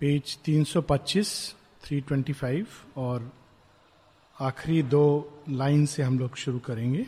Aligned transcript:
Page 0.00 0.38
325, 0.44 1.54
325 1.84 2.66
और 2.96 3.32
आखिरी 4.40 4.82
दो 4.82 5.04
लाइन 5.48 5.86
से 5.86 6.02
हम 6.02 6.18
लोग 6.18 6.36
शुरू 6.36 6.58
करेंगे। 6.58 7.06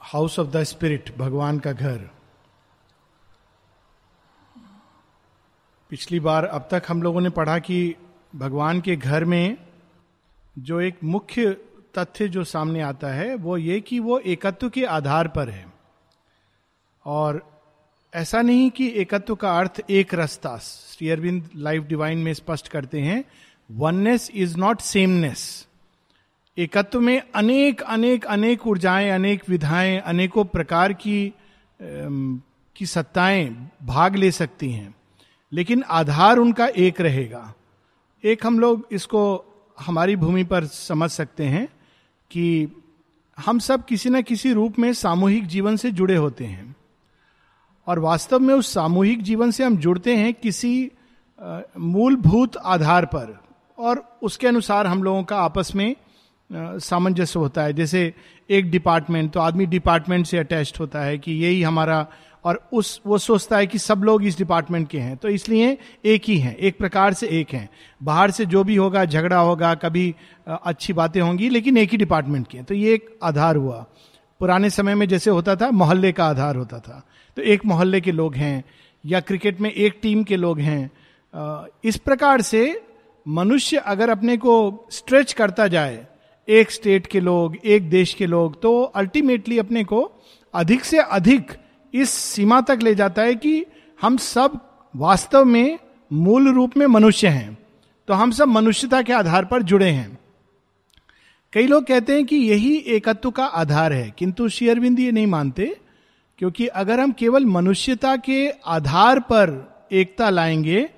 हाउस 0.00 0.38
ऑफ़ 0.38 0.48
द 0.48 0.62
स्पिरिट 0.62 1.16
भगवान 1.18 1.58
का 1.58 1.72
घर। 1.72 1.98
पिछली 5.90 6.20
बार 6.20 6.44
अब 6.44 6.68
तक 6.70 6.82
हम 6.88 7.02
लोगों 7.02 7.20
ने 7.20 7.30
पढ़ा 7.30 7.58
कि 7.58 7.94
भगवान 8.36 8.80
के 8.80 8.96
घर 8.96 9.24
में 9.24 9.56
जो 10.58 10.80
एक 10.80 11.04
मुख्य 11.04 11.52
तथ्य 11.98 12.28
जो 12.28 12.44
सामने 12.44 12.80
आता 12.80 13.08
है 13.08 13.34
वो 13.34 13.56
ये 13.56 13.80
कि 13.80 13.98
वो 14.00 14.18
एकत्व 14.18 14.70
के 14.70 14.84
आधार 14.84 15.28
पर 15.28 15.48
है। 15.48 15.66
और 17.04 17.55
ऐसा 18.12 18.42
नहीं 18.42 18.70
कि 18.70 18.88
एकत्व 18.96 19.34
का 19.34 19.58
अर्थ 19.58 19.80
एक 19.90 20.14
रस्ता। 20.14 20.56
श्री 20.58 21.08
अरविंद 21.10 21.48
लाइफ 21.56 21.82
डिवाइन 21.82 22.18
में 22.18 22.32
स्पष्ट 22.34 22.68
करते 22.68 23.00
हैं 23.00 23.24
वननेस 23.70 24.30
इज़ 24.34 24.56
नॉट 24.56 24.80
सेमनेस 24.80 25.66
एकत्व 26.56 27.00
में 27.00 27.20
अनेक 27.34 27.82
अनेक 27.82 28.24
अनेक 28.24 28.66
ऊर्जाएँ, 28.66 29.10
अनेक 29.10 29.42
विधाएँ, 29.48 29.98
अनेकों 29.98 30.44
प्रकार 30.44 30.92
की 30.92 31.32
की 31.80 32.86
सत्ताएँ 32.86 33.70
भाग 33.82 34.16
ले 34.16 34.30
सकती 34.30 34.70
हैं, 34.72 34.94
लेकिन 35.52 35.82
आधार 35.82 36.38
उनका 36.38 36.66
एक 36.66 37.00
रहेगा। 37.00 37.54
एक 38.24 38.46
हम 38.46 38.60
लोग 38.60 38.88
इसको 38.92 39.22
हमारी 39.78 40.16
भूमि 40.16 40.44
पर 40.44 40.64
समझ 40.64 41.10
सकते 41.10 41.44
हैं 41.44 41.66
कि 42.30 42.68
हम 43.38 43.58
सब 43.58 43.84
किसी 43.84 44.10
न 44.10 44.22
किसी 44.22 44.52
रूप 44.52 44.78
में 44.78 44.92
सामूहिक 44.92 45.46
जीवन 45.46 45.76
से 45.76 45.90
जुड़े 45.90 46.16
होते 46.16 46.44
हैं। 46.44 46.75
और 47.86 47.98
वास्तव 47.98 48.38
में 48.38 48.54
उस 48.54 48.72
सामूहिक 48.74 49.22
जीवन 49.22 49.50
से 49.50 49.64
हम 49.64 49.76
जुड़ते 49.76 50.16
हैं 50.16 50.32
किसी 50.34 50.90
मूलभूत 51.78 52.56
आधार 52.56 53.04
पर। 53.06 53.38
और 53.78 54.02
उसके 54.22 54.46
अनुसार 54.46 54.86
हम 54.86 55.02
लोगों 55.02 55.22
का 55.22 55.36
आपस 55.36 55.74
में 55.74 55.94
सामंजस्य 56.50 57.38
होता 57.38 57.62
है। 57.62 57.72
जैसे 57.72 58.12
एक 58.50 58.70
डिपार्टमेंट 58.70 59.32
तो 59.32 59.40
आदमी 59.40 59.66
डिपार्टमेंट 59.66 60.26
से 60.26 60.38
अटैच 60.38 60.72
होता 60.80 61.00
है 61.00 61.18
कि 61.18 61.32
यही 61.32 61.62
हमारा, 61.62 62.06
और 62.44 62.68
उस, 62.72 63.00
वो 63.06 63.18
सोचता 63.18 63.56
है 63.56 63.66
कि 63.66 63.78
सब 63.78 64.02
लोग 64.04 64.24
इस 64.24 64.38
डिपार्टमेंट 64.38 64.88
के 64.88 64.98
हैं। 64.98 65.16
तो 65.16 65.28
इसलिए 65.28 65.76
एक 66.04 66.28
ही 66.28 66.38
हैं, 66.38 66.54
एक 66.56 66.78
प्रकार 66.78 67.14
से 67.14 67.28
एक 67.40 67.52
हैं। 67.52 67.68
बाहर 68.02 68.30
से 68.30 68.46
जो 68.46 68.64
भी 68.64 68.76
होगा, 68.76 69.04
झगड़ा 69.04 69.38
होगा, 69.38 69.74
कभी 69.74 70.14
अच्छी 70.48 70.92
बातें 70.92 71.20
होंगी, 71.20 71.48
लेकिन 71.48 71.76
एक 71.76 71.90
ही 71.90 71.96
डिपार्टमेंट 71.96 72.46
के 72.48 72.58
हैं। 72.58 72.66
तो 72.66 72.74
ये 72.74 72.94
एक 72.94 73.18
आधार 73.22 73.56
हुआ। 73.56 73.84
पुराने 74.40 74.70
समय 74.70 74.94
में 74.94 75.06
जैसे 75.08 75.30
होता 75.30 75.56
था, 75.56 75.70
मोहल्ले 75.70 76.12
का 76.12 76.24
आधार 76.24 76.56
होता 76.56 76.78
था। 76.78 77.02
तो 77.36 77.42
एक 77.42 77.64
मोहल्ले 77.66 78.00
के 78.00 78.12
लोग 78.12 78.34
हैं, 78.34 78.64
या 79.06 79.20
क्रिकेट 79.20 79.60
में 79.60 79.70
एक 79.70 79.98
टीम 80.02 80.24
के 80.24 80.36
लोग 80.36 80.60
हैं। 80.60 80.90
इस 81.84 81.96
प्रकार 81.96 82.42
से 82.42 82.82
मनुष्य 83.28 83.76
अगर 83.76 84.10
अपने 84.10 84.36
को 84.36 84.86
स्ट्रेच 84.90 85.32
करता 85.32 85.66
जाए, 85.68 86.06
एक 86.48 86.70
स्टेट 86.70 87.06
के 87.06 87.20
लोग, 87.20 87.56
एक 87.64 87.90
देश 87.90 88.14
के 88.14 88.26
लोग 88.26 88.62
तो 88.62 88.82
अल्टीमेटली 88.82 89.58
अपने 89.58 89.84
को 89.84 90.10
अधिक 90.54 90.84
से 90.84 90.98
अधिक 90.98 91.52
इस 91.94 92.10
सीमा 92.10 92.60
तक 92.60 92.78
ले 92.82 92.94
जाता 92.94 93.22
है 93.22 93.34
कि 93.34 93.64
हम 94.02 94.16
सब 94.16 94.60
वास्तव 94.96 95.44
में 95.44 95.78
मूल 96.12 96.52
रूप 96.54 96.76
में 96.76 96.86
मनुष्य 96.86 97.28
हैं। 97.28 97.58
तो 98.08 98.14
हम 98.14 98.30
सब 98.30 98.48
मनुष्यता 98.48 99.02
के 99.02 99.12
आधार 99.12 99.44
पर 99.44 99.62
जुड़े 99.62 99.90
हैं। 99.90 100.18
कई 101.52 101.66
लोग 101.66 101.84
कहते 101.86 102.12
हैं 102.12 102.24
कि 102.26 102.36
यही 102.36 102.74
एकत्व 102.88 103.30
का 103.30 103.44
आधार 103.44 103.92
है, 103.92 104.10
किंतु 104.18 104.48
शेयरबिंद 104.48 105.00
ये 105.00 105.12
नहीं 105.12 105.26
मानते, 105.26 105.76
क्योंकि 106.38 106.66
अगर 106.66 107.00
हम 107.00 107.12
केवल 107.12 107.44
मनुष्यता 107.46 108.16
के 108.16 108.48
आधार 108.66 109.20
पर 109.20 109.52
एकता 109.92 110.30
लाएँगे 110.30 110.88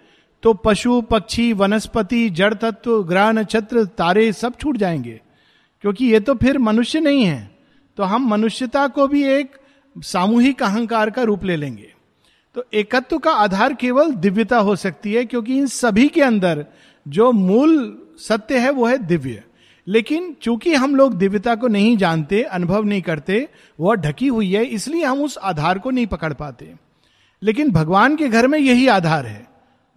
तो 0.43 0.53
पशु, 0.55 1.01
पक्षी, 1.01 1.53
वनस्पति, 1.53 2.29
जड़ 2.31 2.53
तत्व, 2.55 3.03
ग्रह, 3.03 3.31
नक्षत्र, 3.33 3.85
तारे 3.85 4.33
सब 4.33 4.57
छूट 4.57 4.77
जाएँगे। 4.77 5.21
क्योंकि 5.85 6.07
ये 6.07 6.21
तो 6.21 6.35
फिर 6.35 6.59
मनुष्य 6.59 7.01
नहीं 7.01 7.25
है 7.25 7.51
तो 7.99 8.03
हम 8.03 8.29
मनुष्यता 8.29 8.87
को 8.89 9.07
भी 9.09 9.25
एक 9.25 9.57
सामूहिक 9.97 10.63
अहंकार 10.63 11.11
का 11.11 11.23
रूप 11.23 11.45
ले 11.45 11.57
लेंगे। 11.57 11.93
तो 12.57 12.65
एकत्व 12.73 13.19
का 13.19 13.33
आधार 13.33 13.75
केवल 13.75 14.13
दिव्यता 14.13 14.59
हो 14.59 14.77
सकती 14.77 15.13
है, 15.13 15.25
क्योंकि 15.25 15.59
इन 15.59 15.67
सभी 15.67 16.09
के 16.09 16.23
अंदर 16.23 16.65
जो 17.07 17.31
मूल 17.33 17.77
सत्य 18.19 18.59
है, 18.59 18.71
वो 18.71 18.87
है 18.87 18.99
दिव्य। 18.99 19.43
लेकिन 19.89 20.37
चूँकि 20.43 20.75
हम 20.75 20.97
लोग 20.97 21.15
दिव्यता 21.15 21.55
को 21.55 21.69
नहीं 21.69 21.97
जानते, 21.97 22.43
अनुभव 22.43 22.85
नहीं 22.85 23.03
करते, 23.03 23.49
वह 23.81 23.95
ढकी 23.95 24.27
हुई 24.27 24.55
है, 24.55 24.65
इसलिए 24.65 25.05
हम 25.05 25.23
उस 25.23 25.39
आधार 25.39 25.79
को 25.79 25.91
नहीं 25.91 26.07
पकड़ 26.07 26.33
पाते। 26.33 26.75
लेकिन 27.43 27.71
भगवान 27.71 28.17
के 28.17 28.29
घर 28.29 28.47
में 28.47 28.59
यही 28.59 28.89
आधार 28.89 29.27
है। 29.27 29.47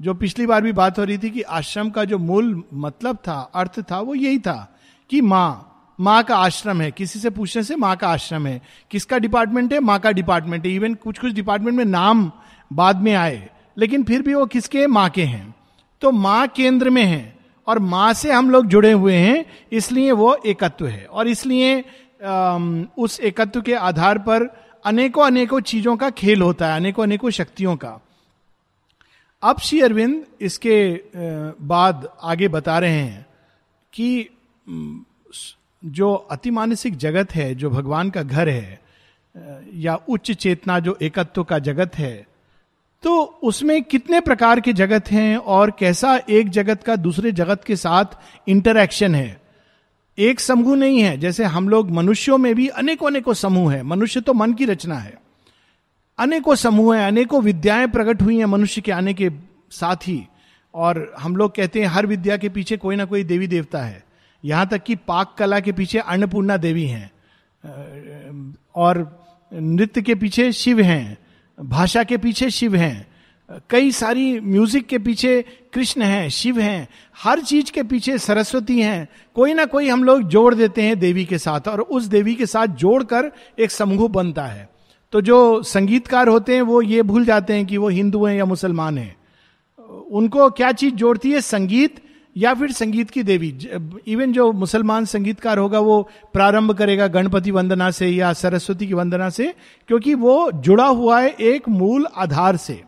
जो 0.02 0.14
पिछली 0.14 0.46
बार 0.46 0.62
भी 0.62 0.72
बात 0.72 1.00
हो 1.00 1.04
रही 1.04 1.18
थी 1.18 1.30
कि 1.30 1.42
आश्रम 1.42 1.90
का 1.90 2.06
जो 2.06 2.18
मूल 2.18 2.64
मतलब 2.74 3.16
था, 3.16 3.52
अर्थ 3.56 3.80
था, 3.92 4.00
वो 4.00 4.16
यही 4.16 4.40
था 4.40 4.80
कि 5.10 5.22
माँ 5.22 5.68
माँ 6.00 6.24
का 6.24 6.38
आश्रम 6.38 6.82
है। 6.82 6.92
किसी 6.92 7.20
से 7.20 7.30
पूछने 7.30 7.64
से 7.64 7.76
माँ 7.76 7.96
का 7.96 8.08
आश्रम 8.08 8.48
है। 8.48 8.62
किसका 8.92 9.18
डिपार्टमेंट 9.18 9.74
है? 9.74 9.80
माँ 9.80 10.00
का 10.00 10.12
डिपार्टमेंट 10.12 10.66
है। 10.66 10.72
इवन 10.72 10.94
कुछ 10.94 11.20
कुछ 11.20 11.34
डिपार्टमेंट 11.34 11.78
में 11.78 11.86
नाम 11.86 12.32
बाद 12.74 13.02
में 13.02 13.14
आए, 13.14 13.50
लेकिन 13.78 14.04
फिर 14.04 14.22
भी 14.22 14.34
वो 14.34 14.46
किसके? 14.46 14.88
माँ 14.88 15.10
के 15.10 15.24
हैं। 15.24 15.56
तो 16.02 16.12
माँ 16.12 16.48
केंद्र 16.48 16.90
में 16.90 17.04
है। 17.04 17.41
और 17.72 17.80
माँ 17.80 18.14
से 18.14 18.32
हम 18.32 18.50
लोग 18.52 18.66
जुड़े 18.68 18.92
हुए 18.92 19.16
हैं, 19.16 19.46
इसलिए 19.72 20.12
वो 20.12 20.34
एकत्व 20.46 20.88
है। 20.88 21.06
और 21.06 21.28
इसलिए 21.28 21.84
उस 22.98 23.20
एकत्व 23.20 23.62
के 23.62 23.74
आधार 23.74 24.18
पर 24.20 24.44
अनेकों 24.86 25.26
अनेकों 25.26 25.60
चीज़ों 25.62 25.96
का 25.98 26.10
खेल 26.12 26.42
होता 26.42 26.68
है 26.68 26.76
अनेकों 26.76 27.04
अनेकों 27.04 27.30
शक्तियों 27.30 27.76
का। 27.76 28.00
अब 29.44 29.60
श्री 29.60 29.80
अरविंद 29.82 30.24
इसके 30.42 30.80
बाद 31.66 32.08
आगे 32.24 32.48
बता 32.48 32.78
रहे 32.80 33.00
हैं 33.00 33.26
कि 33.94 34.28
जो 35.84 36.14
अतिमानसिक 36.32 36.98
जगत 36.98 37.36
है, 37.36 37.54
जो 37.56 37.70
भगवान 37.70 38.10
का 38.10 38.24
घर 38.24 38.50
है 38.50 38.80
या 39.76 39.96
उच्च 40.10 40.32
चेतना 40.32 40.80
जो 40.80 40.98
एकत्व 41.02 41.44
का 41.44 41.60
जगत 41.60 41.96
है 41.96 42.14
तो 43.04 43.24
उसमें 43.24 43.84
कितने 43.84 44.20
प्रकार 44.20 44.60
के 44.60 44.74
जगत 44.74 45.12
हैं 45.12 45.38
और 45.38 45.72
कैसा 45.80 46.22
एक 46.30 46.50
जगत 46.50 46.84
का 46.84 46.96
दूसरे 46.96 47.32
जगत 47.32 47.64
के 47.64 47.76
साथ 47.76 48.06
इंटरैक्शन 48.48 49.16
है? 49.16 49.42
एक 50.18 50.40
समूह 50.40 50.76
नहीं 50.76 51.00
है, 51.00 51.18
जैसे 51.18 51.44
हम 51.44 51.70
लोग 51.70 51.92
मनुष्यों 51.92 52.38
में 52.38 52.56
भी 52.56 52.68
अनेकों 52.68 53.08
अनेकों 53.08 53.34
समूह 53.34 53.74
है। 53.74 53.84
मनुष्य 53.84 54.22
तो 54.22 54.34
मन 54.34 54.54
की 54.54 54.66
रचना 54.66 54.96
है। 54.96 55.22
अनेकों 56.20 56.56
समूह 56.56 56.98
है, 56.98 57.08
अनेकों 57.08 57.42
विद्याएँ 57.42 57.88
प्रकट 57.88 58.22
हुई 58.22 58.38
हैं 58.38 58.46
मनुष्य 58.46 58.82
के 58.82 58.92
आने 58.92 59.14
के 59.14 59.30
साथ 59.72 59.96
ही। 59.96 60.28
और 60.74 61.16
हम 61.20 61.36
लोग 61.36 61.56
कहते 61.56 61.80
हैं, 61.80 61.88
हर 61.88 62.06
विद्या 62.06 62.38
के 62.38 62.50
पीछे 62.50 62.78
कोई 62.78 62.96
ना 62.96 63.06
कोई 63.06 63.24
देवी 63.24 63.48
देवता 63.48 63.80
है। 63.80 64.04
यहाँ 64.46 64.68
तक 64.68 64.84
कि 64.84 64.96
पाक 64.96 65.36
कला 65.38 65.60
के 65.60 65.72
पीछे 65.72 66.00
अन्नपूर्णा 66.00 66.58
देवी 66.58 66.86
हैं। 66.86 67.12
और 68.76 69.24
नृत्य 69.54 70.02
के 70.02 70.16
पीछे 70.16 70.52
शिव 70.52 70.80
हैं। 70.82 71.18
भाषा 71.58 72.04
के 72.04 72.18
पीछे 72.18 72.50
शिव 72.50 72.76
हैं। 72.76 73.08
कई 73.70 73.92
सारी 73.92 74.40
म्यूज़िक 74.40 74.88
के 74.88 74.98
पीछे 75.00 75.42
कृष्ण 75.74 76.02
हैं, 76.02 76.30
शिव 76.30 76.60
हैं। 76.60 76.88
हर 77.24 77.40
चीज़ 77.40 77.72
के 77.72 77.84
पीछे 77.84 78.18
सरस्वती 78.18 78.80
हैं। 78.80 79.08
कोई 79.36 79.54
ना 79.54 79.66
कोई 79.66 79.90
हम 79.90 80.04
लोग 80.04 80.22
जोड़ 80.24 80.56
देते 80.56 80.82
हैं 80.82 81.00
देवी 81.00 81.26
के 81.26 81.38
साथ 81.38 81.68
और 81.68 81.82
उस 81.82 82.04
देवी 82.04 82.36
के 82.36 82.46
साथ 82.46 82.68
जोड़कर 82.68 83.32
एक 83.60 83.72
समूह 83.72 84.08
बनता 84.10 84.46
है। 84.46 84.70
तो 85.12 85.22
जो 85.22 85.64
संगीतकार 85.64 86.28
होते 86.28 86.56
हैं 86.56 86.62
वो 86.62 86.82
ये 86.82 87.02
भूल 87.02 87.26
जाते 87.26 87.54
हैं 87.54 87.66
कि 87.66 87.78
वो 87.78 87.90
हिंदू 87.90 88.26
हैं 88.26 88.36
या 88.36 88.46
मुसलमान 88.46 88.98
हैं। 88.98 89.16
उनको 90.12 90.50
क्या 90.50 90.72
चीज़ 90.72 90.96
जोड़ती 90.96 91.32
है? 91.32 91.42
संगीत। 91.42 92.00
या 92.38 92.54
फिर 92.54 92.72
संगीत 92.72 93.10
की 93.10 93.24
देवी 93.24 93.70
इवन 94.08 94.34
जो 94.34 94.52
मुसलमान 94.52 95.06
संगीतकार 95.06 95.58
होगा, 95.58 95.80
वो 95.80 96.10
प्रारंभ 96.34 96.72
करेगा 96.72 97.08
गणपति 97.08 97.52
वंदना 97.52 97.92
से 97.92 98.08
या 98.08 98.34
सरस्वती 98.34 98.88
की 98.88 98.94
वंदना 98.94 99.30
से, 99.30 99.54
क्योंकि 99.88 100.14
वो 100.14 100.52
जुड़ा 100.52 100.88
हुआ 100.88 101.22
है 101.22 101.30
एक 101.30 101.70
मूल 101.70 102.08
आधार 102.18 102.58
से। 102.58 102.84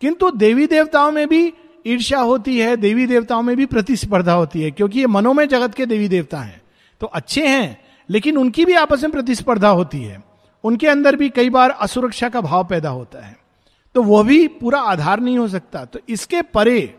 किंतु 0.00 0.30
देवी 0.30 0.66
देवताओं 0.66 1.12
में 1.12 1.28
भी 1.28 1.52
ईर्ष्या 1.86 2.20
होती 2.20 2.58
है, 2.58 2.76
देवी 2.76 3.06
देवताओं 3.06 3.42
में 3.42 3.56
भी 3.56 3.66
प्रतिस्पर्धा 3.66 4.32
होती 4.32 4.62
है, 4.62 4.70
क्योंकि 4.70 5.00
ये 5.00 5.06
मनोमय 5.06 5.46
जगत 5.46 5.74
के 5.74 5.86
देवी 5.86 6.08
देवता 6.08 6.38
हैं। 6.38 6.62
तो 7.00 7.06
अच्छे 7.06 7.46
हैं, 7.46 7.80
लेकिन 8.10 8.36
उनकी 8.36 8.64
भी 8.64 8.72
आपस 8.72 9.02
में 9.02 9.12
प्रतिस्पर्धा 9.12 9.68
होती 9.68 10.02
है। 10.02 10.24
उनके 10.64 10.88
अंदर 10.88 11.16
भी 11.16 11.28
कई 11.28 11.50
बार 11.50 11.70
असुरक्षा 11.70 12.28
का 12.28 12.40
भाव 12.40 12.64
पैदा 12.64 12.88
होता 12.88 13.26
है। 13.26 13.38
तो 13.94 14.02
वो 14.02 14.24
भी 14.24 14.48
पूरा 14.48 14.80
आधार 14.80 15.20
नहीं 15.20 15.38
हो 15.38 15.48
सकता। 15.48 15.84
तो 15.84 15.98
इसके 16.08 16.42
परे 16.42 16.94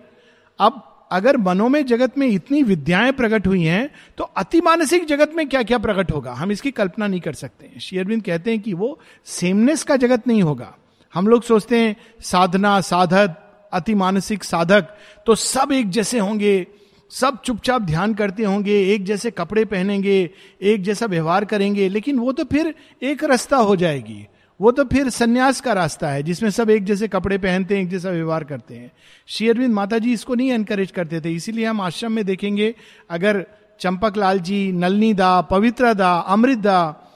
अब 0.60 0.90
अगर 1.14 1.38
मनोमय 1.38 1.84
जगत 1.84 2.18
में 2.18 2.28
इतनी 2.28 2.62
विद्याएँ 2.64 3.12
प्रकट 3.12 3.48
हुई 3.48 3.64
हैं 3.64 3.90
तो 4.18 4.24
अति 4.24 4.62
मानसिक 4.62 5.06
जगत 5.06 5.32
में 5.36 5.48
क्या 5.50 5.64
क्या 5.64 5.78
प्रकट 5.78 6.12
होगा? 6.12 6.34
हम 6.34 6.52
इसकी 6.52 6.72
कल्पना 6.72 7.08
नहीं 7.08 7.22
कर 7.22 7.34
सकते 7.34 7.80
शेयरबिंद 7.80 8.24
कहते 8.24 8.52
हैं 8.52 8.60
कि 8.60 8.74
वो 8.74 9.00
सेमनेस 9.26 9.84
का 9.84 9.96
जगत 9.96 10.28
नहीं 10.28 10.44
होगा। 10.44 10.74
हम 11.14 11.28
लोग 11.28 11.44
सोचते 11.44 11.80
हैं, 11.80 11.96
साधना, 12.22 12.80
साधक, 12.82 13.36
अति 13.74 13.94
मानसिक 13.96 14.44
साधक 14.44 14.88
तो 15.28 15.36
सब 15.36 15.72
एक 15.72 15.90
जैसे 15.90 16.20
होंगे, 16.20 16.68
सब 17.12 17.42
चुपचाप 17.42 17.82
ध्यान 17.82 18.14
करते 18.14 18.44
होंगे, 18.44 18.80
एक 18.94 19.04
जैसे 19.06 19.32
कपड़े 19.32 19.66
पहनेंगे, 19.66 20.30
एक 20.62 20.84
जैसा 20.84 21.06
व्यवहार 21.06 21.46
करेंगे, 21.46 21.90
लेकिन 21.90 22.20
वो 22.20 22.32
तो 22.32 22.44
फिर 22.44 22.74
एक 23.04 23.24
रास्ता 23.24 23.58
हो 23.58 23.76
जाएगी। 23.76 24.26
वो 24.62 24.72
तो 24.72 24.84
फिर 24.84 25.10
संन्यास 25.10 25.62
का 25.62 25.74
रास्ता 25.74 26.10
है, 26.10 26.24
जिसमें 26.24 26.50
सब 26.50 26.70
एक 26.70 26.84
जैसे 26.84 27.08
कपड़े 27.08 27.38
पहनते 27.38 27.76
हैं, 27.76 27.82
एक 27.82 27.90
जैसा 27.90 28.10
व्यवहार 28.10 28.44
करते 28.44 28.76
हैं। 28.76 28.92
श्री 29.28 29.50
अरविंद 29.50 29.74
माता 29.74 29.98
जी 29.98 30.14
इसको 30.14 30.36
नहीं 30.36 30.52
एनकरेज 30.52 30.92
करते 30.92 31.22
थे, 31.22 31.32
इसीलिए 31.32 31.66
हम 31.66 31.82
आश्रम 31.82 32.12
में 32.12 32.26
देखेंगे, 32.26 32.76
अगर 33.10 33.46
चंपक 33.80 34.18
लाल 34.18 34.40
जी, 34.40 34.72
नलनी 34.72 35.14
दा, 35.14 35.42
पवित्र 35.42 35.94
दा, 35.94 36.14
अमृत 36.14 36.58
दा, 36.58 37.10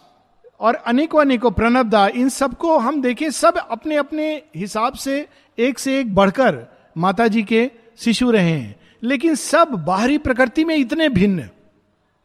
और 0.60 0.76
अनेकों 0.76 1.22
अनेकों 1.22 1.52
प्रणब 1.52 1.90
दा, 1.90 2.08
इन 2.08 2.30
सबको 2.30 2.78
हम 2.78 3.02
देखें, 3.02 3.32
सब 3.32 3.58
अपने 3.58 3.96
अपने 3.96 4.42
हिसाब 4.56 4.94
से 4.94 5.28
एक 5.60 5.80
से 5.80 6.00
एक 6.00 6.16
बढ़कर 6.16 6.66
माता 6.98 7.28
जी 7.28 7.44
के 7.44 7.72
शिशु 7.98 8.32
रहे 8.32 8.52
हैं। 8.52 8.76
लेकिन 9.04 9.36
सब 9.36 9.68
बाहरी 9.68 10.18
प्रकृति 10.18 10.66
में 10.66 10.76
इतने 10.76 11.10
भिन्न 11.10 11.50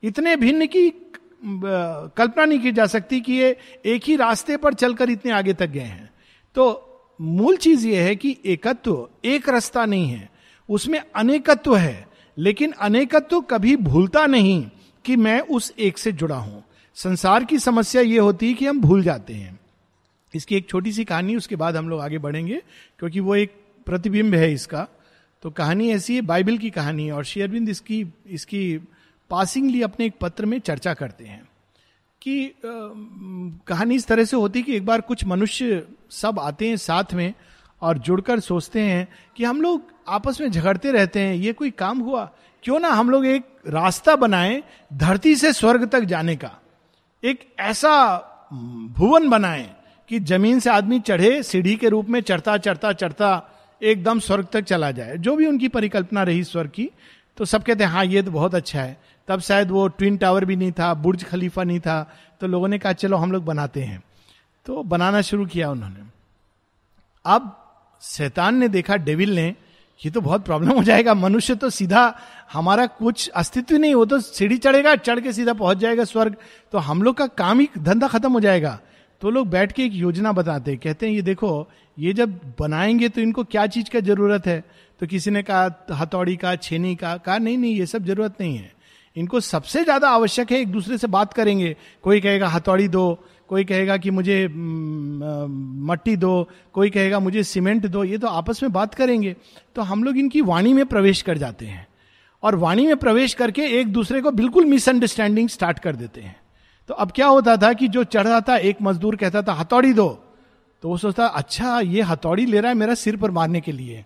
इतने 0.03 0.37
भिन्न 0.37 0.67
की 0.67 1.02
कल्पना 1.43 2.44
नहीं 2.44 2.59
की 2.61 2.73
जा 2.73 2.87
सकती 2.87 3.21
कि 3.21 3.33
ये 3.33 3.56
एक 3.87 4.03
ही 4.05 4.17
रास्ते 4.17 4.56
पर 4.56 4.75
चलकर 4.75 5.11
इतने 5.11 5.33
आगे 5.33 5.53
तक 5.53 5.67
गए 5.67 5.81
हैं। 5.81 6.11
तो 6.56 6.89
मूल 7.21 7.56
चीज़ 7.56 7.87
ये 7.89 8.03
है 8.03 8.17
कि 8.17 8.37
एकत्व, 8.44 9.09
एक 9.25 9.49
रास्ता 9.49 9.85
नहीं 9.87 10.09
है। 10.09 10.31
उसमें 10.69 11.00
अनेकत्व 11.17 11.77
है, 11.77 12.06
लेकिन 12.37 12.73
अनेकत्व 12.73 13.41
कभी 13.41 13.77
भूलता 13.77 14.27
नहीं 14.27 14.65
कि 15.05 15.17
मैं 15.17 15.41
उस 15.41 15.73
एक 15.79 15.99
से 15.99 16.12
जुड़ा 16.12 16.37
हूँ। 16.37 16.62
संसार 16.97 17.44
की 17.44 17.59
समस्या 17.59 18.03
ये 18.03 18.19
होती 18.19 18.49
है 18.49 18.55
कि 18.55 18.67
हम 18.67 18.81
भूल 18.81 19.03
जाते 19.03 19.35
हैं। 19.35 19.59
इसकी 20.35 20.56
एक 20.56 20.69
छोटी 20.69 20.93
सी 20.93 21.05
कहानी, 21.05 21.37
उसके 21.37 21.56
बाद 21.56 21.77
हम 21.77 21.89
लोग 21.89 22.00
आगे 22.00 22.19
बढ़ेंगे, 22.19 22.62
क्योंकि 22.99 23.21
वो 23.21 23.35
एक 23.37 23.53
प्रतिबिंब 23.87 24.35
है 24.35 24.53
इसका। 24.53 24.87
तो 25.43 25.50
कहानी 25.50 25.91
ऐसी 25.91 26.15
है, 26.15 26.21
बाइबल 26.21 26.59
की 26.59 26.71
कहानी 26.71 27.11
और 27.11 27.25
शेयरबिंद 27.25 27.69
इसकी 27.69 28.06
इसकी 28.27 28.79
पासिंगली 29.32 29.82
अपने 29.82 30.06
एक 30.06 30.14
पत्र 30.20 30.46
में 30.46 30.58
चर्चा 30.58 30.94
करते 30.94 31.25
हैं 31.25 31.43
कि 32.23 32.52
कहानी 32.64 33.94
इस 33.94 34.06
तरह 34.06 34.25
से 34.25 34.37
होती 34.37 34.62
कि 34.62 34.76
एक 34.76 34.84
बार 34.87 35.00
कुछ 35.00 35.25
मनुष्य 35.25 35.82
सब 36.11 36.38
आते 36.38 36.69
हैं 36.69 36.76
साथ 36.76 37.14
में 37.14 37.32
और 37.82 37.99
जुड़कर 37.99 38.40
सोचते 38.40 38.81
हैं 38.81 39.08
कि 39.37 39.44
हम 39.44 39.62
लोग 39.62 39.90
आपस 40.08 40.40
में 40.40 40.50
झगड़ते 40.50 40.93
रहते 40.93 41.20
हैं, 41.20 41.34
ये 41.34 41.52
कोई 41.52 41.70
काम 41.70 41.99
हुआ? 41.99 42.25
क्यों 42.62 42.79
ना 42.81 42.88
हम 42.88 43.11
लोग 43.11 43.26
एक 43.26 43.44
रास्ता 43.67 44.17
बनाएँ 44.17 44.62
धरती 44.93 45.34
से 45.37 45.52
स्वर्ग 45.52 45.88
तक 45.88 46.05
जाने 46.05 46.37
का। 46.37 46.50
एक 47.23 47.40
ऐसा 47.61 47.94
भुवन 48.99 49.29
बनाएँ 49.31 49.64
कि 50.11 50.19
ज़मीन 50.20 50.61
से 50.61 50.70
आदमी 50.70 51.00
चढ़े, 51.00 51.43
सीढ़ी 51.43 51.76
के 51.76 51.88
रूप 51.88 52.08
में 52.08 52.20
चढ़ता 52.20 52.56
चढ़ता 52.58 52.93
चढ़ता 52.93 53.31
एकदम 53.82 54.19
स्वर्ग 54.20 54.46
तक 54.52 54.64
चला 54.64 54.90
जाए। 54.90 55.17
जो 55.19 55.37
भी 55.37 55.46
उनकी 55.46 55.69
परिकल्पना 55.69 56.23
रही 56.23 56.44
स्वर्ग 56.44 56.70
की 56.70 56.90
तो 57.38 57.44
सब 57.44 57.62
कहते 57.62 57.84
हैं 57.84 57.90
हाँ 57.90 58.05
ये 58.05 58.23
तो 58.23 58.31
बहुत 58.31 58.55
अच्छा 58.55 58.81
है। 58.81 58.96
तब 59.29 59.41
शायद 59.41 59.71
वो 59.71 59.89
ट्विन 59.89 60.17
टावर 60.17 60.45
भी 60.45 60.57
नहीं 60.57 60.73
था 60.73 60.95
बुर्ज 60.95 61.25
खलीफा 61.25 61.65
नहीं 61.65 61.81
था। 61.81 62.17
तो 62.41 62.47
लोगों 62.47 62.69
ने 62.69 62.79
कहा, 62.79 62.93
चलो, 62.93 63.17
हम 63.17 63.33
लोग 63.33 63.45
बनाते 63.45 63.83
हैं। 63.83 64.03
तो 64.67 64.83
बनाना 64.83 65.21
शुरू 65.21 65.47
किया 65.47 65.71
उन्होंने। 65.71 66.01
अब 67.25 67.59
शैतान 68.01 68.55
ने 68.55 68.69
देखा 68.69 68.97
डेविल 68.97 69.35
ने, 69.35 69.55
ये 70.05 70.11
तो 70.11 70.21
बहुत 70.21 70.45
प्रॉब्लम 70.45 70.71
हो 70.71 70.83
जाएगा। 70.83 71.15
मनुष्य 71.15 71.55
तो 71.55 71.71
सीधा, 71.71 72.19
हमारा 72.53 72.87
कुछ 72.87 73.29
अस्तित्व 73.29 73.77
नहीं, 73.77 73.95
वो 73.95 74.05
तो 74.05 74.21
सीढ़ी 74.21 74.59
चढ़ेगा, 74.59 74.97
चढ़ 74.97 75.21
के 75.21 75.33
सीधा 75.33 75.53
पहुँच 75.53 75.79
जाएगा 75.79 76.05
स्वर्ग। 76.05 76.37
तो 76.73 76.79
हम 76.79 77.03
लोग 77.03 77.17
का 77.17 77.27
काम 77.27 77.61
ही 77.61 77.69
धंधा 77.79 78.09
खत्म 78.09 78.33
हो 78.33 78.41
जाएगा। 78.41 78.81
तो 79.21 79.31
लोग 79.31 79.49
बैठ 79.49 79.73
के 79.73 79.85
एक 79.85 79.93
योजना 79.93 80.33
बताते 80.33 80.77
कहते 80.77 81.07
हैं, 81.07 81.15
ये 81.15 81.23
देखो, 81.23 81.69
ये 81.99 82.13
जब 82.13 82.55
बनाएँगे 82.59 83.09
तो 83.09 83.21
इनको 83.21 83.45
क्या 83.45 83.67
चीज़ 83.67 83.91
का 83.91 84.01
ज़रूरत 84.01 84.47
है? 84.47 84.65
तो 85.01 85.07
किसी 85.07 85.31
ने 85.31 85.43
कहा, 85.43 85.71
हथौड़ी 85.93 86.37
का, 86.37 86.57
छेनी 86.57 86.97
का। 86.97 87.17
कहा, 87.17 87.39
नहीं 87.39 87.59
नहीं, 87.59 87.75
ये 87.75 87.87
सब 87.87 88.05
ज़रूरत 88.05 88.35
नहीं 88.41 88.57
है। 88.57 88.81
इनको 89.17 89.41
सबसे 89.41 89.82
ज़्यादा 89.85 90.09
आवश्यक 90.11 90.53
है, 90.53 90.59
एक 90.61 90.73
दूसरे 90.73 90.99
से 90.99 91.06
बात 91.06 91.32
करेंगे। 91.32 91.76
कोई 92.03 92.20
कहेगा, 92.20 92.49
हथौड़ी 92.49 92.88
दो, 92.88 93.19
कोई 93.49 93.64
कहेगा 93.64 93.97
कि 93.97 94.11
मुझे 94.11 94.47
मट्टी 94.49 96.17
दो, 96.17 96.49
कोई 96.73 96.91
कहेगा, 96.91 97.19
मुझे 97.20 97.43
सीमेंट 97.44 97.87
दो, 97.87 98.05
ये 98.05 98.19
तो 98.19 98.29
आपस 98.29 98.62
में 98.62 98.73
बात 98.73 98.94
करेंगे। 98.94 99.35
तो 99.76 99.82
हम 99.82 100.05
लोग 100.05 100.19
इनकी 100.19 100.41
वाणी 100.43 100.73
में 100.73 100.85
प्रवेश 100.87 101.23
कर 101.23 101.38
जाते 101.38 101.67
हैं 101.67 101.87
और 102.43 102.55
वाणी 102.56 102.87
में 102.87 102.97
प्रवेश 102.97 103.35
करके 103.35 103.67
एक 103.81 103.93
दूसरे 103.93 104.20
को 104.20 104.31
बिल्कुल 104.31 104.64
मिसअंडरस्टैंडिंग 104.64 105.49
स्टार्ट 105.49 105.79
कर 105.79 105.97
देते 105.97 106.20
हैं। 106.20 106.37
तो 106.88 106.94
अब 106.94 107.11
क्या 107.11 107.26
होता 107.26 107.56
था 107.56 107.73
कि 107.73 107.88
जो 107.88 108.05
चढ़ 108.05 108.26
रहा 108.26 108.41
था, 108.41 108.56
एक 108.56 108.76
मजदूर 108.82 109.17
कहता 109.17 109.43
था, 109.43 109.53
हथौड़ी 109.53 109.93
दो। 109.93 110.08
तो 110.82 110.88
वो 110.88 110.97
सोचता 110.97 111.26
अच्छा 111.26 111.79
ये 111.81 112.03
हथौड़ी 112.03 112.47
ले 112.47 112.61
रहा 112.61 112.69
है 112.69 112.76
मेरा 112.76 112.94
सिर 112.94 113.17
पर 113.17 113.31
मारने 113.31 113.61
के 113.61 113.73
लिए। 113.73 114.05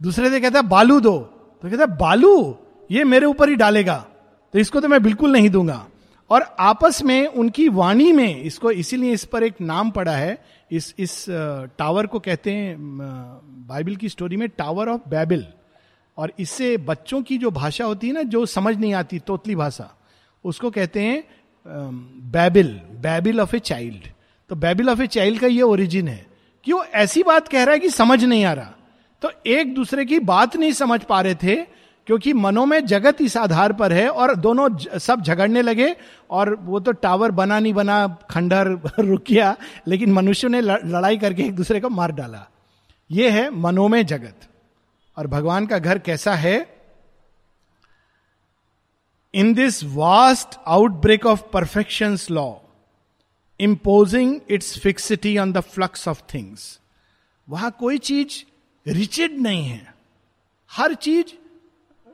दूसरे 0.00 0.30
से 0.30 0.40
कहता, 0.40 0.62
बालू 0.62 1.00
दो। 1.00 1.18
तो 1.18 1.70
कहता, 1.70 1.86
बालू? 1.86 2.56
ये 2.90 3.04
मेरे 3.04 3.26
ऊपर 3.26 3.48
ही 3.48 3.56
डालेगा। 3.56 4.04
तो 4.54 4.58
इसको 4.58 4.80
तो 4.80 4.88
मैं 4.88 5.02
बिल्कुल 5.02 5.32
नहीं 5.32 5.50
दूँगा। 5.50 5.86
और 6.30 6.42
आपस 6.60 7.02
में 7.02 7.26
उनकी 7.26 7.68
वाणी 7.68 8.12
में 8.12 8.42
इसको 8.42 8.70
इसीलिए 8.70 9.12
इस 9.12 9.24
पर 9.24 9.42
एक 9.42 9.60
नाम 9.60 9.90
पड़ा 9.90 10.12
है, 10.12 10.38
इस 10.70 10.94
इस 10.98 11.24
टावर 11.78 12.06
को 12.06 12.18
कहते 12.18 12.52
हैं 12.52 12.76
बाइबल 13.68 13.96
की 13.96 14.08
स्टोरी 14.08 14.36
में 14.36 14.48
टावर 14.48 14.88
ऑफ़ 14.88 15.08
बैबिल। 15.08 15.46
और 16.18 16.32
इससे 16.38 16.76
बच्चों 16.76 17.22
की 17.22 17.38
जो 17.38 17.50
भाषा 17.50 17.84
होती 17.84 18.06
है 18.06 18.12
ना, 18.12 18.22
जो 18.22 18.46
समझ 18.46 18.76
नहीं 18.76 18.94
आती, 18.94 19.18
तोतली 19.18 19.54
भाषा, 19.56 19.90
उसको 20.44 20.70
कहते 20.70 21.00
हैं 21.00 21.24
babble 22.30 22.68
babble 23.02 23.40
of 23.40 23.56
a 23.56 23.58
child. 23.58 24.08
तो 24.50 24.56
बैबिल 24.56 24.90
ऑफ़ 24.90 25.02
ए 25.02 25.06
चाइल्ड 25.06 25.40
का 25.40 25.46
ये 25.46 25.62
ओरिजिन 25.62 26.08
है। 26.08 26.26
कि 26.66 26.72
वो 26.72 26.82
ऐसी 26.84 27.22
बात 27.22 27.48
कह 27.48 27.62
रहा 27.64 27.74
है 27.74 27.78
कि 27.78 27.90
समझ 27.90 28.24
नहीं 28.24 28.44
आ 28.44 28.52
रहा। 28.52 28.72
तो 29.22 29.30
एक 29.46 29.74
दूसरे 29.74 30.04
की 30.04 30.18
बात 30.20 30.56
नहीं 30.56 30.72
समझ 30.72 31.02
पा 31.02 31.20
रहे 31.20 31.34
थे 31.34 31.79
क्योंकि 32.10 32.32
मनो 32.32 32.66
में 32.66 32.86
जगत 32.86 33.20
इस 33.20 33.36
आधार 33.36 33.72
पर 33.72 33.92
है 33.92 34.08
और 34.08 34.36
दोनों 34.36 34.98
सब 34.98 35.20
झगड़ने 35.22 35.62
लगे 35.62 35.96
और 36.30 36.54
वो 36.54 36.80
तो 36.80 36.92
टावर 36.92 37.30
बना 37.30 37.58
नहीं 37.58 37.74
बना 37.74 38.18
खंडर 38.30 38.68
रुक 38.98 39.24
गया, 39.28 39.56
लेकिन 39.86 40.12
मनुष्य 40.12 40.48
ने 40.48 40.60
लड़ाई 40.60 41.18
करके 41.18 41.42
एक 41.42 41.56
दूसरे 41.56 41.80
को 41.80 41.88
मार 41.88 42.12
डाला। 42.12 42.48
ये 43.10 43.30
है 43.30 43.50
मनोमय 43.50 44.04
जगत। 44.04 44.48
और 45.16 45.26
भगवान 45.26 45.66
का 45.66 45.78
घर 45.78 45.98
कैसा 45.98 46.34
है? 46.34 46.82
In 49.34 49.54
this 49.54 49.84
vast 49.84 50.60
outbreak 50.66 51.26
of 51.26 51.42
perfection 51.52 52.16
law, 52.30 52.54
imposing 53.60 54.40
its 54.50 54.78
fixity 54.78 55.38
on 55.38 55.52
the 55.52 55.60
flux 55.60 56.08
of 56.08 56.22
things. 56.34 56.80
वहाँ 57.48 57.76
कोई 57.78 57.98
चीज़ 57.98 58.44
रिचिड 58.90 59.40
नहीं 59.40 59.64
है। 59.64 59.94
हर 60.70 60.94
चीज़ 60.94 61.39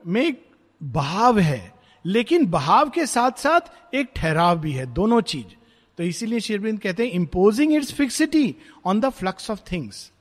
में 0.07 0.21
एक 0.21 0.45
बहाव 0.81 1.39
है, 1.39 1.73
लेकिन 2.05 2.45
बहाव 2.45 2.89
के 2.89 3.05
साथ 3.05 3.39
साथ 3.39 3.95
एक 3.95 4.11
ठहराव 4.15 4.59
भी 4.59 4.71
है, 4.71 4.85
दोनों 4.85 5.21
चीज़। 5.21 5.55
तो 5.97 6.03
इसीलिए 6.03 6.39
शेरबिंद 6.39 6.79
कहते 6.79 7.05
हैं 7.05 7.11
imposing 7.11 7.73
its 7.73 7.91
fixity 7.93 8.55
on 8.85 8.99
the 8.99 9.09
flux 9.09 9.49
of 9.51 9.59
things 9.71 10.11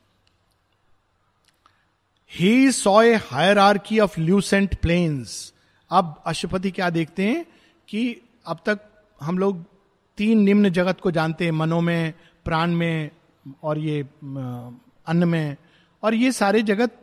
he 2.32 2.73
saw 2.73 3.02
a 3.02 3.14
higher 3.14 3.59
arc 3.59 3.99
of 3.99 4.21
lucent 4.21 4.75
planes 4.75 5.52
अब 5.90 6.23
अशुपति 6.26 6.71
क्या 6.71 6.90
देखते 6.90 7.26
हैं 7.26 7.45
कि 7.88 8.21
अब 8.47 8.59
तक 8.66 8.80
हम 9.21 9.38
लोग 9.38 9.64
तीन 10.18 10.40
निम्न 10.40 10.68
जगत 10.68 11.00
को 11.00 11.11
जानते 11.11 11.45
हैं, 11.45 11.52
मनो 11.52 11.80
में, 11.80 12.14
प्राण 12.45 12.71
में 12.71 13.11
और 13.62 13.78
ये 13.78 14.00
अन्न 15.06 15.28
में। 15.28 15.56
और 16.02 16.14
ये 16.14 16.33
सारे 16.33 16.62
जगत 16.62 16.99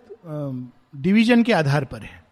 डिवीज़न 0.96 1.44
के 1.44 1.54
आधार 1.54 1.86
पर 1.86 2.02
है। 2.02 2.23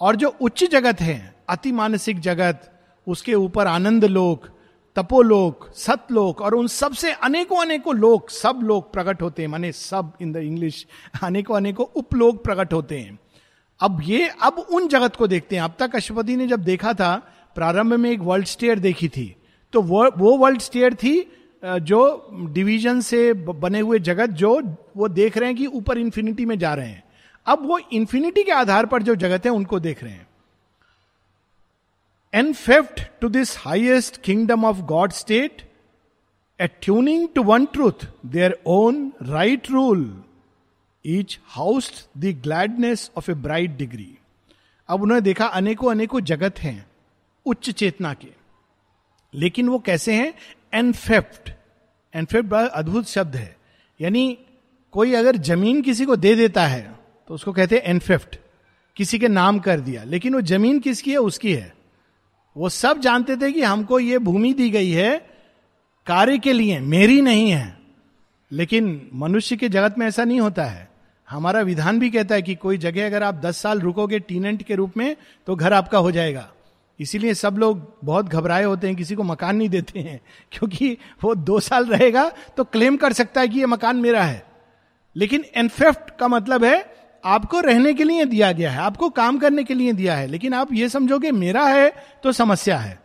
और 0.00 0.16
जो 0.16 0.28
उच्च 0.40 0.64
जगत 0.64 1.00
है, 1.00 1.34
अति 1.48 1.72
मानसिक 1.72 2.20
जगत, 2.20 2.70
उसके 3.06 3.34
ऊपर 3.34 3.66
आनंद 3.66 4.04
लोक, 4.04 4.46
तपोलोक, 4.96 5.68
सतलोक 5.76 6.40
और 6.40 6.54
उन 6.54 6.66
सबसे 6.66 7.12
अनेकों 7.12 7.60
अनेकों 7.60 7.94
लोक, 7.96 8.30
सब 8.30 8.60
लोग 8.62 8.92
प्रकट 8.92 9.22
होते 9.22 9.42
हैं। 9.42 9.48
माने 9.48 9.72
सब 9.72 10.12
इन 10.20 10.32
द 10.32 10.36
इंग्लिश 10.36 10.86
अनेकों 11.22 11.56
अनेकों 11.56 11.86
उपलोक 11.96 12.42
प्रकट 12.44 12.72
होते 12.72 12.98
हैं। 12.98 13.18
अब 13.80 14.00
ये, 14.04 14.28
अब 14.42 14.58
उन 14.58 14.88
जगत 14.88 15.16
को 15.16 15.26
देखते 15.26 15.56
हैं। 15.56 15.62
अब 15.62 15.74
तक 15.78 15.96
अशुपति 15.96 16.36
ने 16.36 16.46
जब 16.46 16.62
देखा 16.64 16.92
था, 16.92 17.16
प्रारंभ 17.56 17.94
में 17.94 18.10
एक 18.10 18.20
वर्ल्ड 18.20 18.46
स्टेयर 18.46 18.78
देखी 18.78 19.08
थी 19.08 19.34
तो 19.72 19.82
वो 19.82 20.04
वो 20.18 20.36
वर्ल्ड 20.38 20.60
स्टेयर 20.60 20.94
थी 20.94 21.14
जो 21.62 21.98
डिवीज़न 22.52 23.00
से 23.00 23.32
बने 23.32 23.80
हुए 23.80 23.98
जगत 23.98 24.30
जो, 24.32 24.60
वो 24.96 25.08
देख 25.08 25.36
रहे 25.38 25.48
हैं 25.48 25.56
कि 25.56 25.66
ऊपर 25.68 25.98
इंफिनिटी 25.98 26.44
में 26.44 26.58
जा 26.58 26.74
रहे 26.74 26.88
हैं। 26.88 27.02
अब 27.46 27.66
वो 27.66 27.78
इंफिनिटी 27.78 28.42
के 28.42 28.52
आधार 28.52 28.86
पर 28.86 29.02
जो 29.02 29.14
जगत 29.14 29.44
है, 29.44 29.50
उनको 29.50 29.80
देख 29.80 30.04
रहे 30.04 30.12
हैं। 30.12 30.26
And 32.34 32.54
fifth 32.54 33.10
to 33.20 33.28
this 33.28 33.58
highest 33.58 34.22
kingdom 34.22 34.64
of 34.64 34.76
god 34.76 35.12
state 35.12 35.62
attuning 36.66 37.28
to 37.34 37.42
one 37.42 37.66
truth 37.66 38.06
their 38.26 38.62
own 38.66 39.12
right 39.22 39.70
rule 39.70 40.24
each 41.06 41.38
house 41.46 42.08
the 42.18 42.24
gladness 42.42 43.10
of 43.16 43.30
a 43.30 43.34
bright 43.34 43.70
degree 43.70 44.18
अब 44.88 45.02
उन्होंने 45.02 45.20
देखा, 45.20 45.46
अनेकों 45.46 45.90
अनेकों 45.90 46.20
जगत 46.20 46.58
हैं, 46.58 46.86
उच्च 47.46 47.70
चेतना 47.70 48.14
के। 48.14 48.28
लेकिन 49.34 49.68
वो 49.68 49.78
कैसे 49.78 50.14
हैं? 50.14 50.34
एनफेप्ट 50.74 51.50
एनफेप्ट 52.14 52.48
बड़ा 52.48 52.66
अद्भुत 52.66 53.06
शब्द 53.06 53.36
है। 53.36 53.56
यानी 54.00 54.38
कोई 54.92 55.14
अगर 55.14 55.36
ज़मीन 55.36 55.82
किसी 55.82 56.04
को 56.04 56.16
दे 56.16 56.34
देता 56.34 56.66
है 56.66 56.94
तो 57.28 57.34
उसको 57.34 57.52
कहते 57.52 57.76
हैं 57.76 57.82
एनफेफ्ट 57.82 58.38
किसी 58.96 59.18
के 59.18 59.28
नाम 59.28 59.58
कर 59.58 59.80
दिया। 59.80 60.04
लेकिन 60.04 60.34
वो 60.34 60.40
ज़मीन 60.40 60.80
किसकी 60.80 61.10
है? 61.10 61.16
उसकी 61.16 61.52
है। 61.52 61.74
वो 62.56 62.68
सब 62.68 63.00
जानते 63.00 63.36
थे 63.36 63.52
कि 63.52 63.62
हमको 63.62 63.98
ये 64.00 64.18
भूमि 64.18 64.52
दी 64.52 64.70
गई 64.70 64.90
है 64.90 65.16
कार्य 66.06 66.38
के 66.38 66.52
लिए। 66.52 66.80
मेरी 66.80 67.20
नहीं 67.20 67.50
है। 67.50 67.78
लेकिन 68.52 69.10
मनुष्य 69.14 69.56
के 69.56 69.68
जगत 69.68 69.98
में 69.98 70.06
ऐसा 70.06 70.24
नहीं 70.24 70.40
होता 70.40 70.64
है। 70.64 70.88
हमारा 71.30 71.60
विधान 71.60 71.98
भी 71.98 72.10
कहता 72.10 72.34
है 72.34 72.42
कि 72.42 72.54
कोई 72.54 72.78
जगह 72.78 73.06
अगर 73.06 73.22
आप 73.22 73.34
10 73.34 73.56
साल 73.56 73.80
रुकोगे 73.80 74.18
टीनेंट 74.18 74.62
के 74.62 74.74
रूप 74.74 74.96
में 74.96 75.16
तो 75.46 75.56
घर 75.56 75.72
आपका 75.72 75.98
हो 75.98 76.10
जाएगा। 76.10 76.52
इसीलिए 77.00 77.34
सब 77.34 77.56
लोग 77.58 77.96
बहुत 78.04 78.26
घबराए 78.26 78.64
होते 78.64 78.86
हैं, 78.86 78.96
किसी 78.96 79.14
को 79.14 79.22
मकान 79.22 79.56
नहीं 79.56 79.68
देते 79.68 80.00
हैं, 80.00 80.20
क्योंकि 80.52 80.98
वो 81.24 81.34
दो 81.34 81.60
साल 81.60 81.86
रहेगा 81.86 82.32
तो 82.56 82.64
क्लेम 82.64 82.96
कर 82.96 83.12
सकता 83.12 83.40
है 83.40 83.48
कि 83.48 83.58
ये 83.58 83.66
मकान 83.66 83.96
मेरा 83.96 84.22
है। 84.22 84.46
लेकिन 85.16 85.44
एनफेफ्ट 85.56 86.10
का 86.20 86.28
मतलब 86.28 86.64
है 86.64 87.05
आपको 87.26 87.60
रहने 87.60 87.92
के 87.94 88.04
लिए 88.04 88.24
दिया 88.24 88.50
गया 88.52 88.70
है, 88.70 88.78
आपको 88.78 89.08
काम 89.10 89.38
करने 89.38 89.64
के 89.64 89.74
लिए 89.74 89.92
दिया 89.92 90.16
है, 90.16 90.26
लेकिन 90.26 90.54
आप 90.54 90.72
ये 90.72 90.88
समझोगे 90.88 91.30
मेरा 91.32 91.64
है 91.64 91.92
तो 92.22 92.32
समस्या 92.32 92.78
है। 92.78 92.98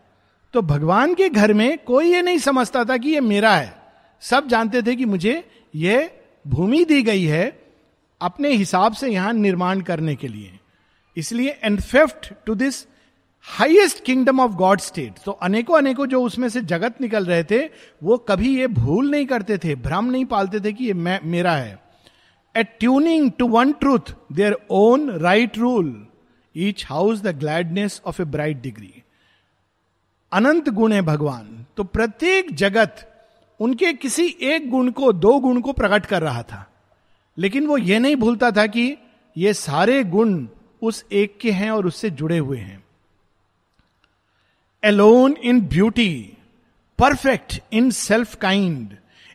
तो 0.53 0.61
भगवान 0.63 1.13
के 1.13 1.29
घर 1.29 1.53
में 1.53 1.77
कोई 1.77 2.11
ये 2.13 2.21
नहीं 2.21 2.37
समझता 2.39 2.83
था 2.85 2.97
कि 2.97 3.09
ये 3.09 3.19
मेरा 3.21 3.55
है। 3.55 3.73
सब 4.21 4.47
जानते 4.47 4.81
थे 4.81 4.95
कि 4.95 5.05
मुझे 5.05 5.43
ये 5.75 6.11
भूमि 6.45 6.83
दी 6.85 7.01
गई 7.03 7.23
है 7.23 7.45
अपने 8.21 8.49
हिसाब 8.49 8.93
से 8.93 9.09
यहाँ 9.09 9.33
निर्माण 9.33 9.81
करने 9.81 10.15
के 10.15 10.27
लिए। 10.27 10.57
इसलिए 11.17 11.57
enfeoffed 11.63 12.31
to 12.45 12.55
this 12.55 12.85
highest 13.45 14.03
kingdom 14.03 14.39
of 14.39 14.51
god 14.51 14.79
state 14.79 15.13
तो 15.25 15.31
अनेकों 15.31 15.77
अनेकों 15.77 16.05
जो 16.05 16.21
उसमें 16.23 16.47
से 16.49 16.61
जगत 16.61 17.01
निकल 17.01 17.25
रहे 17.25 17.43
थे, 17.43 17.59
वो 18.03 18.17
कभी 18.19 18.57
ये 18.57 18.67
भूल 18.69 19.09
नहीं 19.11 19.25
करते 19.25 19.57
थे, 19.57 19.75
भ्रम 19.77 20.05
नहीं 20.05 20.25
पालते 20.25 20.59
थे 20.59 20.73
कि 20.73 20.85
ये 20.85 20.93
मेरा 20.93 21.53
है। 21.53 21.79
Tuning 22.57 23.31
to 23.31 23.47
one 23.47 23.71
truth 23.71 24.15
their 24.31 24.57
own 24.69 25.09
right 25.09 25.57
rule 25.57 26.07
each 26.57 26.85
house 26.85 27.21
the 27.21 27.27
gladness 27.27 28.01
of 28.05 28.21
a 28.21 28.25
bright 28.25 28.61
degree 28.61 29.03
अनंत 30.31 30.69
गुण 30.69 30.91
है 30.91 31.01
भगवान। 31.01 31.65
तो 31.77 31.83
प्रत्येक 31.83 32.55
जगत 32.55 33.07
उनके 33.59 33.93
किसी 33.93 34.37
एक 34.41 34.69
गुण 34.69 34.91
को 34.91 35.11
दो 35.13 35.39
गुण 35.39 35.61
को 35.61 35.73
प्रकट 35.73 36.05
कर 36.05 36.21
रहा 36.21 36.43
था। 36.43 36.71
लेकिन 37.37 37.67
वो 37.67 37.77
ये 37.77 37.99
नहीं 37.99 38.15
भूलता 38.15 38.51
था 38.51 38.67
कि 38.67 38.97
ये 39.37 39.53
सारे 39.53 40.03
गुण 40.03 40.47
उस 40.81 41.05
एक 41.11 41.37
के 41.37 41.51
हैं 41.51 41.71
और 41.71 41.85
उससे 41.85 42.09
जुड़े 42.09 42.37
हुए 42.37 42.57
हैं। 42.57 42.83
Alone 44.85 45.33
in 45.45 45.61
beauty, 45.69 46.23
perfect 46.99 47.59
in 47.73 47.91
self 47.91 48.37
kind, 48.39 48.85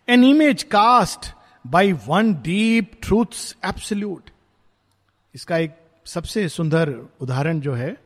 an 0.08 0.24
image 0.24 0.64
cast 0.74 1.35
by 1.72 1.92
one 2.08 2.32
deep 2.42 2.92
truth 3.02 3.32
absolute. 3.66 4.30
इसका 5.34 5.56
एक 5.58 5.76
सबसे 6.06 6.48
सुंदर 6.48 6.90
उदाहरण 7.20 7.60
जो 7.60 7.74
है 7.74 7.96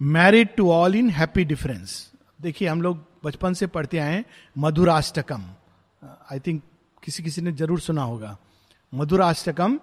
married 0.00 0.54
to 0.56 0.70
all 0.72 0.94
in 0.94 1.10
happy 1.10 1.44
difference 1.44 2.12
देखिए, 2.42 2.68
हम 2.68 2.82
लोग 2.82 3.04
बचपन 3.24 3.54
से 3.54 3.66
पढ़ते 3.66 3.98
आए 3.98 4.24
मधुराष्टकम। 4.58 5.44
आई 6.32 6.40
थिंक 6.40 6.62
किसी 7.04 7.22
किसी 7.22 7.42
ने 7.42 7.52
ज़रूर 7.52 7.80
सुना 7.80 8.02
होगा। 8.02 8.36
मधुराष्टकम 8.92 9.78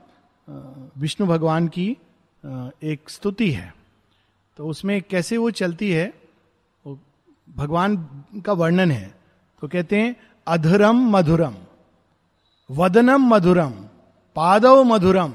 विष्णु 0.97 1.27
भगवान 1.27 1.67
की 1.67 1.89
एक 2.83 3.09
स्तुति 3.09 3.51
है। 3.51 3.73
तो 4.57 4.67
उसमें 4.67 5.01
कैसे 5.01 5.37
वो 5.37 5.51
चलती 5.51 5.91
है? 5.91 6.07
भगवान 7.47 7.97
का 8.45 8.53
वर्णन 8.53 8.91
है। 8.91 9.13
तो 9.61 9.67
कहते 9.67 9.99
हैं, 10.01 10.15
अधरम 10.47 11.03
मधुरम। 11.11 11.55
वदनम 12.71 13.27
मधुरम 13.27 13.71
पादव 14.35 14.83
मधुरम 14.83 15.33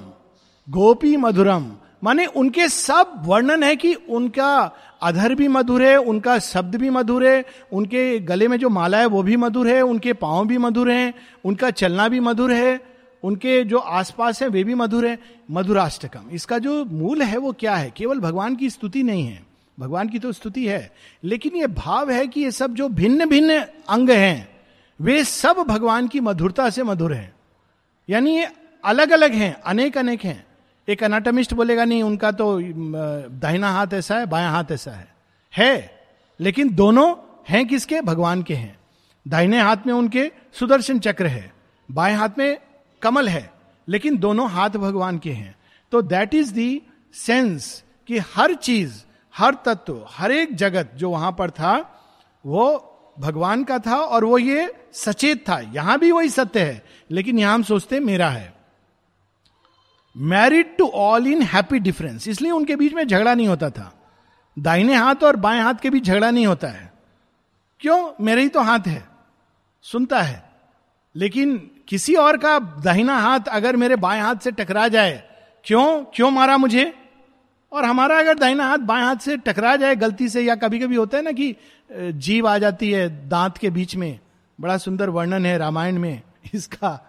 गोपी 0.69 1.17
मधुरम 1.17 1.73
माने 2.05 2.27
उनके 2.27 2.69
सब 2.69 3.23
वर्णन 3.27 3.63
है 3.63 3.77
कि 3.77 3.95
उनका 3.95 4.73
अधर 5.03 5.35
भी 5.35 5.49
मधुर 5.49 5.83
है, 5.83 5.97
उनका 5.97 6.39
शब्द 6.39 6.77
भी 6.77 6.91
मधुर 6.91 7.27
है, 7.27 7.45
उनके 7.73 8.19
गले 8.19 8.49
में 8.49 8.57
जो 8.57 8.69
माला 8.69 8.99
है 8.99 9.07
वो 9.07 9.23
भी 9.23 9.37
मधुर 9.37 9.69
है, 9.69 9.83
उनके 9.83 10.13
पाँव 10.13 10.47
भी 10.47 10.59
मधुर 10.59 10.91
हैं, 10.91 11.15
उनका 11.45 11.71
चलना 11.71 12.09
भी 12.09 12.21
मधुर 12.21 12.53
है, 12.53 12.81
उनके 13.25 13.65
जो 13.65 13.79
आसपास 13.79 14.43
है 14.43 14.49
वे 14.49 14.65
भी 14.65 14.75
मधुर 14.75 15.07
है। 15.07 15.19
मधुराष्टकम। 15.51 16.31
इसका 16.33 16.59
जो 16.59 16.85
मूल 16.85 17.23
है 17.23 17.39
वो 17.39 17.53
क्या 17.53 17.77
है? 17.77 17.93
केवल 17.97 18.19
भगवान 18.19 18.57
की 18.57 18.71
स्तुति 18.71 19.03
नहीं 19.03 19.27
है। 19.27 19.43
भगवान 19.81 20.09
की 20.09 20.19
तो 20.19 20.33
स्तुति 20.33 20.67
है। 20.67 20.93
लेकिन 21.25 21.57
ये 21.57 21.67
भाव 21.67 22.11
है 22.11 22.27
कि 22.27 22.41
ये 22.41 22.51
सब 22.51 22.75
जो 22.75 22.89
भिन्न 22.89 23.29
भिन्न 23.29 23.65
अंग 23.89 24.11
हैं 24.11 24.60
वे 25.01 25.25
सब 25.25 25.57
भगवान 25.69 26.09
की 26.09 26.21
मधुरता 26.21 26.71
से 26.71 26.83
मधुर 26.83 27.13
हैं। 27.15 27.33
यानी 28.09 28.37
ये 28.39 28.49
अलग 28.85 29.11
अलग 29.11 29.33
हैं 29.33 29.61
अनेक 29.61 29.99
अनेक 29.99 30.25
हैं। 30.25 30.47
एक 30.89 31.05
अनाटमिस्ट 31.05 31.55
बोलेगा, 31.55 31.85
नहीं, 31.85 32.03
उनका 32.03 32.31
तो 32.33 32.61
दाहिना 33.31 33.71
हाथ 33.71 33.87
ऐसा 33.95 34.19
है, 34.19 34.27
बाया 34.27 34.51
हाथ 34.51 34.65
ऐसा 34.71 34.91
है। 34.91 35.15
है, 35.57 36.01
लेकिन 36.41 36.75
दोनों 36.75 37.15
हैं 37.49 37.67
किसके? 37.67 38.01
भगवान 38.01 38.43
के 38.43 38.55
हैं। 38.55 38.79
दाहिने 39.29 39.61
हाथ 39.61 39.77
में 39.87 39.95
उनके 39.95 40.31
सुदर्शन 40.53 40.99
चक्र 40.99 41.27
है, 41.27 41.53
बाएँ 41.91 42.15
हाथ 42.15 42.29
में 42.39 42.59
कमल 43.03 43.29
है, 43.29 43.51
लेकिन 43.89 44.19
दोनों 44.19 44.51
हाथ 44.51 44.71
भगवान 44.71 45.19
के 45.19 45.33
हैं। 45.33 45.55
तो 45.93 46.03
दैट 46.03 46.35
इज़ 46.35 46.53
दी 46.55 46.83
सेंस 47.15 47.83
कि 48.07 48.19
हर 48.19 48.55
चीज़, 48.55 49.03
हर 49.35 49.55
तत्व, 49.65 50.07
हर 50.11 50.33
एक 50.33 50.55
जगत 50.55 50.91
जो 50.95 51.11
वहाँ 51.11 51.33
पर 51.33 51.51
था, 51.51 51.73
वो 52.47 52.87
भगवान 53.21 53.65
का 53.65 53.79
था 53.79 53.97
और 53.97 54.25
वो 54.25 54.39
ये 54.39 54.73
सचेत 54.95 55.49
था। 55.49 55.59
यहाँ 55.75 55.99
भी 55.99 56.11
वही 56.13 56.29
सत्य 56.29 56.61
है, 56.61 56.83
लेकिन 57.11 57.39
यहाँ 57.39 57.55
हम 57.55 57.63
सोचते 57.63 58.01
मेरा 58.01 58.29
है। 58.29 58.53
Married 60.17 60.77
to 60.77 60.87
all 60.87 61.27
in 61.27 61.43
happy 61.43 61.79
difference 61.79 62.29
इसलिए 62.29 62.51
उनके 62.51 62.77
बीच 62.77 62.93
में 62.93 63.07
झगड़ा 63.07 63.35
नहीं 63.35 63.49
होता 63.49 63.71
था। 63.71 63.93
दाहिने 64.57 64.95
हाथ 64.95 65.25
और 65.25 65.37
बाएँ 65.37 65.61
हाथ 65.61 65.75
के 65.75 65.91
बीच 65.91 66.05
झगड़ा 66.05 66.31
नहीं 66.31 66.47
होता 66.47 66.69
है। 66.69 66.93
क्यों? 67.81 68.13
मेरे 68.21 68.43
ही 68.43 68.49
तो 68.49 68.61
हाथ 68.61 68.87
है, 68.87 69.05
सुनता 69.85 70.21
है। 70.21 70.43
लेकिन 71.15 71.57
किसी 71.89 72.15
और 72.15 72.37
का 72.37 72.59
दाहिना 72.59 73.19
हाथ 73.19 73.49
अगर 73.49 73.77
मेरे 73.77 73.97
बाएँ 73.97 74.21
हाथ 74.21 74.37
से 74.37 74.51
टकरा 74.51 74.89
जाए, 74.89 75.23
क्यों? 75.65 76.05
क्यों 76.15 76.31
मारा 76.31 76.57
मुझे? 76.57 76.93
और 77.73 77.85
हमारा 77.85 78.19
अगर 78.19 78.39
दाहिना 78.39 78.67
हाथ 78.67 78.79
बाएँ 78.79 79.05
हाथ 79.05 79.17
से 79.17 79.37
टकरा 79.37 79.77
जाए, 79.77 79.97
गलती 79.97 80.29
से, 80.29 80.43
या 80.43 80.55
कभी 80.55 80.79
कभी 80.79 80.97
होता 80.97 81.17
है 81.17 81.25
ना 81.25 81.33
कि 81.33 81.57
जीव 81.93 82.49
आ 82.49 82.59
जाती 82.59 82.91
है 82.91 83.29
दांत 83.29 83.59
के 83.59 83.71
बीच 83.71 83.97
में, 83.97 84.19
बड़ा 84.61 84.79
सुंदर 84.79 85.11
वर्णन 85.11 85.47
है 85.47 85.59
रामायण 85.59 85.99
में, 85.99 86.23
इसका, 86.55 87.01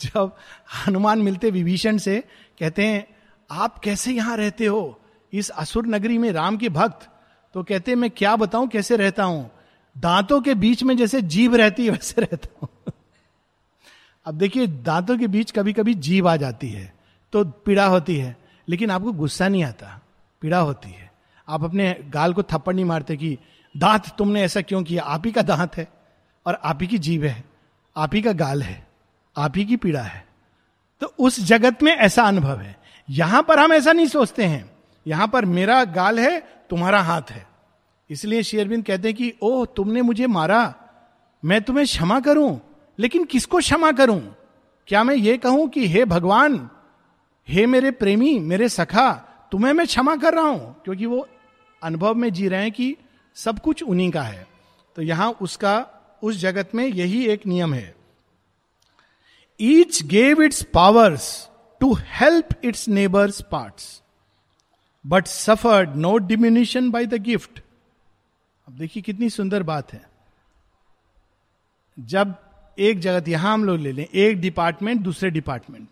जब 0.00 0.36
हनुमान 0.86 1.18
मिलते 1.18 1.50
विभीषण 1.50 1.98
से, 1.98 2.24
कहते 2.58 2.86
हैं, 2.86 3.06
आप 3.50 3.78
कैसे 3.78 4.12
यहाँ 4.12 4.36
रहते 4.36 4.66
हो? 4.66 5.00
इस 5.32 5.50
असुर 5.50 5.86
नगरी 5.86 6.18
में 6.18 6.32
राम 6.32 6.56
के 6.56 6.68
भक्त? 6.68 7.08
तो 7.54 7.62
कहते 7.62 7.94
मैं 7.94 8.10
क्या 8.10 8.36
बताऊँ, 8.36 8.68
कैसे 8.68 8.96
रहता 8.96 9.24
हूँ? 9.24 9.50
दांतों 9.98 10.40
के 10.40 10.54
बीच 10.54 10.82
में 10.82 10.96
जैसे 10.96 11.22
जीव 11.22 11.54
रहती 11.54 11.84
है, 11.84 11.90
वैसे 11.90 12.20
रहता 12.20 12.58
हूँ। 12.62 12.68
अब 14.24 14.34
देखिए, 14.34 14.66
दांतों 14.66 15.18
के 15.18 15.26
बीच 15.26 15.50
कभी 15.50 15.72
कभी 15.72 15.94
जीव 15.94 16.28
आ 16.28 16.36
जाती 16.36 16.68
है 16.68 16.94
तो 17.32 17.44
पीड़ा 17.44 17.86
होती 17.86 18.16
है। 18.16 18.41
लेकिन 18.68 18.90
आपको 18.90 19.12
गुस्सा 19.12 19.48
नहीं 19.48 19.64
आता, 19.64 20.00
पीड़ा 20.40 20.58
होती 20.58 20.90
है। 20.90 21.12
आप 21.48 21.64
अपने 21.64 21.96
गाल 22.08 22.32
को 22.32 22.42
थप्पड़ 22.42 22.74
नहीं 22.74 22.84
मारते 22.84 23.16
कि, 23.16 23.38
दांत 23.76 24.02
तुमने 24.18 24.42
ऐसा 24.42 24.60
क्यों 24.60 24.82
किया? 24.82 25.02
आप 25.02 25.22
ही 25.26 25.32
का 25.32 25.42
दांत 25.42 25.76
है 25.76 25.88
और 26.46 26.54
आप 26.64 26.78
ही 26.80 26.86
की 26.86 26.98
जीव 26.98 27.24
है, 27.24 27.44
आप 27.96 28.14
ही 28.14 28.22
का 28.22 28.32
गाल 28.32 28.62
है, 28.62 28.88
आप 29.36 29.52
ही 29.56 29.64
की 29.64 29.76
पीड़ा 29.76 30.02
है। 30.02 30.26
तो 31.00 31.14
उस 31.18 31.40
जगत 31.40 31.82
में 31.82 31.96
ऐसा 31.96 32.22
अनुभव 32.22 32.58
है। 32.58 32.78
यहाँ 33.10 33.42
पर 33.42 33.58
हम 33.58 33.72
ऐसा 33.72 33.92
नहीं 33.92 34.06
सोचते 34.06 34.44
हैं। 34.44 34.70
यहाँ 35.06 35.28
पर 35.28 35.44
मेरा 35.44 35.84
गाल 35.84 36.20
है, 36.20 36.40
तुम्हारा 36.70 37.00
हाथ 37.00 37.22
है। 37.30 37.46
इसलिए 38.10 38.42
शेयरबिंद 38.42 38.84
कहते 38.84 39.08
हैं 39.08 39.16
कि, 39.16 39.34
ओह, 39.42 39.66
तुमने 39.66 40.02
मुझे 40.02 40.26
मारा। 40.26 40.74
मैं 41.44 41.62
तुम्हें 41.62 41.86
क्षमा 41.86 42.20
करूँ, 42.20 42.60
लेकिन 42.98 43.24
किसको 43.24 43.58
क्षमा 43.58 43.92
करूँ? 43.92 44.36
क्या 44.88 45.04
मैं 45.04 45.14
ये 45.14 45.38
कहूँ 45.38 45.68
कि, 45.68 45.88
हे 45.88 46.04
भगवान 46.04 46.70
हे 47.48 47.66
मेरे 47.66 47.90
प्रेमी, 47.90 48.38
मेरे 48.38 48.68
सखा, 48.68 49.12
तुम्हें 49.52 49.72
मैं 49.72 49.86
क्षमा 49.86 50.16
कर 50.16 50.34
रहा 50.34 50.44
हूँ, 50.44 50.74
क्योंकि 50.84 51.06
वो 51.06 51.26
अनुभव 51.82 52.14
में 52.14 52.32
जी 52.32 52.48
रहे 52.48 52.62
हैं 52.62 52.72
कि 52.72 52.96
सब 53.36 53.58
कुछ 53.58 53.82
उन्हीं 53.82 54.10
का 54.10 54.22
है। 54.22 54.46
तो 54.96 55.02
यहाँ 55.02 55.30
उसका, 55.42 55.86
उस 56.22 56.36
जगत 56.36 56.74
में 56.74 56.86
यही 56.86 57.24
एक 57.26 57.46
नियम 57.46 57.74
है। 57.74 57.94
Each 59.60 60.02
gave 60.02 60.42
its 60.42 60.62
powers 60.74 61.48
to 61.80 61.92
help 61.94 62.48
its 62.64 62.88
neighbours 62.88 63.40
parts 63.42 64.00
but 65.04 65.26
suffered 65.26 65.96
no 65.96 66.16
diminution 66.18 66.90
by 66.90 67.06
the 67.06 67.14
gift 67.22 67.60
अब 68.68 68.76
देखिए 68.78 69.02
कितनी 69.02 69.30
सुंदर 69.30 69.62
बात 69.62 69.92
है। 69.92 70.04
जब 71.98 72.34
एक 72.78 73.00
जगत, 73.00 73.28
यहाँ 73.28 73.52
हम 73.54 73.64
लोग 73.64 73.78
ले 73.78 73.92
लें, 73.92 74.04
एक 74.04 74.40
डिपार्टमेंट 74.40 75.00
दूसरे 75.00 75.30
डिपार्टमेंट 75.30 75.88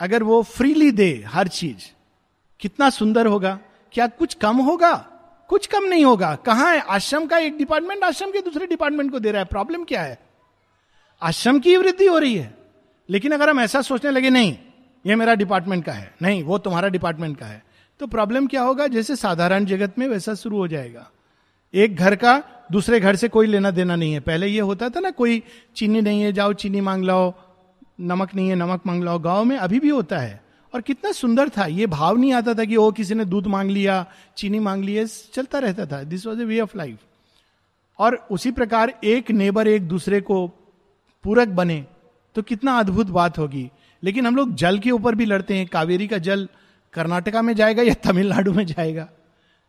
अगर 0.00 0.22
वो 0.22 0.42
फ्रीली 0.42 0.90
दे 0.90 1.24
हर 1.28 1.48
चीज़, 1.48 1.92
कितना 2.60 2.90
सुंदर 2.90 3.26
होगा? 3.26 3.58
क्या 3.92 4.06
कुछ 4.06 4.34
कम 4.34 4.56
होगा? 4.56 4.94
कुछ 5.48 5.66
कम 5.66 5.84
नहीं 5.84 6.04
होगा। 6.04 6.34
कहाँ 6.36 6.74
है? 6.74 6.80
आश्रम 6.80 7.26
का 7.26 7.38
एक 7.38 7.58
डिपार्टमेंट 7.58 8.04
आश्रम 8.04 8.30
के 8.30 8.40
दूसरे 8.40 8.66
डिपार्टमेंट 8.66 9.10
को 9.12 9.18
दे 9.18 9.30
रहा 9.30 9.38
है। 9.38 9.44
प्रॉब्लम 9.44 9.84
क्या 9.84 10.02
है? 10.02 10.18
आश्रम 11.22 11.58
की 11.60 11.76
वृद्धि 11.76 12.06
हो 12.06 12.18
रही 12.18 12.34
है। 12.34 12.54
लेकिन 13.10 13.32
अगर 13.32 13.50
हम 13.50 13.60
ऐसा 13.60 13.82
सोचने 13.82 14.10
लगे, 14.10 14.30
नहीं, 14.30 14.56
ये 15.06 15.16
मेरा 15.16 15.34
डिपार्टमेंट 15.34 15.84
का 15.84 15.92
है, 15.92 16.14
नहीं, 16.22 16.42
वो 16.42 16.58
तुम्हारा 16.58 16.88
डिपार्टमेंट 16.88 17.38
का 17.38 17.46
है 17.46 17.64
तो 18.00 18.06
प्रॉब्लम 18.06 18.46
क्या 18.46 18.62
होगा? 18.62 18.86
जैसे 18.86 19.16
साधारण 19.16 19.64
जगत 19.64 19.98
में 19.98 20.08
वैसा 20.08 20.34
शुरू 20.34 20.56
हो 20.56 20.68
जाएगा। 20.68 21.10
एक 21.74 21.96
घर 21.96 22.16
का 22.16 22.42
दूसरे 22.72 23.00
घर 23.00 23.16
से 23.16 23.28
कोई 23.28 23.46
लेना 23.46 23.70
देना 23.70 23.96
नहीं 23.96 24.12
है। 24.12 24.20
पहले 24.20 24.46
ये 24.46 24.60
होता 24.60 24.88
था 24.88 25.00
ना, 25.00 25.10
कोई 25.10 25.42
चीनी 25.76 26.00
नहीं 26.00 26.22
है, 26.22 26.32
जाओ, 26.32 26.52
चीनी 26.52 26.80
मांग 26.80 27.04
लाओ 27.04 27.34
नमक 28.00 28.34
नहीं 28.34 28.48
है, 28.48 28.54
नमक 28.54 28.82
मांग 28.86 29.04
लाओ 29.04 29.18
गाँव 29.18 29.44
में 29.44 29.56
अभी 29.56 29.80
भी 29.80 29.88
होता 29.88 30.18
है। 30.18 30.44
और 30.74 30.80
कितना 30.80 31.12
सुंदर 31.12 31.48
था। 31.48 31.66
ये 31.66 31.86
भाव 31.86 32.16
नहीं 32.16 32.32
आता 32.32 32.54
था 32.54 32.64
कि 32.64 32.76
ओ 32.76 32.92
किसी 32.92 33.14
ने 33.14 33.24
दूध 33.24 33.46
मांग 33.46 33.70
लिया, 33.70 34.06
चीनी 34.36 34.58
मांग 34.58 34.84
लिया 34.84 35.04
चलता 35.04 35.58
रहता 35.58 35.86
था। 35.86 36.02
This 36.02 36.26
was 36.26 36.40
a 36.40 36.44
way 36.44 36.60
of 36.60 36.78
life 36.78 36.98
और 37.98 38.26
उसी 38.30 38.50
प्रकार 38.50 38.98
एक 39.04 39.30
नेबर 39.30 39.68
एक 39.68 39.82
दूसरे 39.82 40.20
को 40.20 40.48
पूरक 41.24 41.48
बने 41.48 41.86
तो 42.34 42.42
कितना 42.42 42.78
अद्भुत 42.78 43.06
बात 43.06 43.38
होगी। 43.38 43.70
लेकिन 44.02 44.26
हम 44.26 44.36
लोग 44.36 44.54
जल 44.54 44.78
के 44.78 44.90
ऊपर 44.90 45.14
भी 45.14 45.24
लड़ते 45.24 45.54
हैं। 45.54 45.66
कावेरी 45.66 46.08
का 46.08 46.18
जल 46.18 46.48
कर्नाटका 46.92 47.42
में 47.42 47.54
जाएगा 47.54 47.82
या 47.82 47.94
तमिलनाडु 47.94 48.52
में 48.52 48.66
जाएगा? 48.66 49.04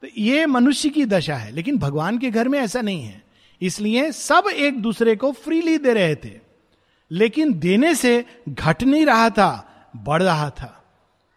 तो 0.01 0.07
ये 0.17 0.45
मनुष्य 0.45 0.89
की 0.89 1.05
दशा 1.05 1.35
है। 1.35 1.51
लेकिन 1.51 1.77
भगवान 1.77 2.17
के 2.17 2.31
घर 2.31 2.47
में 2.47 2.59
ऐसा 2.59 2.81
नहीं 2.81 3.03
है। 3.03 3.23
इसलिए 3.61 4.11
सब 4.11 4.43
एक 4.55 4.81
दूसरे 4.81 5.15
को 5.15 5.31
फ्रीली 5.31 5.77
दे 5.77 5.93
रहे 5.93 6.15
थे। 6.15 6.50
लेकिन 7.11 7.53
देने 7.59 7.93
से 7.95 8.25
घट 8.49 8.83
नहीं 8.83 9.05
रहा 9.05 9.29
था 9.29 9.51
बढ़ 9.95 10.23
रहा 10.23 10.49
था। 10.49 10.77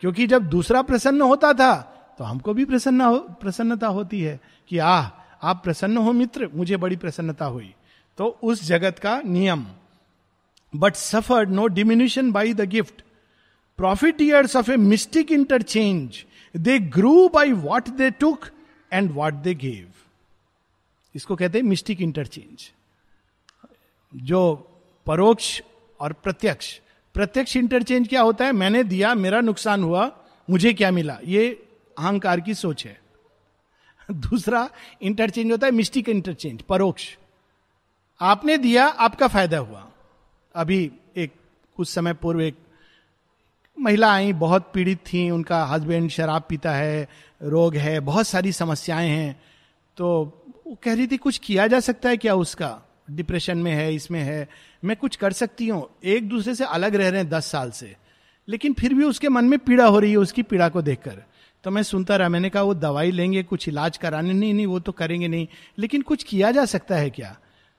क्योंकि 0.00 0.26
जब 0.26 0.49
दूसरा 0.49 0.83
प्रसन्न 0.83 1.23
होता 1.23 1.52
था 1.52 1.75
तो 2.19 2.25
हमको 2.25 2.54
भी 2.54 2.64
प्रसन्न 2.64 3.00
हो, 3.00 3.19
प्रसन्नता 3.19 3.87
होती 3.87 4.21
है 4.21 4.40
कि 4.69 4.78
आह 4.78 5.09
आप 5.43 5.61
प्रसन्न 5.64 5.97
हो 5.97 6.12
मित्र 6.12 6.49
मुझे 6.54 6.76
बड़ी 6.76 6.97
प्रसन्नता 6.97 7.45
हुई। 7.45 7.75
तो 8.19 8.26
उस 8.43 8.64
जगत 8.64 8.99
का 8.99 9.21
नियम। 9.21 9.66
But 10.73 10.95
suffered 10.95 11.50
no 11.50 11.66
diminution 11.66 12.31
by 12.33 12.54
the 12.54 12.61
gift 12.61 13.02
profiteers 13.78 14.57
of 14.57 14.71
a 14.71 14.76
mystic 14.76 15.33
interchange 15.33 16.25
they 16.57 16.78
grew 16.78 17.28
by 17.28 17.52
what 17.52 17.88
they 17.88 18.11
took 18.11 18.47
and 18.93 19.11
what 19.12 19.35
they 19.35 19.54
gave 19.54 19.88
इसको 21.14 21.37
कहते 21.37 21.59
हैं 21.59 21.64
मिस्टिक 21.64 22.00
इंटरचेंज 22.00 22.71
जो 24.14 24.40
परोक्ष 25.06 25.62
और 26.00 26.12
प्रत्यक्ष। 26.12 26.80
प्रत्यक्ष 27.14 27.56
इंटरचेंज 27.56 28.08
क्या 28.08 28.23
होता 28.23 28.44
है? 28.44 28.52
मैंने 28.52 28.84
दिया, 28.84 29.14
मेरा 29.14 29.40
नुकसान 29.40 29.82
हुआ, 29.82 30.12
मुझे 30.50 30.73
क्या 30.73 30.90
मिला? 30.90 31.18
ये 31.25 31.66
अहंकार 31.99 32.40
की 32.40 32.54
सोच 32.54 32.84
है। 32.84 33.00
दूसरा 34.11 34.70
इंटरचेंज 35.02 35.52
होता 35.52 35.66
है 35.66 35.73
मिस्टिक 35.73 36.08
इंटरचेंज 36.08 36.62
परोक्ष। 36.62 37.16
आपने 38.20 38.58
दिया, 38.58 38.87
आपका 38.87 39.28
फ़ायदा 39.28 39.58
हुआ। 39.58 39.90
अभी 40.54 40.92
एक, 41.16 41.32
कुछ 41.76 41.88
समय 41.88 42.12
पूर्व 42.12 42.40
एक 42.40 42.56
महिला 43.80 44.14
आई, 44.14 44.32
बहुत 44.32 44.70
पीड़ित 44.75 44.99
थी, 44.99 45.30
उनका 45.30 45.64
हस्बैंड 45.64 46.11
शराब 46.11 46.42
पीता 46.49 46.73
है, 46.73 47.08
रोग 47.42 47.76
है, 47.76 48.00
बहुत 48.00 48.28
सारी 48.28 48.52
समस्याएँ 48.52 49.11
हैं। 49.11 49.42
तो 49.96 50.25
वो 50.66 50.78
कह 50.82 50.94
रही 50.94 51.06
थी, 51.06 51.16
कुछ 51.16 51.38
किया 51.38 51.66
जा 51.66 51.80
सकता 51.80 52.08
है 52.08 52.16
क्या 52.16 52.34
उसका? 52.34 52.82
डिप्रेशन 53.08 53.58
में 53.58 53.73
है, 53.73 53.94
इसमें 53.94 54.20
है, 54.20 54.49
मैं 54.84 54.96
कुछ 54.96 55.16
कर 55.16 55.32
सकती 55.32 55.68
हूँ। 55.68 55.87
एक 56.04 56.28
दूसरे 56.28 56.54
से 56.54 56.64
अलग 56.64 56.94
रह 56.94 57.08
रहे 57.08 57.20
हैं 57.20 57.28
दस 57.28 57.46
साल 57.46 57.70
से। 57.70 57.94
लेकिन 58.49 58.73
फिर 58.73 58.94
भी 58.94 59.04
उसके 59.04 59.28
मन 59.28 59.44
में 59.44 59.58
पीड़ा 59.58 59.87
हो 59.87 59.99
रही 59.99 60.11
है 60.11 60.16
उसकी 60.16 60.42
पीड़ा 60.42 60.68
को 60.68 60.82
देखकर। 60.82 61.23
तो 61.64 61.70
मैं 61.70 61.82
सुनता 61.82 62.16
रहा, 62.16 62.28
मैंने 62.28 62.50
कहा, 62.50 62.62
वो 62.62 62.75
दवाई 62.75 63.11
लेंगे, 63.11 63.42
कुछ 63.42 63.68
इलाज 63.68 63.96
कराने 63.96 64.32
नहीं 64.32 64.54
नहीं, 64.54 64.66
वो 64.66 64.80
तो 64.80 64.92
करेंगे 64.92 65.28
नहीं। 65.28 65.46
लेकिन 65.78 66.02
कुछ 66.02 66.23
किया 66.23 66.50
जा 66.50 66.64
सकता 66.64 66.96
है 66.96 67.11
क्या? 67.11 67.37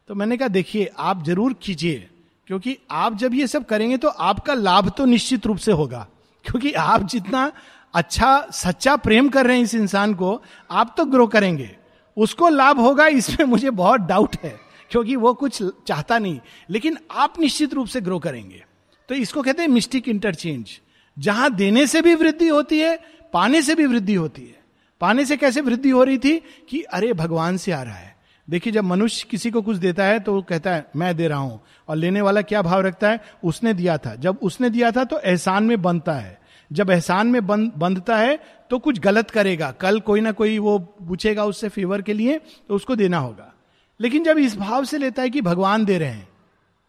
तो 0.09 0.15
मैंने 0.15 0.37
कहा, 0.37 0.47
देखिए, 0.47 0.89
आप 0.97 1.23
ज़रूर 1.25 1.53
कीजिए, 1.61 2.09
क्योंकि 2.47 2.77
आप 2.91 3.17
जब 3.17 3.33
ये 3.33 3.47
सब 3.47 3.65
करेंगे 3.65 3.97
तो 3.97 4.07
आपका 4.07 4.53
लाभ 4.53 4.89
तो 4.89 5.05
निश्चित 5.05 5.45
रूप 5.45 5.57
से 5.57 5.71
होगा। 5.71 6.07
क्योंकि 6.45 6.71
आप 6.71 7.07
जितना 7.07 7.51
अच्छा 7.93 8.47
सच्चा 8.53 8.95
प्रेम 8.95 9.29
कर 9.29 9.47
रहे 9.47 9.57
हैं 9.57 9.63
इस 9.63 9.75
इंसान 9.75 10.13
को, 10.13 10.41
आप 10.71 10.93
तो 10.97 11.05
ग्रो 11.05 11.27
करेंगे। 11.27 11.69
उसको 12.17 12.49
लाभ 12.49 12.79
होगा, 12.79 13.07
इसमें 13.07 13.45
मुझे 13.45 13.69
बहुत 13.69 14.01
डाउट 14.01 14.35
है। 14.43 14.55
क्योंकि 14.91 15.15
वो 15.15 15.33
कुछ 15.33 15.63
चाहता 15.87 16.19
नहीं। 16.19 16.39
लेकिन 16.69 16.97
आप 17.11 17.39
निश्चित 17.39 17.73
रूप 17.73 17.87
से 17.87 18.01
ग्रो 18.01 18.19
करेंगे। 18.19 18.63
तो 19.09 19.15
इसको 19.15 19.41
कहते 19.41 19.61
हैं 19.61 19.69
मिस्टिक 19.69 20.07
इंटरचेंज 20.09 20.79
जहाँ 21.19 21.53
देने 21.55 21.87
से 21.87 22.01
भी 22.01 22.15
वृद्धि 22.15 22.47
होती 22.47 22.79
है, 22.79 22.99
पाने 23.33 23.61
से 23.61 23.75
भी 23.75 23.85
वृद्धि 23.85 24.13
होती 24.13 24.41
है। 24.41 24.55
पाने 25.01 25.25
से 25.25 25.37
कैसे 25.37 25.61
वृद्धि 25.61 25.89
हो 25.89 26.03
रही 26.03 26.17
थी 26.17 26.41
कि 26.69 26.81
अरे, 26.81 27.13
भगवान 27.13 27.57
से 27.57 27.71
आ 27.71 27.81
रहा 27.83 27.95
है। 27.95 28.15
देखिए, 28.49 28.73
जब 28.73 28.83
मनुष्य 28.83 29.27
किसी 29.31 29.51
को 29.51 29.61
कुछ 29.61 29.77
देता 29.77 30.03
है 30.03 30.19
तो 30.19 30.33
वो 30.33 30.41
कहता 30.41 30.71
है, 30.71 30.85
मैं 30.95 31.15
दे 31.17 31.27
रहा 31.27 31.39
हूँ। 31.39 31.61
और 31.89 31.95
लेने 31.95 32.21
वाला 32.21 32.41
क्या 32.41 32.61
भाव 32.61 32.81
रखता 32.81 33.09
है? 33.09 33.19
उसने 33.43 33.73
दिया 33.73 33.97
था। 33.97 34.15
जब 34.15 34.39
उसने 34.41 34.69
दिया 34.69 34.91
था 34.91 35.03
तो 35.03 35.19
एहसान 35.19 35.63
में 35.63 35.81
बनता 35.81 36.13
है। 36.13 36.39
जब 36.71 36.89
एहसान 36.89 37.27
में 37.27 37.47
बंद 37.47 37.71
बंधता 37.77 38.17
है 38.17 38.39
तो 38.69 38.79
कुछ 38.79 38.99
गलत 38.99 39.31
करेगा। 39.31 39.71
कल 39.71 39.99
कोई 39.99 40.21
ना 40.21 40.31
कोई 40.31 40.59
वो 40.59 40.77
पूछेगा 40.79 41.45
उससे 41.45 41.69
फेवर 41.69 42.01
के 42.01 42.13
लिए 42.13 42.37
तो 42.37 42.75
उसको 42.75 42.95
देना 42.95 43.17
होगा। 43.17 43.54
लेकिन 43.99 44.23
जब 44.23 44.37
इस 44.37 44.55
भाव 44.57 44.85
से 44.85 44.97
लेता 44.97 45.21
है 45.21 45.29
कि 45.29 45.41
भगवान 45.41 45.85
दे 45.85 45.97
रहे 45.97 46.09
हैं 46.09 46.27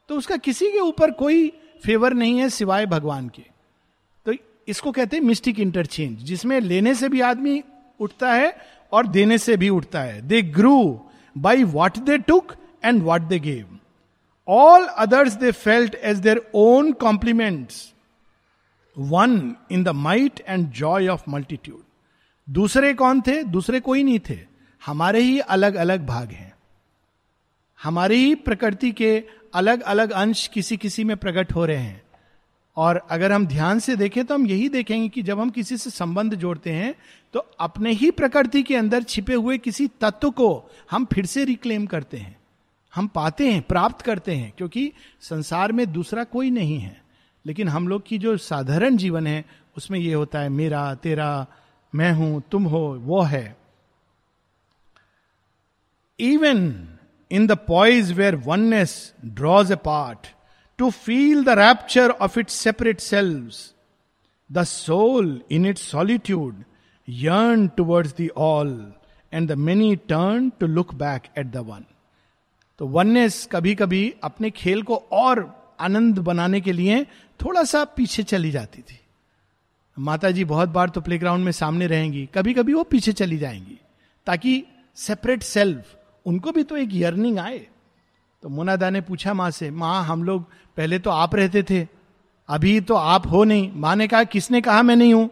तो 0.09 0.17
उसका 0.17 0.37
किसी 0.37 0.71
के 0.73 0.79
ऊपर 0.79 1.11
कोई 1.11 1.49
फेवर 1.85 2.15
नहीं 2.15 2.39
है 2.39 2.49
सिवाय 2.49 2.87
भगवान 2.87 3.29
के। 3.29 3.43
तो 4.27 4.33
इसको 4.69 4.93
कहते 4.93 5.17
हैं 5.17 5.25
मिस्टिक 5.25 5.59
इंटरचेंज 5.61 6.19
जिसमें 6.19 6.61
लेने 6.61 6.95
से 6.95 7.09
भी 7.09 7.21
आदमी 7.21 7.63
उठता 8.01 8.33
है 8.33 8.57
और 8.93 9.07
देने 9.07 9.39
से 9.39 9.57
भी 9.57 9.69
उठता 9.69 10.01
है। 10.01 10.21
They 10.23 10.43
grew 10.43 11.01
by 11.37 11.65
what 11.65 11.99
they 11.99 12.19
took 12.19 12.55
and 12.85 13.03
what 13.03 13.23
they 13.23 13.39
gave 13.39 13.79
all 14.49 14.85
others 14.85 15.33
they 15.33 15.53
felt 15.53 15.95
as 15.95 16.19
their 16.19 16.51
own 16.55 16.93
complements 16.93 17.93
one 18.97 19.55
in 19.71 19.85
the 19.85 19.89
might 19.89 20.41
and 20.49 20.71
joy 20.73 21.09
of 21.09 21.23
multitude 21.29 21.83
दूसरे 22.49 22.93
कौन 22.95 23.21
थे? 23.21 23.43
दूसरे 23.43 23.81
कोई 23.81 24.03
नहीं 24.03 24.19
थे। 24.31 24.39
हमारे 24.83 25.21
ही 25.21 25.39
अलग 25.39 25.75
अलग 25.75 26.07
भाग 26.07 26.31
हैं। 26.31 26.53
हमारी 27.83 28.17
ही 28.17 28.35
प्रकृति 28.35 28.93
के 28.93 29.25
अलग 29.55 29.81
अलग 29.81 30.11
अंश 30.11 30.47
किसी 30.47 30.77
किसी 30.77 31.05
में 31.05 31.17
प्रकट 31.17 31.53
हो 31.53 31.65
रहे 31.65 31.77
हैं। 31.77 32.03
और 32.77 32.97
अगर 33.11 33.33
हम 33.33 33.47
ध्यान 33.47 33.79
से 33.79 33.97
देखें 33.97 34.25
तो 34.25 34.35
हम 34.35 34.47
यही 34.47 34.69
देखेंगे 34.69 35.09
कि 35.09 35.23
जब 35.23 35.41
हम 35.41 35.51
किसी 35.51 35.77
से 35.77 35.91
संबंध 35.91 36.35
जोड़ते 36.35 36.71
हैं 36.71 36.95
तो 37.35 37.41
अपने 37.61 37.93
ही 37.93 38.11
प्रकृति 38.11 38.63
के 38.63 38.77
अंदर 38.77 39.03
छिपे 39.03 39.35
हुए 39.35 39.59
किसी 39.59 39.87
तत्व 40.01 40.31
को 40.31 40.71
हम 40.91 41.05
फिर 41.05 41.27
से 41.27 41.45
रिक्लेम 41.45 41.87
करते 41.87 42.17
हैं। 42.17 42.37
हम 42.95 43.07
पाते 43.07 43.53
हैं, 43.53 43.63
प्राप्त 43.63 44.03
करते 44.03 44.35
हैं, 44.35 44.53
क्योंकि 44.57 44.93
संसार 45.21 45.73
में 45.73 45.93
दूसरा 45.93 46.25
कोई 46.25 46.51
नहीं 46.51 46.79
है। 46.79 47.03
लेकिन 47.47 47.69
हम 47.69 47.89
लोग 47.89 48.07
की 48.07 48.19
जो 48.19 48.37
साधारण 48.37 48.97
जीवन 48.97 49.27
है, 49.27 49.45
उसमें 49.77 49.99
यह 49.99 50.17
होता 50.17 50.39
है, 50.39 50.49
मेरा, 50.49 50.95
तेरा, 50.95 51.47
मैं 51.95 52.13
हूँ, 52.13 52.43
तुम 52.51 52.65
हो, 52.65 52.99
वो 53.01 53.23
है। 53.23 53.57
Even 56.21 56.89
in 57.31 57.47
the 57.47 57.53
poise 57.53 58.13
where 58.13 58.37
oneness 58.37 59.15
draws 59.25 59.73
a 59.73 59.77
part 59.77 60.19
to 60.79 60.91
feel 60.91 61.45
the 61.45 61.49
rapture 61.49 62.11
of 62.11 62.39
it 62.39 62.49
separate 62.49 63.01
selves 63.01 63.51
the 64.53 64.65
soul 64.65 65.43
in 65.51 65.67
it 65.67 65.79
solitude 65.79 66.65
yearn 67.09 67.69
towards 67.69 68.15
the 68.21 68.29
all 68.37 68.93
and 69.33 69.49
the 69.49 69.53
many 69.53 69.97
turn 69.97 70.51
to 70.51 70.67
look 70.67 70.95
back 70.95 71.23
at 71.39 71.47
the 71.47 71.57
one 71.57 71.85
तो 72.79 72.87
oneness 72.87 73.49
कभी 73.53 73.75
कभी 73.75 74.15
अपने 74.25 74.51
खेल 74.51 74.83
को 74.83 74.97
और 74.97 75.67
आनंद 75.81 76.19
बनाने 76.19 76.61
के 76.61 76.73
लिए 76.73 77.05
थोड़ा 77.45 77.65
सा 77.65 77.85
पीछे 77.85 78.23
चली 78.23 78.51
जाती 78.51 78.83
थी। 78.83 79.01
माता 79.99 80.31
जी 80.31 80.45
बहुत 80.45 80.69
बार 80.69 80.89
तो 80.89 81.01
प्लेग्राउंड 81.01 81.45
में 81.45 81.53
सामने 81.53 81.87
रहेंगी 81.87 82.29
कभी 82.35 82.55
कभी 82.55 82.73
वो 82.73 82.83
पीछे 82.83 83.13
चली 83.13 83.39
जाएँगी, 83.39 83.79
ताकि 84.27 84.65
सेपरेट 84.95 85.43
सेल्फ 85.43 85.96
उनको 86.27 86.53
भी 86.53 86.63
तो 86.63 86.77
एक 86.77 86.89
यर्निंग 86.93 87.39
आए। 87.39 87.67
तो 88.43 88.49
मुनादा 88.49 88.91
ने 88.91 89.01
पूछा 89.01 89.35
माँ 89.35 89.51
से, 89.51 89.71
माँ, 89.71 90.05
हम 90.05 90.23
लोग 90.25 90.43
पहले 90.77 90.99
तो 90.99 91.11
आप 91.11 91.35
रहते 91.35 91.63
थे, 91.63 91.87
अभी 92.49 92.81
तो 92.81 92.95
आप 92.95 93.27
हो 93.27 93.45
नहीं। 93.45 93.73
माँ 93.75 93.97
ने 93.97 94.09
कहा, 94.09 94.25
किसने 94.25 94.61
कहा 94.61 94.83
मैं 94.83 94.97
नहीं 94.97 95.15
हूँ? 95.15 95.31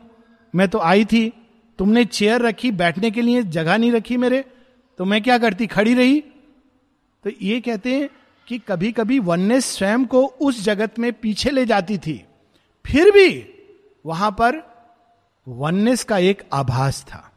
मैं 0.54 0.68
तो 0.68 0.78
आई 0.78 1.04
थी। 1.04 1.32
तुमने 1.78 2.04
चेयर 2.04 2.40
रखी, 2.40 2.70
बैठने 2.70 3.10
के 3.10 3.22
लिए 3.22 3.42
जगह 3.42 3.76
नहीं 3.76 3.92
रखी 3.92 4.16
मेरे। 4.16 4.44
तो 4.98 5.04
मैं 5.04 5.22
क्या 5.22 5.38
करती? 5.38 5.66
खड़ी 5.66 5.94
रही? 5.94 6.20
तो 7.24 7.30
ये 7.42 7.60
कहते 7.60 7.94
हैं 7.94 8.08
कि 8.46 8.58
कभी 8.58 8.92
कभी 8.92 9.18
वननेस 9.18 9.66
स्वयं 9.66 10.04
को 10.04 10.24
उस 10.26 10.64
जगत 10.64 10.98
में 10.98 11.12
पीछे 11.12 11.50
ले 11.50 11.66
जाती 11.66 11.98
थी। 11.98 12.24
फिर 12.84 13.10
भी 13.10 13.46
वहाँ 14.06 14.30
पर 14.30 14.62
वननेस 15.48 16.04
का 16.04 16.18
एक 16.18 16.42
आभास 16.52 17.02
था। 17.02 17.32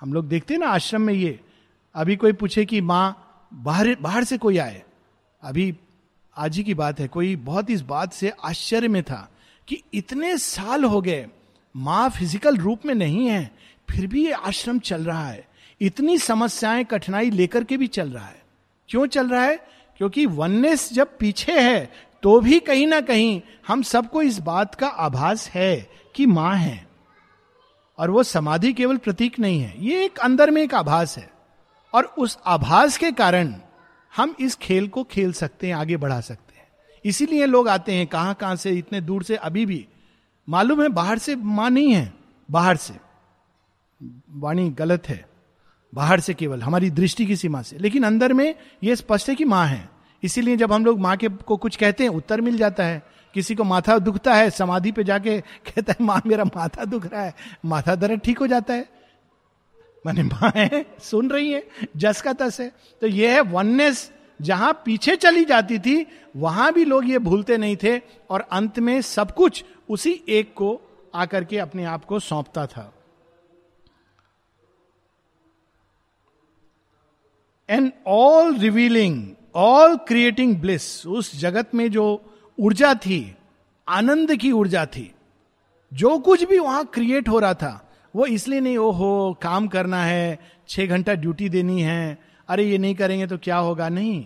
हम 0.00 0.12
लोग 0.12 0.28
देखते 0.28 0.54
हैं 0.54 0.60
ना 0.60 0.66
आश्रम 0.66 1.02
में 1.02 1.14
ये 1.14 1.40
अभी 1.96 2.16
कोई 2.16 2.32
पूछे 2.32 2.64
कि 2.64 2.80
माँ, 2.80 3.48
बाहर 3.52 3.96
बाहर 4.00 4.24
से 4.24 4.38
कोई 4.38 4.58
आए? 4.58 4.82
अभी 5.42 5.74
आज 6.36 6.56
ही 6.56 6.62
की 6.64 6.74
बात 6.74 7.00
है, 7.00 7.08
कोई 7.08 7.34
बहुत 7.36 7.70
इस 7.70 7.80
बात 7.82 8.12
से 8.12 8.32
आश्चर्य 8.44 8.88
में 8.88 9.02
था 9.02 9.28
कि 9.68 9.82
इतने 9.94 10.36
साल 10.38 10.84
हो 10.84 11.00
गए, 11.00 11.26
माँ 11.74 12.08
फ़िज़िकल 12.10 12.56
रूप 12.56 12.84
में 12.86 12.94
नहीं 12.94 13.26
है, 13.26 13.50
फिर 13.88 14.06
भी 14.06 14.24
ये 14.24 14.32
आश्रम 14.32 14.78
चल 14.78 15.04
रहा 15.04 15.28
है। 15.28 15.46
इतनी 15.80 16.18
समस्याएँ, 16.18 16.84
कठिनाई 16.84 17.30
लेकर 17.30 17.64
के 17.64 17.76
भी 17.76 17.86
चल 17.86 18.10
रहा 18.10 18.26
है। 18.26 18.42
क्यों 18.88 19.06
चल 19.06 19.28
रहा 19.28 19.44
है? 19.44 19.56
क्योंकि 20.00 20.26
वननेस 20.26 20.92
जब 20.92 21.16
पीछे 21.18 21.60
है 21.60 21.90
तो 22.22 22.40
भी 22.40 22.58
कहीं 22.60 22.86
ना 22.86 23.00
कहीं 23.00 23.40
हम 23.66 23.82
सबको 23.82 24.22
इस 24.22 24.38
बात 24.38 24.74
का 24.74 24.86
आभास 24.86 25.48
है 25.48 25.76
कि 26.14 26.26
माँ 26.26 26.54
है। 26.56 26.86
और 27.98 28.10
वो 28.10 28.22
समाधि 28.22 28.72
केवल 28.72 28.96
प्रतीक 28.96 29.38
नहीं 29.38 29.60
है, 29.60 29.74
ये 29.78 30.04
एक 30.04 30.18
अंदर 30.18 30.50
में 30.50 30.62
एक 30.62 30.74
आभास 30.74 31.16
है। 31.18 31.30
और 31.96 32.04
उस 32.04 32.38
आभास 32.46 32.98
के 32.98 33.12
कारण 33.12 33.54
हम 34.16 34.34
इस 34.40 34.54
खेल 34.54 34.88
को 34.88 35.04
खेल 35.04 35.32
सकते 35.32 35.66
हैं, 35.66 35.74
आगे 35.74 35.96
बढ़ा 35.96 36.20
सकते 36.20 36.56
हैं। 36.56 36.68
इसीलिए 37.04 37.46
लोग 37.46 37.68
आते 37.68 37.92
हैं, 37.92 38.06
कहाँ 38.06 38.34
कहाँ 38.34 38.56
से, 38.56 38.70
इतने 38.70 39.00
दूर 39.00 39.22
से, 39.22 39.36
अभी 39.36 39.66
भी। 39.66 39.88
मालूम 40.48 40.82
है, 40.82 40.88
बाहर 40.88 41.18
से 41.18 41.36
माँ 41.36 41.70
नहीं 41.70 41.92
है, 41.92 42.14
बाहर 42.50 42.76
से। 42.76 42.94
वाणी 44.30 44.70
गलत 44.70 45.08
है। 45.08 45.28
बाहर 45.94 46.20
से 46.20 46.34
केवल, 46.34 46.62
हमारी 46.62 46.90
दृष्टि 46.90 47.26
की 47.26 47.36
सीमा 47.36 47.62
से। 47.62 47.78
लेकिन 47.78 48.02
अंदर 48.02 48.32
में 48.32 48.54
यह 48.84 48.94
स्पष्ट 48.94 49.28
है 49.28 49.34
कि 49.34 49.44
माँ 49.44 49.66
है। 49.66 49.88
इसीलिए 50.22 50.56
जब 50.56 50.72
हम 50.72 50.84
लोग 50.84 51.00
माँ 51.00 51.16
के 51.16 51.28
को 51.28 51.56
कुछ 51.56 51.76
कहते 51.76 52.04
हैं, 52.04 52.10
उत्तर 52.10 52.40
मिल 52.40 52.56
जाता 52.56 52.84
है। 52.84 53.02
किसी 53.34 53.54
को 53.54 53.64
माथा 53.64 53.98
दुखता 53.98 54.34
है, 54.34 54.50
समाधि 54.50 54.92
पे 54.92 55.04
जाके 55.04 55.40
कहता 55.40 55.92
है, 55.92 56.06
माँ, 56.06 56.22
मेरा 56.26 56.44
माथा 56.44 56.84
दुख 56.84 57.06
रहा 57.06 57.22
है। 57.22 57.34
माथा 57.64 57.94
दर्द 57.94 58.20
ठीक 58.20 58.38
हो 58.38 58.46
जाता 58.46 58.74
है। 58.74 58.95
माने 60.06 60.22
माँ 60.22 60.50
है 60.56 60.84
सुन 61.02 61.30
रही 61.30 61.50
है, 61.50 61.62
जस 61.96 62.20
का 62.22 62.32
तस 62.32 62.60
है। 62.60 62.72
तो 63.02 63.06
यह 63.06 63.34
है 63.34 63.40
वननेस 63.42 64.10
जहाँ 64.40 64.72
पीछे 64.84 65.16
चली 65.16 65.44
जाती 65.44 65.78
थी, 65.78 66.06
वहाँ 66.36 66.72
भी 66.72 66.84
लोग 66.84 67.08
ये 67.08 67.18
भूलते 67.18 67.56
नहीं 67.58 67.76
थे 67.76 67.98
और 68.30 68.40
अंत 68.52 68.78
में 68.78 69.00
सब 69.02 69.30
कुछ 69.30 69.64
उसी 69.88 70.12
एक 70.28 70.52
को 70.54 70.80
आकर 71.14 71.44
के 71.44 71.58
अपने 71.58 71.84
आप 71.84 72.04
को 72.04 72.18
सौंपता 72.20 72.66
था। 72.66 72.92
And 77.68 77.90
all 78.06 78.56
revealing 78.56 79.24
all 79.54 79.96
creating 79.98 80.56
bliss 80.56 81.06
उस 81.06 81.34
जगत 81.36 81.74
में 81.74 81.90
जो 81.90 82.04
ऊर्जा 82.58 82.94
थी, 82.96 83.36
आनंद 83.88 84.34
की 84.36 84.52
ऊर्जा 84.52 84.84
थी, 84.86 85.10
जो 85.92 86.18
कुछ 86.18 86.44
भी 86.44 86.58
वहाँ 86.58 86.84
क्रिएट 86.84 87.28
हो 87.28 87.38
रहा 87.38 87.54
था 87.54 87.82
वो 88.16 88.26
इसलिए 88.26 88.60
नहीं 88.60 88.78
ओ 88.78 88.90
हो 88.90 89.38
काम 89.42 89.66
करना 89.68 90.02
है, 90.04 90.38
छह 90.68 90.86
घंटा 90.86 91.14
ड्यूटी 91.14 91.48
देनी 91.48 91.80
है, 91.82 92.18
अरे 92.48 92.64
ये 92.64 92.78
नहीं 92.78 92.94
करेंगे 92.94 93.26
तो 93.26 93.38
क्या 93.38 93.56
होगा? 93.58 93.88
नहीं। 93.88 94.24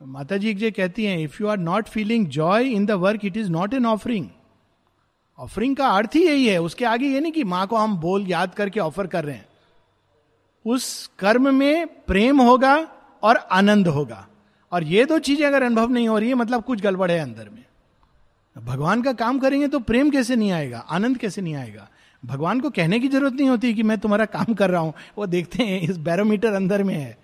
माता 0.00 0.36
जी 0.36 0.54
जो 0.54 0.70
कहती 0.70 1.04
हैं 1.04 1.18
if 1.18 1.36
you 1.40 1.48
are 1.48 1.58
not 1.58 1.88
feeling 1.88 2.26
joy 2.28 2.68
in 2.68 2.86
the 2.86 2.90
work 3.00 3.24
it 3.24 3.36
is 3.36 3.50
not 3.50 3.74
an 3.74 3.86
offering 3.86 4.28
offering 5.38 5.76
का 5.76 5.88
अर्थ 5.88 6.14
ही 6.14 6.26
यही 6.26 6.46
है, 6.46 6.58
उसके 6.60 6.84
आगे 6.84 7.06
ये 7.06 7.20
नहीं 7.20 7.32
कि 7.32 7.44
माँ 7.44 7.66
को 7.66 7.76
हम 7.76 7.96
बोल, 7.96 8.26
याद 8.26 8.54
करके 8.54 8.80
ऑफ़र 8.80 9.06
कर 9.06 9.24
रहे 9.24 9.34
हैं। 9.34 9.46
उस 10.66 11.10
कर्म 11.18 11.54
में 11.54 11.86
प्रेम 12.04 12.40
होगा 12.40 12.76
और 13.22 13.36
आनंद 13.52 13.88
होगा। 13.88 14.26
और 14.72 14.84
ये 14.84 15.04
दो 15.04 15.18
चीज़ें 15.18 15.46
अगर 15.46 15.62
अनुभव 15.62 15.90
नहीं 15.90 16.08
हो 16.08 16.18
रही 16.18 16.28
है 16.28 16.34
मतलब 16.34 16.62
कुछ 16.62 16.80
गड़बड़ 16.80 17.10
है 17.10 17.18
अंदर 17.18 17.48
में। 17.48 17.64
भगवान 18.56 19.02
का 19.02 19.12
काम 19.12 19.38
करेंगे 19.38 19.68
तो 19.68 19.78
प्रेम 19.80 20.10
कैसे 20.10 20.36
नहीं 20.36 20.52
आएगा? 20.52 20.78
आनंद 20.78 21.18
कैसे 21.18 21.42
नहीं 21.42 21.54
आएगा? 21.54 21.88
भगवान 22.22 22.60
को 22.60 22.70
कहने 22.70 22.98
की 23.00 23.08
ज़रूरत 23.08 23.32
नहीं 23.32 23.48
होती 23.48 23.72
कि 23.74 23.82
मैं 23.82 23.98
तुम्हारा 23.98 24.24
काम 24.24 24.54
कर 24.54 24.70
रहा 24.70 24.80
हूँ। 24.80 24.92
वो 25.18 25.26
देखते 25.26 25.62
हैं, 25.62 25.80
इस 25.80 25.96
बैरोमीटर 25.98 26.52
अंदर 26.52 26.82
में 26.82 26.94
है। 26.94 27.18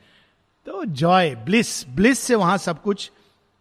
तो 0.67 0.85
जॉय 0.85 1.35
ब्लिस 1.37 1.89
ब्लिस 1.89 2.19
से 2.19 2.35
वहाँ 2.35 2.57
सब 2.59 2.83
कुछ 2.83 3.11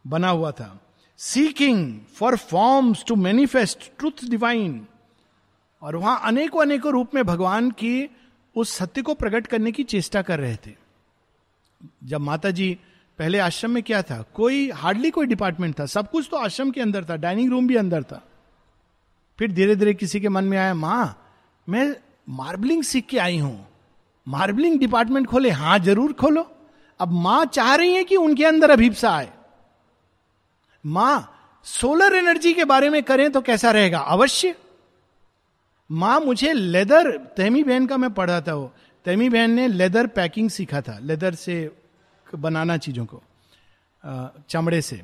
बना 0.06 0.30
हुआ 0.30 0.52
था। 0.52 0.80
Seeking 1.20 2.00
for 2.16 2.36
forms 2.38 3.04
to 3.08 3.16
manifest 3.16 3.92
truth 4.00 4.24
divine 4.30 4.86
और 5.82 5.96
वहाँ 5.96 6.20
अनेकों 6.24 6.62
अनेकों 6.62 6.92
रूप 6.92 7.16
में 7.16 7.24
भगवान 7.24 7.70
की 7.72 8.10
उस 8.56 8.76
सत्य 8.78 9.02
को 9.02 9.14
प्रकट 9.14 9.48
करने 9.48 9.72
की 9.72 9.84
चेष्टा 9.84 10.22
कर 10.22 10.40
रहे 10.40 10.56
थे। 10.56 10.76
जब 12.04 12.22
माता 12.22 12.52
जी 12.52 12.78
पहले 13.20 13.40
आश्रम 13.40 13.72
में 13.72 13.82
क्या 13.84 14.02
था? 14.02 14.22
कोई 14.34 14.70
हार्डली 14.72 15.12
कोई 15.12 15.26
डिपार्टमेंट 15.26 15.80
था। 15.80 15.86
सब 15.86 16.10
कुछ 16.12 16.28
तो 16.32 16.38
आश्रम 16.38 16.72
के 16.72 16.82
अंदर 16.82 17.06
था 17.06 17.16
डाइनिंग 17.16 17.52
रूम 17.52 17.68
भी 17.68 17.76
अंदर 17.76 18.04
था। 18.04 18.22
फिर 19.40 19.52
धीरे 19.52 19.76
धीरे 19.76 19.94
किसी 19.94 20.20
के 20.20 20.30
मन 20.30 20.44
में 20.44 20.58
आया, 20.58 20.74
माँ 20.74 21.24
मैं 21.68 21.96
मार्बलिंग 22.30 22.84
सीख 22.84 23.06
के 23.06 23.18
आई 23.20 23.38
हूँ। 23.38 23.66
मार्बलिंग 24.28 24.80
डिपार्टमेंट 24.80 25.28
खोले, 25.28 25.50
हाँ, 25.50 25.80
ज़रूर 25.80 26.14
खोलो। 26.14 26.46
अब 27.00 27.12
माँ 27.14 27.46
चाह 27.48 27.74
रही 27.76 27.94
है 27.94 28.04
कि 28.04 28.16
उनके 28.18 28.46
अंदर 28.46 28.70
अभिप्सा 28.70 29.12
आए। 29.12 29.32
माँ 30.84 31.34
सोलर 31.66 32.16
एनर्जी 32.16 32.54
के 32.54 32.66
बारे 32.66 32.90
में 32.90 33.02
करें 33.04 33.30
तो 33.32 33.42
कैसा 33.42 33.72
रहेगा? 33.72 34.00
अवश्य। 34.00 34.56
माँ, 35.90 36.20
मुझे 36.20 36.54
लेदर 36.54 37.12
तहमी 37.38 37.64
बहन 37.64 37.86
का 37.88 37.98
मैं 37.98 38.14
पढ़ा 38.14 38.40
था 38.42 38.54
वो 38.54 38.72
तहमी 39.06 39.30
बहन 39.30 39.52
ने 39.52 39.68
लेदर 39.68 40.08
पैकिंग 40.10 40.50
सीखा 40.50 40.82
था, 40.82 40.98
लेदर 41.00 41.36
से 41.36 41.72
बनाना 42.28 42.78
चीज़ों 42.78 43.06
को 43.06 43.22
चमड़े 44.50 44.82
से। 44.82 45.02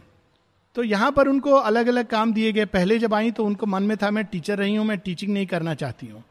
तो 0.75 0.83
यहाँ 0.83 1.11
पर 1.11 1.27
उनको 1.27 1.51
अलग 1.51 1.87
अलग 1.87 2.07
काम 2.07 2.33
दिए 2.33 2.51
गए। 2.51 2.65
पहले 2.65 2.97
जब 2.99 3.13
आई 3.13 3.31
तो 3.31 3.45
उनको 3.45 3.65
मन 3.65 3.83
में 3.83 3.95
था, 3.97 4.11
मैं 4.11 4.25
टीचर 4.25 4.57
रही 4.57 4.75
हूँ, 4.75 4.85
मैं 4.85 4.97
टीचिंग 4.97 5.33
नहीं 5.33 5.45
करना 5.47 5.73
चाहती 5.75 6.07
हूँ। 6.07 6.23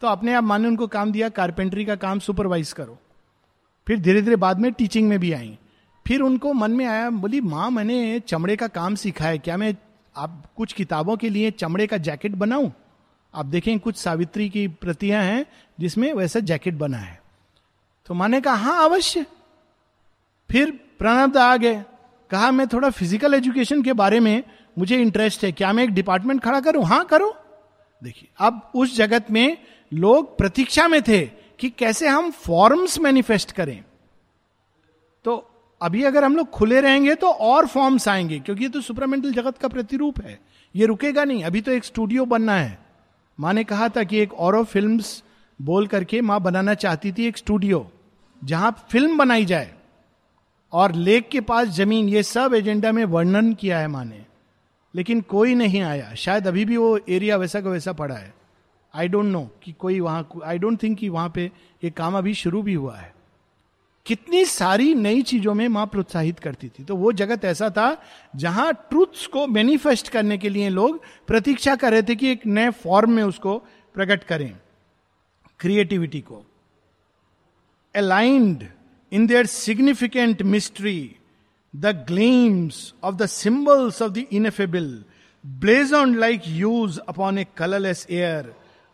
तो 0.00 0.06
अपने 0.06 0.34
आप 0.34 0.44
माने 0.44 0.68
उनको 0.68 0.86
काम 0.86 1.12
दिया 1.12 1.28
कारपेंट्री 1.28 1.84
का 1.84 1.94
काम 1.94 2.18
सुपरवाइज 2.18 2.72
करो। 2.72 2.98
फिर 3.86 3.98
धीरे 4.00 4.22
धीरे 4.22 4.36
बाद 4.36 4.58
में 4.58 4.72
टीचिंग 4.72 5.08
में 5.08 5.18
भी 5.18 5.32
आई। 5.32 5.58
फिर 6.06 6.20
उनको 6.20 6.52
मन 6.52 6.70
में 6.70 6.86
आया, 6.86 7.10
बोली, 7.10 7.40
माँ, 7.40 7.70
मैंने 7.70 8.20
चमड़े 8.20 8.56
का 8.56 8.66
काम 8.66 8.94
सीखा 8.94 9.24
है, 9.24 9.38
क्या 9.38 9.56
मैं 9.56 9.74
आप 10.16 10.44
कुछ 10.56 10.72
किताबों 10.72 11.16
के 11.16 11.28
लिए 11.28 11.50
चमड़े 11.50 11.86
का 11.86 11.96
जैकेट 11.96 12.32
बनाऊँ? 12.32 12.72
आप 13.34 13.46
देखें, 13.46 13.78
कुछ 13.78 13.96
सावित्री 13.96 14.48
की 14.48 14.68
प्रतियाँ 14.68 15.22
हैं, 15.22 15.46
जिसमें 15.80 16.12
वैसा 16.12 16.40
जैकेट 16.40 16.74
बना 16.74 16.98
है। 16.98 17.20
तो 18.06 18.14
माने 18.14 18.40
कहा 18.40 18.54
हाँ 18.54 18.84
अवश्य। 18.84 19.26
फिर 20.50 20.70
प्रणब 20.98 21.36
आ 21.36 21.56
गए। 21.56 21.84
कहा, 22.30 22.50
मैं 22.50 22.66
थोड़ा 22.68 22.90
फ़िज़िकल 22.90 23.34
एजुकेशन 23.34 23.82
के 23.82 23.92
बारे 23.92 24.20
में, 24.20 24.42
मुझे 24.78 24.96
इंटरेस्ट 24.96 25.44
है, 25.44 25.52
क्या 25.52 25.72
मैं 25.72 25.84
एक 25.84 25.90
डिपार्टमेंट 25.90 26.42
खड़ा 26.42 26.60
करूँ? 26.60 26.84
हाँ 26.84 27.04
करो। 27.04 27.34
देखिए, 28.02 28.28
अब 28.38 28.70
उस 28.74 28.96
जगत 28.96 29.30
में 29.30 29.56
लोग 29.92 30.36
प्रतीक्षा 30.38 30.88
में 30.88 31.02
थे 31.02 31.20
कि 31.58 31.70
कैसे 31.70 32.08
हम 32.08 32.30
फॉर्म्स 32.30 32.98
मैनिफेस्ट 32.98 33.52
करें। 33.52 33.84
तो 35.24 35.50
अभी 35.80 36.02
अगर 36.04 36.24
हम 36.24 36.36
लोग 36.36 36.50
खुले 36.50 36.80
रहेंगे 36.80 37.14
तो 37.14 37.30
और 37.30 37.66
फॉर्म्स 37.66 38.08
आएँगे, 38.08 38.38
क्योंकि 38.38 38.62
ये 38.62 38.68
तो 38.68 38.80
सुपरमेंटल 38.80 39.32
जगत 39.32 39.58
का 39.58 39.68
प्रतिरूप 39.68 40.20
है। 40.20 40.38
ये 40.74 40.86
रुकेगा 40.86 41.24
नहीं। 41.24 41.44
अभी 41.44 41.60
तो 41.60 41.72
एक 41.72 41.84
स्टूडियो 41.84 42.24
बनना 42.24 42.54
है। 42.54 42.78
माँ 43.38 43.52
ने 43.52 43.64
कहा 43.64 43.88
था 43.88 44.02
कि 44.02 44.18
एक 44.18 44.32
और 44.34 44.64
फ़िल्म 44.64 45.02
बोल 45.60 45.86
करके 45.86 46.20
माँ 46.20 46.40
बनाना 46.40 46.74
चाहती 46.74 47.12
थी 47.12 47.26
एक 47.26 47.36
स्टूडियो 47.36 47.90
जहाँ 48.44 48.86
फ़िल्म 48.90 49.18
बनाई 49.18 49.44
जाए। 49.44 49.72
और 50.72 50.94
लेक 50.94 51.28
के 51.28 51.40
पास 51.40 51.68
ज़मीन, 51.68 52.08
ये 52.08 52.22
सब 52.22 52.54
एजेंडा 52.54 52.92
में 52.92 53.04
वर्णन 53.04 53.52
किया 53.54 53.78
है 53.78 53.88
माने 53.88 54.24
लेकिन 54.94 55.20
कोई 55.20 55.54
नहीं 55.54 55.80
आया। 55.80 56.14
शायद 56.14 56.46
अभी 56.46 56.64
भी 56.64 56.76
वो 56.76 56.98
एरिया 57.08 57.36
वैसा 57.36 57.60
का 57.60 57.70
वैसा 57.70 57.92
पड़ा 57.92 58.14
है। 58.14 58.34
आई 58.94 59.08
डोंट 59.08 59.24
नो 59.24 59.50
कि 59.62 59.72
कोई 59.72 60.00
वहाँ 60.00 60.28
आई 60.44 60.58
डोंट 60.58 60.82
थिंक 60.82 60.98
कि 60.98 61.08
वहाँ 61.08 61.32
पे 61.34 61.50
ये 61.84 61.90
काम 61.90 62.18
अभी 62.18 62.34
शुरू 62.34 62.62
भी 62.62 62.74
हुआ 62.74 62.96
है। 62.96 63.14
कितनी 64.06 64.44
सारी 64.44 64.94
नई 64.94 65.22
चीज़ों 65.22 65.54
में 65.54 65.68
माँ 65.68 65.86
प्रोत्साहित 65.86 66.38
करती 66.38 66.68
थी। 66.68 66.84
तो 66.84 66.96
वो 66.96 67.12
जगत 67.12 67.44
ऐसा 67.44 67.70
था 67.70 68.02
जहाँ 68.36 68.72
ट्रूथ्स 68.72 69.26
को 69.26 69.46
मैनिफेस्ट 69.46 70.08
करने 70.08 70.38
के 70.38 70.48
लिए 70.48 70.68
लोग 70.68 71.00
प्रतीक्षा 71.26 71.76
कर 71.76 71.92
रहे 71.92 72.02
थे 72.02 72.16
कि 72.16 72.30
एक 72.32 72.46
नए 72.46 72.70
फॉर्म 72.70 73.10
में 73.10 73.22
उसको 73.22 73.58
प्रकट 73.94 74.24
करें। 74.24 74.56
क्रिएटिविटी 75.58 76.20
को। 76.20 76.44
Aligned 77.94 78.68
in 79.12 79.26
their 79.26 79.44
significant 79.44 80.42
mystery, 80.44 81.18
the 81.74 81.92
gleams 82.08 82.76
of 83.02 83.16
the 83.18 83.26
symbols 83.26 83.96
of 84.00 84.14
the 84.14 84.22
ineffable 84.32 84.90
blazoned 85.44 86.16
like 86.16 86.42
hues 86.46 87.00
upon 87.00 87.38
a 87.38 87.46
colourless 87.56 88.06
air. 88.10 88.44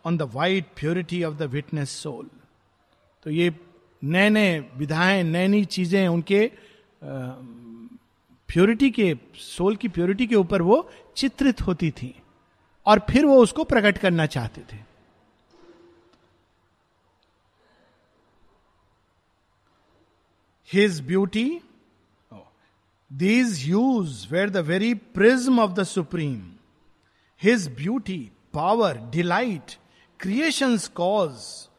On 0.07 0.17
the 0.17 0.21
white 0.21 0.65
purity 0.75 1.23
of 1.23 1.35
the 1.35 1.41
witness 1.41 1.89
soul 1.89 2.29
तो 3.23 3.29
ये 3.29 3.55
नए 4.03 4.29
नए 4.29 4.59
विधाएँ 4.77 5.23
नई 5.23 5.47
नई 5.47 5.65
चीज़ें 5.65 6.07
उनके 6.07 6.51
प्योरिटी 8.49 8.89
के 8.91 9.15
सोल 9.35 9.75
की 9.75 9.87
प्योरिटी 9.87 10.27
के 10.27 10.35
ऊपर 10.35 10.61
वो 10.61 10.89
चित्रित 11.15 11.61
होती 11.61 11.91
थी 11.91 12.13
और 12.85 12.99
फिर 13.09 13.25
वो 13.25 13.41
उसको 13.43 13.63
प्रकट 13.63 13.97
करना 13.97 14.25
चाहते 14.25 14.61
थे। 14.73 14.77
His 20.69 21.01
beauty 21.01 21.61
these 23.11 23.67
hues 23.67 24.27
were 24.31 24.49
the 24.49 24.57
very 24.57 24.93
prism 24.93 25.59
of 25.59 25.71
the 25.71 25.83
supreme 25.83 26.41
his 27.43 27.67
beauty 27.75 28.19
power 28.53 28.97
delight 28.97 29.75
creation's 30.17 30.87
cause. 30.87 31.69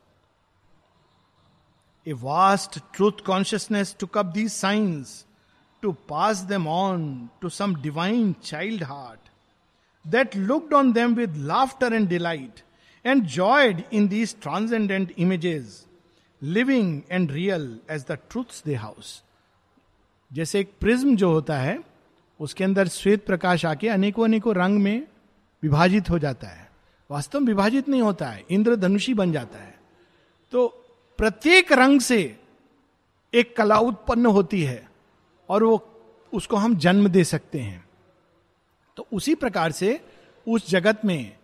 A 2.07 2.12
vast 2.14 2.79
truth 2.92 3.22
consciousness 3.24 3.92
took 3.92 4.16
up 4.16 4.33
these 4.33 4.53
signs 4.53 5.27
to 5.83 5.92
pass 6.07 6.42
them 6.42 6.66
on 6.66 7.31
to 7.40 7.51
some 7.51 7.74
divine 7.83 8.37
child 8.42 8.83
heart 8.83 9.20
that 10.05 10.35
looked 10.35 10.72
on 10.72 10.92
them 10.92 11.14
with 11.14 11.37
laughter 11.37 11.87
and 11.87 12.09
delight 12.09 12.62
and 13.05 13.27
joyed 13.27 13.85
in 13.90 14.09
these 14.09 14.33
transcendent 14.35 15.12
images 15.16 15.85
living 16.42 17.01
and 17.11 17.31
real 17.33 17.62
as 17.90 18.05
the 18.09 18.18
truth 18.31 18.62
they 18.66 18.74
house 18.74 19.22
जैसे 20.31 20.61
एक 20.61 20.72
prism 20.81 21.14
जो 21.16 21.31
होता 21.33 21.57
है 21.59 21.79
उसके 22.40 22.64
अंदर 22.64 22.88
श्वेत 22.88 23.24
प्रकाश 23.27 23.64
आके 23.66 23.88
अनेकों 23.88 24.24
अनेकों 24.24 24.55
रंग 24.55 24.79
में 24.83 25.07
विभाजित 25.62 26.11
हो 26.11 26.18
जाता 26.18 26.48
है 26.48 26.67
वास्तव 27.11 27.40
में 27.40 27.47
विभाजित 27.47 27.88
नहीं 27.88 28.03
होता 28.03 28.27
है, 28.27 28.44
इंद्रधनुषी 28.51 29.14
बन 29.14 29.33
जाता 29.33 29.59
है। 29.59 29.81
तो 30.53 30.66
प्रत्येक 31.18 31.73
रंग 31.73 32.01
से 32.01 32.40
एक 33.35 33.57
कला 33.57 33.79
उत्पन्न 33.79 34.27
होती 34.27 34.62
है 34.62 34.90
और 35.49 35.64
वो 35.64 36.01
उसको 36.33 36.57
हम 36.57 36.77
जन्म 36.77 37.09
दे 37.09 37.25
सकते 37.25 37.61
हैं। 37.61 37.88
तो 38.97 39.07
उसी 39.12 39.35
प्रकार 39.35 39.73
से 39.73 40.01
उस 40.49 40.71
जगत 40.71 41.01
में 41.05 41.37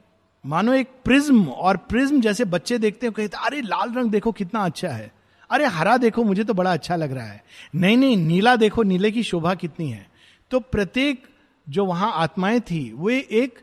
मानो 0.47 0.73
एक 0.73 0.89
प्रिज्म 1.05 1.49
और 1.49 1.77
प्रिज्म 1.77 2.21
जैसे 2.21 2.45
बच्चे 2.45 2.79
देखते 2.79 3.07
हैं, 3.07 3.13
कहते 3.13 3.37
अरे, 3.47 3.61
लाल 3.61 3.93
रंग 3.93 4.11
देखो 4.11 4.33
कितना 4.33 4.61
अच्छा 4.61 4.89
है। 4.89 5.13
अरे, 5.51 5.67
हरा 5.67 5.97
देखो, 5.97 6.25
मुझे 6.25 6.45
तो 6.45 6.55
बड़ा 6.55 6.73
अच्छा 6.73 6.97
लग 6.97 7.13
रहा 7.13 7.27
है। 7.27 7.45
नहीं 7.75 7.97
नहीं, 7.97 8.17
नीला 8.17 8.57
देखो, 8.57 8.83
नीले 8.83 9.11
की 9.11 9.23
शोभा 9.23 9.55
कितनी 9.55 9.91
है। 9.91 10.11
तो 10.51 10.61
प्रत्येक 10.61 11.23
जो 11.69 11.85
वहाँ 11.85 12.13
आत्माएँ 12.13 12.61
थी, 12.61 12.93
वे 12.97 13.29
एक 13.31 13.59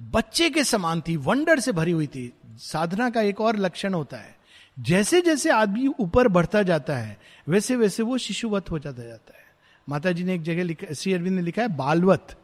बच्चे 0.00 0.50
के 0.50 0.64
समान 0.64 1.00
थी, 1.00 1.16
वंडर 1.16 1.60
से 1.60 1.72
भरी 1.72 1.92
हुई 1.92 2.06
थी। 2.06 2.32
साधना 2.46 3.10
का 3.10 3.20
एक 3.20 3.40
और 3.40 3.56
लक्षण 3.56 3.94
होता 3.94 4.16
है, 4.16 4.38
जैसे 4.78 5.20
जैसे 5.20 5.50
आदमी 5.50 5.86
ऊपर 5.86 6.28
बढ़ता 6.28 6.62
जाता 6.62 6.96
है, 6.96 7.18
वैसे 7.48 7.76
वैसे 7.76 8.02
वो 8.02 8.18
शिशुवत 8.18 8.70
हो 8.70 8.78
जाता 8.78 9.02
जाता 9.02 9.38
है। 9.38 9.44
माता 9.88 10.12
जी 10.12 10.24
ने 10.24 10.34
एक 10.34 10.42
जगह 10.42 10.62
लिखा, 10.62 10.94
श्री 10.94 11.12
अरविंद 11.12 11.36
ने 11.36 11.42
लिखा 11.42 11.62
है, 11.62 11.68
बालवत। 11.68 12.38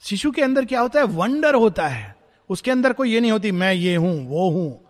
शिशु 0.00 0.30
के 0.30 0.42
अंदर 0.42 0.64
क्या 0.64 0.80
होता 0.80 1.00
है? 1.00 1.06
वंडर 1.06 1.54
होता 1.54 1.88
है। 1.88 2.16
उसके 2.50 2.70
अंदर 2.70 2.92
कोई 2.92 3.12
ये 3.12 3.20
नहीं 3.20 3.32
होती, 3.32 3.52
मैं 3.52 3.72
ये 3.72 3.96
हूँ, 3.96 4.28
वो 4.28 4.50
हूँ। 4.50 4.84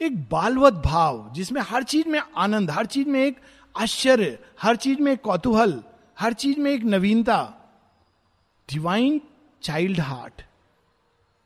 एक 0.00 0.22
बालवत 0.22 0.72
भाव, 0.72 1.32
जिसमें 1.32 1.60
हर 1.60 1.82
चीज़ 1.82 2.08
में 2.08 2.20
आनंद, 2.36 2.70
हर 2.70 2.86
चीज़ 2.86 3.08
में 3.08 3.24
एक 3.24 3.36
आश्चर्य, 3.76 4.38
हर 4.62 4.76
चीज़ 4.76 5.00
में 5.00 5.18
कौतूहल, 5.18 5.82
हर 6.18 6.32
चीज़ 6.32 6.58
में 6.58 6.70
एक 6.70 6.84
नवीनता। 6.84 7.54
डिवाइन 8.74 9.20
चाइल्ड 9.62 10.00
हार्ट 10.00 10.42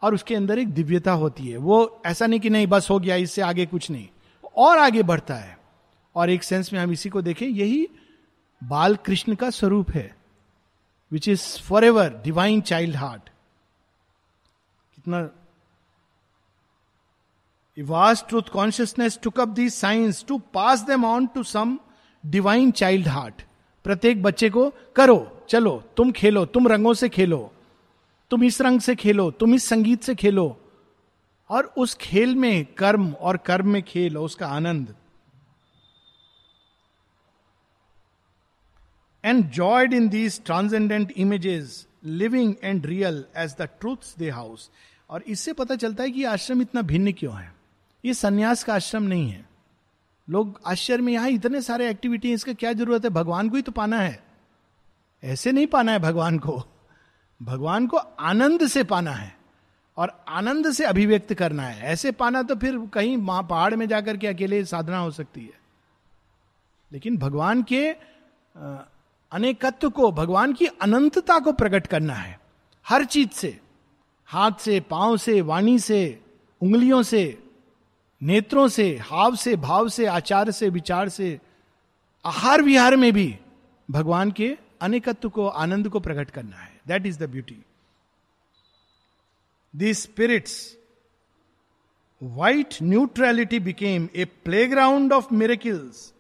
और 0.02 0.14
उसके 0.14 0.34
अंदर 0.34 0.58
एक 0.58 0.68
दिव्यता 0.68 1.12
होती 1.12 1.48
है। 1.48 1.56
वो 1.56 2.02
ऐसा 2.06 2.26
नहीं 2.26 2.40
कि 2.40 2.50
नहीं, 2.50 2.66
बस 2.66 2.90
हो 2.90 2.98
गया, 2.98 3.16
इससे 3.16 3.42
आगे 3.42 3.66
कुछ 3.66 3.90
नहीं। 3.90 4.08
और 4.56 4.78
आगे 4.78 5.02
बढ़ता 5.02 5.34
है। 5.34 5.58
और 6.16 6.30
एक 6.30 6.42
सेंस 6.42 6.72
में 6.72 6.80
हम 6.80 6.92
इसी 6.92 7.08
को 7.08 7.22
देखें, 7.22 7.46
यही 7.46 7.88
बाल 8.64 8.96
कृष्ण 8.96 9.34
का 9.34 9.50
स्वरूप 9.50 9.90
है 9.90 10.16
which 11.12 11.28
is 11.28 11.60
for 11.62 11.84
ever 11.84 12.20
divine 12.24 12.60
child 12.60 12.96
heart 12.96 13.22
कितना 14.94 15.30
vast 17.78 18.28
truth 18.28 18.42
consciousness 18.42 19.18
took 19.22 19.40
the 19.40 19.70
signs 19.70 20.24
to 20.28 20.38
pass 20.38 20.80
them 20.80 21.04
on 21.04 21.26
to 21.26 21.42
some 21.42 21.78
divine 22.26 22.70
child 22.70 23.08
heart 23.08 23.42
प्रत्येक 23.84 24.22
बच्चे 24.22 24.50
को 24.50 24.72
करो, 24.96 25.46
चलो, 25.48 25.84
तुम 25.96 26.12
खेलो, 26.12 26.44
तुम 26.44 26.68
रंगों 26.68 26.94
से 26.94 27.08
खेलो। 27.08 27.52
तुम 28.32 28.44
इस 28.44 28.60
रंग 28.60 28.80
से 28.80 28.94
खेलो, 28.94 29.30
तुम 29.30 29.54
इस 29.54 29.64
संगीत 29.64 30.02
से 30.02 30.14
खेलो। 30.14 30.60
और 31.50 31.64
उस 31.64 31.94
खेल 31.94 32.34
में 32.34 32.64
कर्म 32.64 33.12
और 33.12 33.36
कर्म 33.36 33.68
में 33.68 33.82
खेल 33.82 34.16
और 34.16 34.24
उसका 34.24 34.46
आनंद। 34.46 34.94
And 39.24 39.50
joyed 39.50 39.92
in 39.92 40.08
these 40.08 40.44
transcendent 40.44 41.10
images 41.10 41.86
living 42.04 42.54
and 42.62 42.86
real 42.86 43.24
as 43.36 43.54
the 43.58 43.62
truth 43.62 44.18
they 44.18 44.30
house 44.30 44.70
और 45.10 45.22
इससे 45.22 45.52
पता 45.52 45.76
चलता 45.76 46.02
है 46.02 46.10
कि 46.10 46.24
आश्रम 46.24 46.62
इतना 46.62 46.82
भिन्न 46.82 47.12
क्यों 47.12 47.36
है? 47.36 47.54
ये 48.04 48.14
संन्यास 48.14 48.64
का 48.64 48.74
आश्रम 48.74 49.02
नहीं 49.02 49.30
है। 49.30 49.48
लोग 50.30 50.60
आश्चर्य 50.66 51.02
में, 51.02 51.12
यहाँ 51.12 51.28
इतने 51.28 51.62
सारे 51.62 51.90
एक्टिविटी 51.90 52.32
इसका 52.32 52.52
क्या 52.52 52.72
ज़रूरत 52.72 53.04
है? 53.04 53.10
भगवान 53.10 53.48
को 53.48 53.56
ही 53.56 53.62
तो 53.62 53.72
पाना 53.72 54.00
है। 54.00 54.24
ऐसे 55.24 55.52
नहीं 55.52 55.66
पाना 55.66 55.92
है 55.92 55.98
भगवान 55.98 56.38
को। 56.38 56.64
भगवान 57.42 57.86
को 57.86 57.96
आनंद 57.96 58.66
से 58.66 58.84
पाना 58.84 59.10
है 59.10 59.36
और 59.96 60.24
आनंद 60.28 60.72
से 60.72 60.84
अभिव्यक्त 60.84 61.34
करना 61.34 61.62
है। 61.62 61.82
ऐसे 61.82 62.12
पाना 62.12 62.42
तो 62.42 62.56
फिर 62.56 62.86
कहीं 62.94 63.16
माँ 63.16 63.42
पहाड़ 63.42 63.74
में 63.74 63.88
जाकर 63.88 64.16
के 64.16 64.26
अकेले 64.26 64.64
साधना 64.64 64.98
हो 64.98 65.10
सकती 65.10 65.40
है। 65.40 65.60
लेकिन 66.92 67.16
भगवान 67.16 67.62
के 67.62 67.90
अनेकत्व 69.32 69.90
को, 69.90 70.12
भगवान 70.12 70.52
की 70.52 70.66
अनंतता 70.66 71.38
को 71.38 71.52
प्रकट 71.52 71.86
करना 71.86 72.14
है। 72.14 72.40
हर 72.88 73.04
चीज़ 73.04 73.30
से, 73.30 73.60
हाथ 74.26 74.52
से, 74.52 74.80
पाँव 74.80 75.16
से, 75.16 75.40
वाणी 75.40 75.78
से, 75.78 76.20
उंगलियों 76.60 77.02
से, 77.02 77.42
नेत्रों 78.22 78.68
से, 78.68 78.98
हाव 78.98 79.34
से, 79.36 79.56
भाव 79.56 79.88
से, 79.88 80.06
आचार 80.06 80.50
से, 80.50 80.68
विचार 80.68 81.08
से 81.08 81.40
आहार 82.24 82.62
विहार 82.62 82.96
में 82.96 83.12
भी 83.12 83.38
भगवान 83.90 84.30
के 84.30 84.58
अनेकत्व 84.80 85.28
को, 85.28 85.48
आनंद 85.48 85.88
को 85.88 86.00
प्रकट 86.00 86.30
करना 86.30 86.56
है। 86.56 86.71
That 86.86 87.06
is 87.06 87.18
the 87.18 87.28
beauty 87.30 87.58
the 89.74 89.92
spirit's 89.94 90.54
white 92.22 92.76
neutrality 92.82 93.58
became 93.60 94.08
a 94.16 94.24
play 94.44 94.66
ground 94.66 95.12
of 95.12 95.32
miracles 95.34 96.12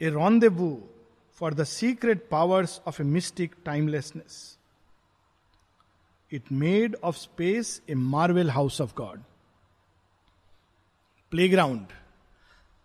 a 0.00 0.08
rendezvous 0.48 0.70
for 1.40 1.54
the 1.54 1.64
secret 1.64 2.28
powers 2.30 2.80
of 2.86 3.02
a 3.02 3.04
mystic 3.04 3.54
timelessness 3.64 4.58
it 6.32 6.52
made 6.52 6.96
of 7.04 7.16
space 7.16 7.80
a 7.90 7.94
marvel 7.94 8.50
house 8.50 8.80
of 8.80 8.94
god 8.96 9.22
playground 11.32 11.86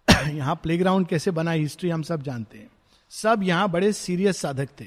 यहाँ 0.08 0.56
playground 0.64 1.08
कैसे 1.08 1.32
बना 1.32 1.52
history 1.52 1.90
हम 1.90 2.02
सब 2.04 2.22
जानते 2.24 2.58
हैं। 2.58 2.70
सब 3.12 3.44
यहाँ 3.44 3.70
बड़े 3.72 3.92
सीरियस 3.94 4.38
साधक 4.38 4.70
थे। 4.82 4.86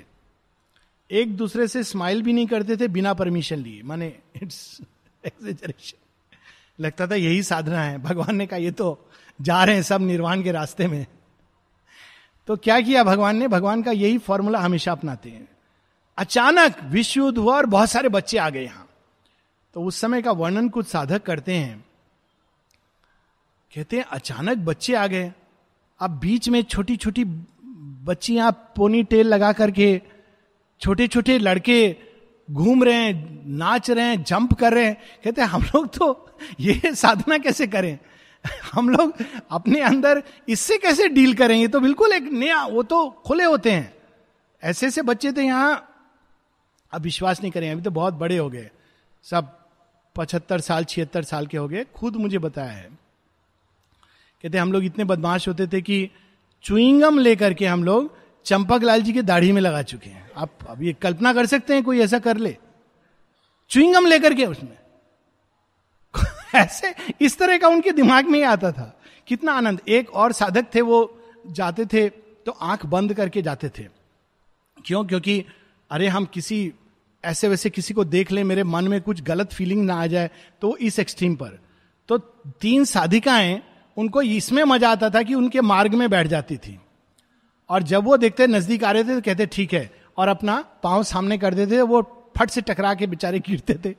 एक 1.10 1.36
दूसरे 1.36 1.68
से 1.68 1.84
स्माइल 1.84 2.22
भी 2.22 2.32
नहीं 2.32 2.46
करते 2.46 2.76
थे 2.76 2.88
बिना 2.88 3.14
परमिशन 3.14 3.56
लिए। 3.56 3.82
माने 3.82 4.18
इट्स 4.42 4.80
एक्सेजरेशन 5.26 5.98
लगता 6.80 7.06
था 7.06 7.14
यही 7.14 7.42
साधना 7.42 7.82
है। 7.82 7.98
भगवान 7.98 8.36
ने 8.36 8.46
कहा, 8.46 8.58
ये 8.58 8.70
तो 8.70 9.08
जा 9.40 9.64
रहे 9.64 9.74
हैं 9.74 9.82
सब 9.82 10.00
निर्वाण 10.00 10.42
के 10.42 10.52
रास्ते 10.52 10.86
में। 10.86 11.06
तो 12.46 12.56
क्या 12.56 12.80
किया 12.80 13.04
भगवान 13.04 13.36
ने? 13.36 13.48
भगवान 13.48 13.82
का 13.82 13.90
यही 13.90 14.18
फॉर्मूला 14.18 14.58
हमेशा 14.58 14.92
अपनाते 14.92 15.30
हैं। 15.30 15.48
अचानक 16.18 16.76
विश्व 16.84 17.20
युद्ध 17.20 17.38
हुआ 17.38 17.56
और 17.56 17.66
बहुत 17.66 17.90
सारे 17.90 18.08
बच्चे 18.08 18.38
आ 18.38 18.50
गए 18.50 18.64
यहाँ। 18.64 18.88
तो 19.74 19.82
उस 19.82 20.00
समय 20.00 20.22
का 20.22 20.32
वर्णन 20.32 20.68
कुछ 20.68 20.86
साधक 20.86 21.22
करते 21.22 21.54
हैं। 21.54 21.84
कहते 23.74 23.96
हैं, 23.96 24.04
अचानक 24.04 24.56
बच्चे 24.56 24.94
आ 24.94 25.06
गए। 25.06 25.32
अब 26.00 26.10
बीच 26.10 26.48
में 26.48 26.62
छोटी 26.62 26.96
छोटी 26.96 27.24
बच्चियाँ 28.04 28.72
पोनी 28.76 29.02
टेल 29.02 29.26
लगा 29.26 29.52
करके 29.52 30.02
छोटे 30.80 31.08
छोटे 31.08 31.38
लड़के 31.38 31.96
घूम 32.50 32.84
रहे 32.84 32.94
हैं, 32.94 33.42
नाच 33.46 33.90
रहे 33.90 34.04
हैं, 34.04 34.22
जंप 34.22 34.52
कर 34.54 34.74
रहे 34.74 34.84
हैं, 34.84 34.96
कहते 35.24 35.42
हैं, 35.42 35.48
हम 35.48 35.62
लोग 35.62 35.96
तो 35.96 36.36
ये 36.60 36.94
साधना 36.94 37.38
कैसे 37.38 37.66
करें? 37.66 37.98
हम 38.72 38.88
लोग 38.88 39.12
अपने 39.50 39.80
अंदर 39.80 40.22
इससे 40.48 40.78
कैसे 40.78 41.08
डील 41.08 41.34
करें? 41.34 41.56
ये 41.56 41.68
तो 41.68 41.80
बिल्कुल 41.80 42.12
एक 42.12 42.22
नया, 42.22 42.64
वो 42.66 42.82
तो 42.82 43.10
खुले 43.10 43.44
होते 43.44 43.72
हैं। 43.72 43.94
ऐसे 44.62 44.86
ऐसे 44.86 45.02
बच्चे 45.02 45.32
थे 45.32 45.42
यहाँ 45.42 45.84
अब 46.92 47.02
विश्वास 47.02 47.40
नहीं 47.40 47.52
करें, 47.52 47.72
अभी 47.72 47.82
तो 47.82 47.90
बहुत 47.90 48.14
बड़े 48.14 48.38
हो 48.38 48.50
गए। 48.50 48.70
सब 49.22 49.58
पचहत्तर 50.16 50.60
साल, 50.60 50.84
छिहत्तर 50.84 51.22
साल 51.22 51.46
के 51.46 51.56
हो 51.56 51.68
गए। 51.68 51.84
खुद 51.84 52.16
मुझे 52.16 52.38
बताया 52.38 52.72
है। 52.72 52.88
कहते 54.42 54.58
हम 54.58 54.72
लोग 54.72 54.84
इतने 54.84 55.04
बदमाश 55.04 55.48
होते 55.48 55.66
थे 55.66 55.80
कि 55.82 56.10
चुईंगम 56.62 57.18
लेकर 57.18 57.54
के 57.54 57.66
हम 57.66 57.84
लोग 57.84 58.18
चंपक 58.44 58.80
लाल 58.82 59.02
जी 59.02 59.12
के 59.12 59.22
दाढ़ी 59.22 59.52
में 59.52 59.60
लगा 59.60 59.82
चुके 59.82 60.10
हैं। 60.10 60.30
आप 60.36 60.58
अब 60.68 60.82
ये 60.82 60.92
कल्पना 60.92 61.32
कर 61.32 61.46
सकते 61.46 61.74
हैं 61.74 61.82
कोई 61.82 62.00
ऐसा 62.00 62.18
कर 62.18 62.36
ले। 62.36 62.56
चुईंगम 63.70 64.06
लेकर 64.06 64.34
के 64.34 64.44
उसमें। 64.44 64.78
ऐसे 66.54 66.94
इस 67.20 67.38
तरह 67.38 67.58
का 67.58 67.68
उनके 67.68 67.92
दिमाग 67.92 68.26
में 68.26 68.38
ही 68.38 68.44
आता 68.44 68.72
था। 68.72 69.00
कितना 69.26 69.52
आनंद। 69.52 69.80
एक 69.88 70.10
और 70.10 70.32
साधक 70.32 70.74
थे, 70.74 70.80
वो 70.80 71.20
जाते 71.46 71.86
थे 71.86 72.08
तो 72.08 72.52
आँख 72.52 72.86
बंद 72.86 73.14
करके 73.14 73.42
जाते 73.42 73.68
थे। 73.68 73.82
क्यों? 74.86 75.04
क्योंकि, 75.04 75.44
अरे, 75.90 76.08
हम 76.08 76.24
किसी, 76.24 76.72
ऐसे 77.24 77.48
वैसे 77.48 77.70
किसी 77.70 77.94
को 77.94 78.04
देख 78.04 78.32
ले, 78.32 78.44
मेरे 78.44 78.64
मन 78.64 78.88
में 78.88 79.00
कुछ 79.00 79.22
गलत 79.22 79.52
फीलिंग 79.52 79.86
ना 79.86 80.02
आ 80.02 80.06
जाए 80.06 80.30
तो 80.60 80.76
इस 80.76 80.98
एक्सट्रीम 80.98 81.36
पर। 81.36 81.58
तो 82.08 82.18
तीन 82.60 82.84
साधिकाएँ, 82.84 83.62
उनको 83.96 84.22
इसमें 84.22 84.64
मज़ा 84.64 84.90
आता 84.90 85.10
था 85.10 85.22
कि 85.22 85.34
उनके 85.34 85.60
मार्ग 85.60 85.94
में 85.94 86.10
बैठ 86.10 86.26
जाती 86.26 86.56
थी। 86.56 86.80
और 87.70 87.82
जब 87.82 88.04
वो 88.04 88.16
देखते 88.16 88.46
नज़दीक 88.46 88.84
आ 88.84 88.90
रहे 88.90 89.04
थे 89.04 89.14
तो 89.14 89.20
कहते, 89.20 89.46
ठीक 89.46 89.72
है। 89.72 89.90
और 90.18 90.28
अपना 90.28 90.64
पाँव 90.82 91.02
सामने 91.02 91.38
कर 91.38 91.54
देते 91.54 91.80
वो 91.82 92.02
फट 92.38 92.50
से 92.50 92.60
टकरा 92.60 92.94
के 92.94 93.06
बेचारे 93.06 93.38
गिरते 93.38 93.74
थे। 93.84 93.94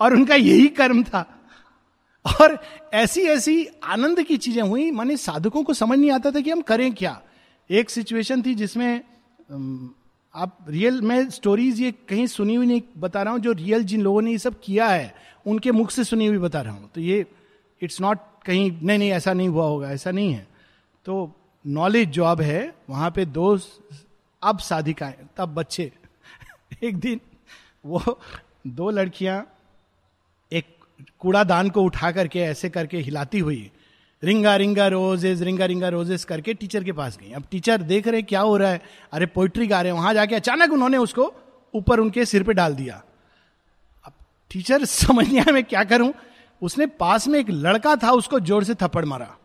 और 0.00 0.14
उनका 0.14 0.34
यही 0.34 0.68
कर्म 0.68 1.02
था। 1.04 1.26
और 2.24 2.58
ऐसी 2.94 3.22
ऐसी 3.22 3.64
आनंद 3.84 4.22
की 4.22 4.36
चीज़ें 4.36 4.62
हुई। 4.62 4.90
माने 4.90 5.16
साधकों 5.16 5.62
को 5.62 5.74
समझ 5.74 5.98
नहीं 5.98 6.10
आता 6.10 6.30
था 6.30 6.40
कि 6.40 6.50
हम 6.50 6.60
करें 6.60 6.92
क्या। 6.94 7.20
एक 7.70 7.90
सिचुएशन 7.90 8.42
थी 8.42 8.54
जिसमें 8.54 9.00
आप 10.34 10.58
रियल 10.68 11.00
मैं 11.02 11.28
स्टोरीज 11.30 11.80
ये 11.80 11.92
कहीं 12.08 12.26
सुनी 12.26 12.54
हुई 12.54 12.66
नहीं, 12.66 12.82
बता 12.98 13.22
रहा 13.22 13.32
हूँ, 13.32 13.40
जो 13.40 13.52
रियल 13.52 13.84
जिन 13.84 14.02
लोगों 14.02 14.22
ने 14.22 14.30
ये 14.30 14.38
सब 14.38 14.60
किया 14.62 14.86
है, 14.86 15.14
उनके 15.46 15.72
मुख 15.72 15.90
से 15.90 16.04
सुनी 16.04 16.26
हुई 16.26 16.38
बता 16.38 16.60
रहा 16.60 16.72
हूँ। 16.72 16.90
तो 16.94 17.00
ये 17.00 17.24
इट्स 17.82 18.00
नॉट 18.00 18.18
कहीं, 18.46 18.70
नहीं 18.82 18.98
नहीं, 18.98 19.10
ऐसा 19.10 19.32
नहीं 19.32 19.48
हुआ 19.48 19.66
होगा, 19.66 19.90
ऐसा 19.90 20.10
नहीं 20.10 20.32
है। 20.32 20.46
तो 21.06 21.37
नॉलेज 21.66 22.08
जो 22.08 22.24
अब 22.24 22.40
है, 22.40 22.74
वहाँ 22.90 23.10
पे 23.10 23.24
दो 23.24 23.58
अब 24.42 24.58
साधिकाएँ 24.58 25.14
तब 25.36 25.54
बच्चे। 25.54 25.92
एक 26.82 26.96
दिन 26.96 27.20
वो 27.86 28.20
दो 28.66 28.90
लड़कियाँ 28.90 29.54
एक 30.52 30.64
कूड़ादान 31.20 31.70
को 31.70 31.82
उठा 31.82 32.12
करके 32.12 32.40
ऐसे 32.40 32.68
करके 32.68 32.98
हिलाती 32.98 33.38
हुई, 33.38 33.70
रिंगा 34.22 34.56
रिंगा 34.56 34.88
रोजेज 34.88 35.42
रिंगा 35.42 35.64
रिंगा 35.64 35.88
रोजेस 35.88 36.24
करके 36.24 36.54
टीचर 36.54 36.84
के 36.84 36.92
पास 36.92 37.18
गई। 37.18 37.32
अब 37.32 37.44
टीचर 37.50 37.82
देख 37.82 38.08
रहे 38.08 38.22
क्या 38.22 38.40
हो 38.40 38.56
रहा 38.56 38.70
है? 38.70 38.82
अरे, 39.12 39.26
पोइट्री 39.26 39.66
गा 39.66 39.82
रहे 39.82 39.92
हैं, 39.92 39.98
वहाँ 39.98 40.14
जाके 40.14 40.34
अचानक 40.34 40.72
उन्होंने 40.72 40.96
उसको 40.96 41.32
ऊपर 41.74 42.00
उनके 42.00 42.24
सिर 42.24 42.42
पे 42.42 42.52
डाल 42.52 42.74
दिया। 42.74 43.02
अब 44.04 44.12
टीचर 44.50 44.84
समझ 44.84 45.26
नहीं 45.28 45.38
आया 45.38 45.52
मैं 45.52 45.64
क्या 45.64 45.84
करूँ? 45.84 46.12
उसने 46.62 46.86
पास 46.86 47.28
में 47.28 47.38
एक 47.40 47.50
लड़का 47.50 47.96
था, 47.96 48.12
उसको 48.12 48.40
ज़ोर 48.40 48.64
से 48.64 48.74
थप्पड़ 48.74 49.04
मारा। 49.04 49.37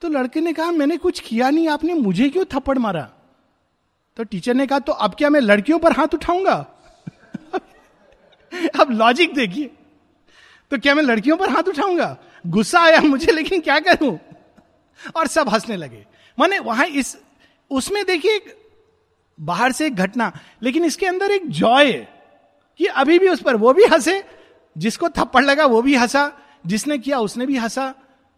तो 0.00 0.08
लड़के 0.08 0.40
ने 0.40 0.52
कहा, 0.52 0.70
मैंने 0.70 0.96
कुछ 0.96 1.20
किया 1.20 1.50
नहीं, 1.50 1.68
आपने 1.68 1.94
मुझे 1.94 2.28
क्यों 2.28 2.44
थप्पड़ 2.44 2.78
मारा? 2.78 3.10
तो 4.16 4.24
टीचर 4.24 4.54
ने 4.54 4.66
कहा 4.66 4.78
तो 4.78 4.92
अब 4.92 5.14
क्या 5.14 5.30
मैं 5.30 5.40
लड़कियों 5.40 5.78
पर 5.78 5.92
हाथ 5.92 6.14
उठाऊँगा? 6.14 6.66
अब 8.80 8.90
लॉजिक 8.90 9.34
देखिए। 9.34 9.70
तो 10.70 10.78
क्या 10.78 10.94
मैं 10.94 11.02
लड़कियों 11.02 11.36
पर 11.36 11.50
हाथ 11.50 11.62
उठाऊँगा? 11.62 12.16
गुस्सा 12.46 12.80
आया 12.80 13.00
मुझे, 13.00 13.32
लेकिन 13.32 13.60
क्या 13.60 13.78
करूँ? 13.78 14.18
और 15.16 15.26
सब 15.26 15.48
हंसने 15.48 15.76
लगे। 15.76 16.06
माने 16.38 16.58
वहाँ 16.58 16.86
इस, 16.86 17.18
उसमें 17.70 18.04
देखिए 18.04 18.56
बाहर 19.40 19.72
से 19.72 19.86
एक 19.86 19.94
घटना, 19.94 20.32
लेकिन 20.62 20.84
इसके 20.84 21.06
अंदर 21.06 21.30
एक 21.30 21.48
जॉय 21.48 21.92
कि 22.78 22.86
अभी 22.86 23.18
भी 23.18 23.28
उस 23.28 23.42
पर, 23.42 23.56
वो 23.56 23.72
भी 23.72 23.84
हंसे। 23.84 24.24
जिसको 24.78 25.08
थप्पड़ 25.08 25.44
लगा, 25.44 25.66
वो 25.66 25.82
भी 25.82 25.94
हंसा। 25.94 26.38
जिसने 26.66 26.98
किया, 26.98 27.18
उसने 27.18 27.46
भी 27.46 27.56
हंसा। 27.56 27.94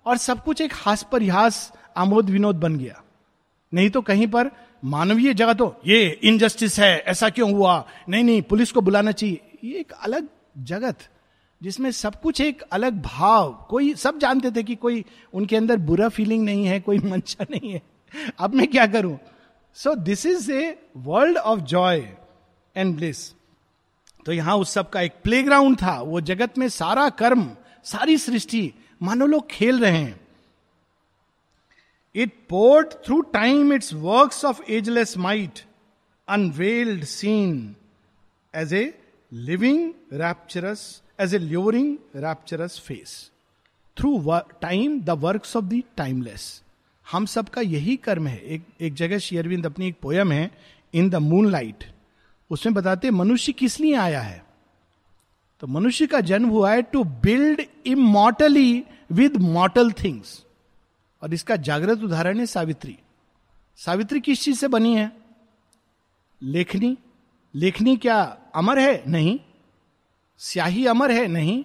और 0.07 0.17
सब 0.17 0.43
कुछ 0.45 0.61
एक 0.61 0.73
हास 0.75 1.07
परिहास 1.13 1.73
आमोद 1.97 2.31
विनोद 2.31 2.57
बन 2.57 2.77
गया। 2.77 3.03
नहीं 3.73 3.91
तो 3.91 4.01
कहीं 4.03 4.27
पर 4.27 4.51
मानवीय 4.85 5.35
जगह 5.35 5.53
तो 5.53 5.75
ये 5.87 6.07
इनजस्टिस 6.23 6.79
है, 6.81 6.99
ऐसा 6.99 7.29
क्यों 7.31 7.53
हुआ? 7.53 7.85
नहीं 8.09 8.25
नहीं, 8.25 8.43
पुलिस 8.43 8.73
को 8.73 8.81
बुलाना 8.81 9.13
चाहिए। 9.13 9.41
ये 9.65 9.79
एक 9.81 9.93
अलग 9.93 10.29
जगत, 10.59 10.99
जिसमें 11.61 11.91
सब 11.93 12.21
कुछ 12.21 12.41
एक 12.41 12.63
अलग 12.63 13.01
भाव। 13.03 13.53
कोई 13.71 13.95
सब 13.95 14.19
जानते 14.19 14.51
थे 14.51 14.63
कि 14.63 14.75
कोई 14.75 15.05
उनके 15.35 15.57
अंदर 15.57 15.77
बुरा 15.79 16.09
फीलिंग 16.09 16.45
नहीं 16.45 16.67
है, 16.67 16.81
कोई 16.81 16.99
मंशा 16.99 17.47
नहीं 17.51 17.73
है। 17.73 17.83
अब 18.39 18.55
मैं 18.55 18.67
क्या 18.69 18.87
करूँ? 18.87 19.19
So 19.77 19.95
this 19.95 20.27
is 20.27 20.51
a 20.53 20.79
world 20.97 21.39
of 21.39 21.61
joy 21.61 21.99
and 22.77 22.97
bliss 22.97 23.31
तो 24.27 24.33
यहाँ 24.33 24.57
उस 24.57 24.71
सब 24.71 24.89
का 24.91 25.01
एक 25.01 25.13
प्लेग्राउंड 25.25 25.77
था। 25.77 26.01
वो 26.01 26.21
जगत 26.21 26.59
में 26.59 26.69
सारा 26.69 27.09
कर्म, 27.11 27.49
सारी 27.85 28.17
सृष्टि 28.19 28.73
मानो 29.01 29.27
लोग 29.27 29.49
खेल 29.51 29.81
रहे 29.81 29.97
हैं। 29.97 30.21
It 32.15 32.33
poured 32.49 32.95
through 33.07 33.21
time 33.21 33.73
its 33.73 33.93
work 33.95 34.45
of 34.45 34.63
ageless 34.63 35.17
might 35.19 35.61
unveiled 36.29 37.05
seen 37.05 37.75
as 38.55 38.75
a 38.75 38.85
living 39.33 39.93
rapturous 40.13 41.03
as 41.21 41.35
a 41.35 41.39
luring 41.39 41.97
rapturous 42.17 42.79
face 42.81 43.33
through 43.97 44.41
time 44.63 45.01
the 45.01 45.11
work 45.11 45.47
of 45.57 45.65
the 45.65 45.83
timeless 45.97 46.63
हम 47.07 47.27
सबका 47.27 47.61
यही 47.61 47.97
कर्म 47.97 48.27
है। 48.27 48.39
एक 48.39 48.63
एक 48.81 48.95
जगह 48.95 49.19
शेयरविंद 49.19 49.67
अपनी 49.67 49.89
एक 49.89 49.97
पोयम 50.03 50.33
है 50.33 50.51
इन 50.95 51.11
द 51.11 51.15
मून 51.15 51.51
लाइट 51.51 51.85
उसमें 52.51 52.75
बताते 52.75 53.11
मनुष्य 53.11 53.53
किस 53.53 53.81
लिए 53.81 53.95
आया 53.95 54.21
है? 54.21 54.46
तो 55.61 55.67
मनुष्य 55.67 56.07
का 56.07 56.21
जन्म 56.21 56.49
हुआ 56.49 56.73
है 56.73 56.83
to 56.83 57.05
build 57.05 57.63
immortally 57.87 58.85
with 59.13 59.37
mortal 59.37 59.93
things 59.93 60.45
और 61.23 61.35
इसका 61.35 61.57
जागृत 61.57 61.99
उदाहरण 61.99 62.39
है 62.39 62.47
सावित्री। 62.47 62.99
सावित्री 63.77 64.21
किस 64.21 64.43
चीज़ 64.43 64.59
से 64.59 64.69
बनी 64.69 64.97
है? 64.97 65.13
लेखनी। 66.43 66.99
लेखनी 67.55 67.97
क्या 67.97 68.39
अमर 68.55 68.79
है? 68.79 69.03
नहीं। 69.07 69.41
स्याही 70.39 70.87
अमर 70.87 71.11
है? 71.11 71.27
नहीं। 71.27 71.65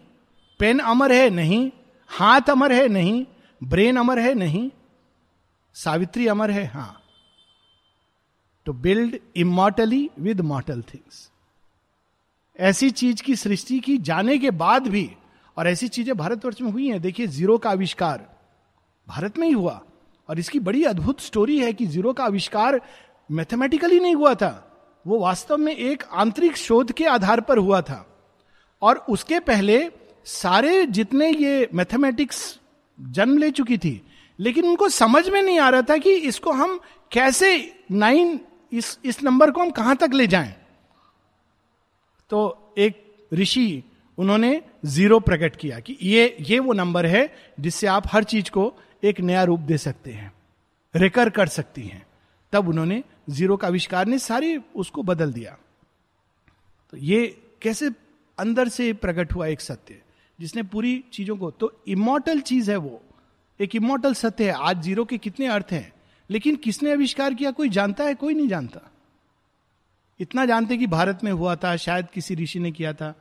पेन 0.59 0.79
अमर 0.79 1.11
है? 1.11 1.29
नहीं। 1.29 1.71
हाथ 2.07 2.49
अमर 2.49 2.71
है? 2.71 2.87
नहीं। 2.87 3.25
ब्रेन 3.63 3.97
अमर 3.97 4.19
है? 4.19 4.33
नहीं। 4.33 4.71
सावित्री 5.73 6.27
अमर 6.27 6.51
है? 6.51 6.65
हाँ। 6.65 7.01
To 8.65 8.73
build 8.73 9.19
immortally 9.35 10.09
with 10.19 10.41
mortal 10.41 10.81
things 10.81 11.30
ऐसी 12.59 12.89
चीज़ 12.89 13.21
की 13.23 13.35
सृष्टि 13.35 13.79
की 13.79 13.97
जाने 13.97 14.37
के 14.37 14.51
बाद 14.51 14.87
भी, 14.87 15.09
और 15.57 15.67
ऐसी 15.67 15.87
चीज़ें 15.87 16.15
भारतवर्ष 16.17 16.61
में 16.61 16.71
हुई 16.71 16.87
हैं। 16.87 17.01
देखिए, 17.01 17.27
ज़ीरो 17.27 17.57
का 17.57 17.69
आविष्कार 17.69 18.25
भारत 19.07 19.37
में 19.37 19.47
ही 19.47 19.53
हुआ, 19.53 19.81
और 20.29 20.39
इसकी 20.39 20.59
बड़ी 20.59 20.83
अद्भुत 20.83 21.21
स्टोरी 21.21 21.57
है 21.59 21.73
कि 21.73 21.85
ज़ीरो 21.85 22.13
का 22.13 22.23
आविष्कार 22.23 22.81
मैथमेटिकली 23.29 23.99
नहीं 23.99 24.15
हुआ 24.15 24.33
था। 24.33 24.67
वो 25.05 25.19
वास्तव 25.19 25.57
में 25.57 25.75
एक 25.75 26.03
आंतरिक 26.13 26.57
शोध 26.57 26.91
के 26.91 27.05
आधार 27.05 27.41
पर 27.41 27.57
हुआ 27.57 27.81
था। 27.81 28.05
और 28.81 29.05
उसके 29.09 29.39
पहले 29.39 29.89
सारे 30.25 30.85
जितने 30.85 31.29
ये 31.29 31.69
मैथमेटिक्स 31.73 32.59
जन्म 32.99 33.37
ले 33.37 33.51
चुकी 33.51 33.77
थी, 33.77 34.01
लेकिन 34.39 34.65
उनको 34.65 34.89
समझ 34.89 35.27
में 35.29 35.41
नहीं 35.41 35.59
आ 35.59 35.69
रहा 35.69 35.81
था 35.81 35.97
कि 35.97 36.13
इसको 36.13 36.51
हम 36.51 36.79
कैसे 37.11 37.73
नाइन 37.91 38.39
इस 38.71 38.97
इस 39.05 39.23
नंबर 39.23 39.51
को 39.51 39.61
हम 39.61 39.71
कहाँ 39.71 39.95
तक 39.95 40.09
ले 40.13 40.27
जाएँ। 40.27 40.55
तो 42.31 42.73
एक 42.77 43.15
ऋषि, 43.33 43.83
उन्होंने 44.17 44.61
ज़ीरो 44.85 45.19
प्रकट 45.19 45.55
किया 45.55 45.79
कि 45.79 45.97
ये 46.01 46.37
ये 46.41 46.59
वो 46.59 46.73
नंबर 46.73 47.05
है 47.05 47.33
जिससे 47.59 47.87
आप 47.87 48.03
हर 48.07 48.23
चीज़ 48.23 48.51
को 48.51 48.73
एक 49.03 49.19
नया 49.19 49.43
रूप 49.43 49.59
दे 49.59 49.77
सकते 49.77 50.11
हैं 50.11 50.33
रिकर 50.95 51.29
कर 51.29 51.47
सकती 51.47 51.81
हैं। 51.81 52.05
तब 52.51 52.67
उन्होंने 52.67 53.03
ज़ीरो 53.29 53.57
का 53.57 53.67
आविष्कार 53.67 54.05
ने 54.05 54.19
सारे 54.19 54.61
उसको 54.75 55.03
बदल 55.03 55.33
दिया। 55.33 55.57
तो 56.91 56.97
ये 56.97 57.41
कैसे 57.61 57.91
अंदर 58.39 58.67
से 58.67 58.93
प्रकट 58.93 59.33
हुआ 59.33 59.47
एक 59.47 59.61
सत्य, 59.61 60.01
जिसने 60.39 60.63
पूरी 60.63 61.03
चीज़ों 61.13 61.37
को 61.37 61.51
तो 61.51 61.83
इमोटल 61.87 62.39
चीज़ 62.39 62.71
है 62.71 62.77
वो। 62.77 63.01
एक 63.59 63.75
इमोटल 63.75 64.13
सत्य 64.13 64.45
है। 64.45 64.51
आज 64.51 64.81
ज़ीरो 64.81 65.05
के 65.05 65.17
कितने 65.17 65.47
अर्थ 65.47 65.67
हैं? 65.71 65.93
लेकिन 66.29 66.55
किसने 66.55 66.91
आविष्कार 66.91 67.33
किया? 67.33 67.51
कोई 67.51 67.69
जानता 67.69 68.03
है? 68.03 68.15
कोई 68.15 68.33
नहीं 68.33 68.47
जानता। 68.47 68.90
इतना 70.21 70.45
जानते 70.45 70.77
कि 70.77 70.87
भारत 70.87 71.19
में 71.23 71.31
हुआ 71.31 71.55
था, 71.55 71.75
शायद 71.75 72.07
किसी 72.13 72.35
ऋषि 72.35 72.59
ने 72.59 72.71
किया 72.71 72.93
था। 72.93 73.15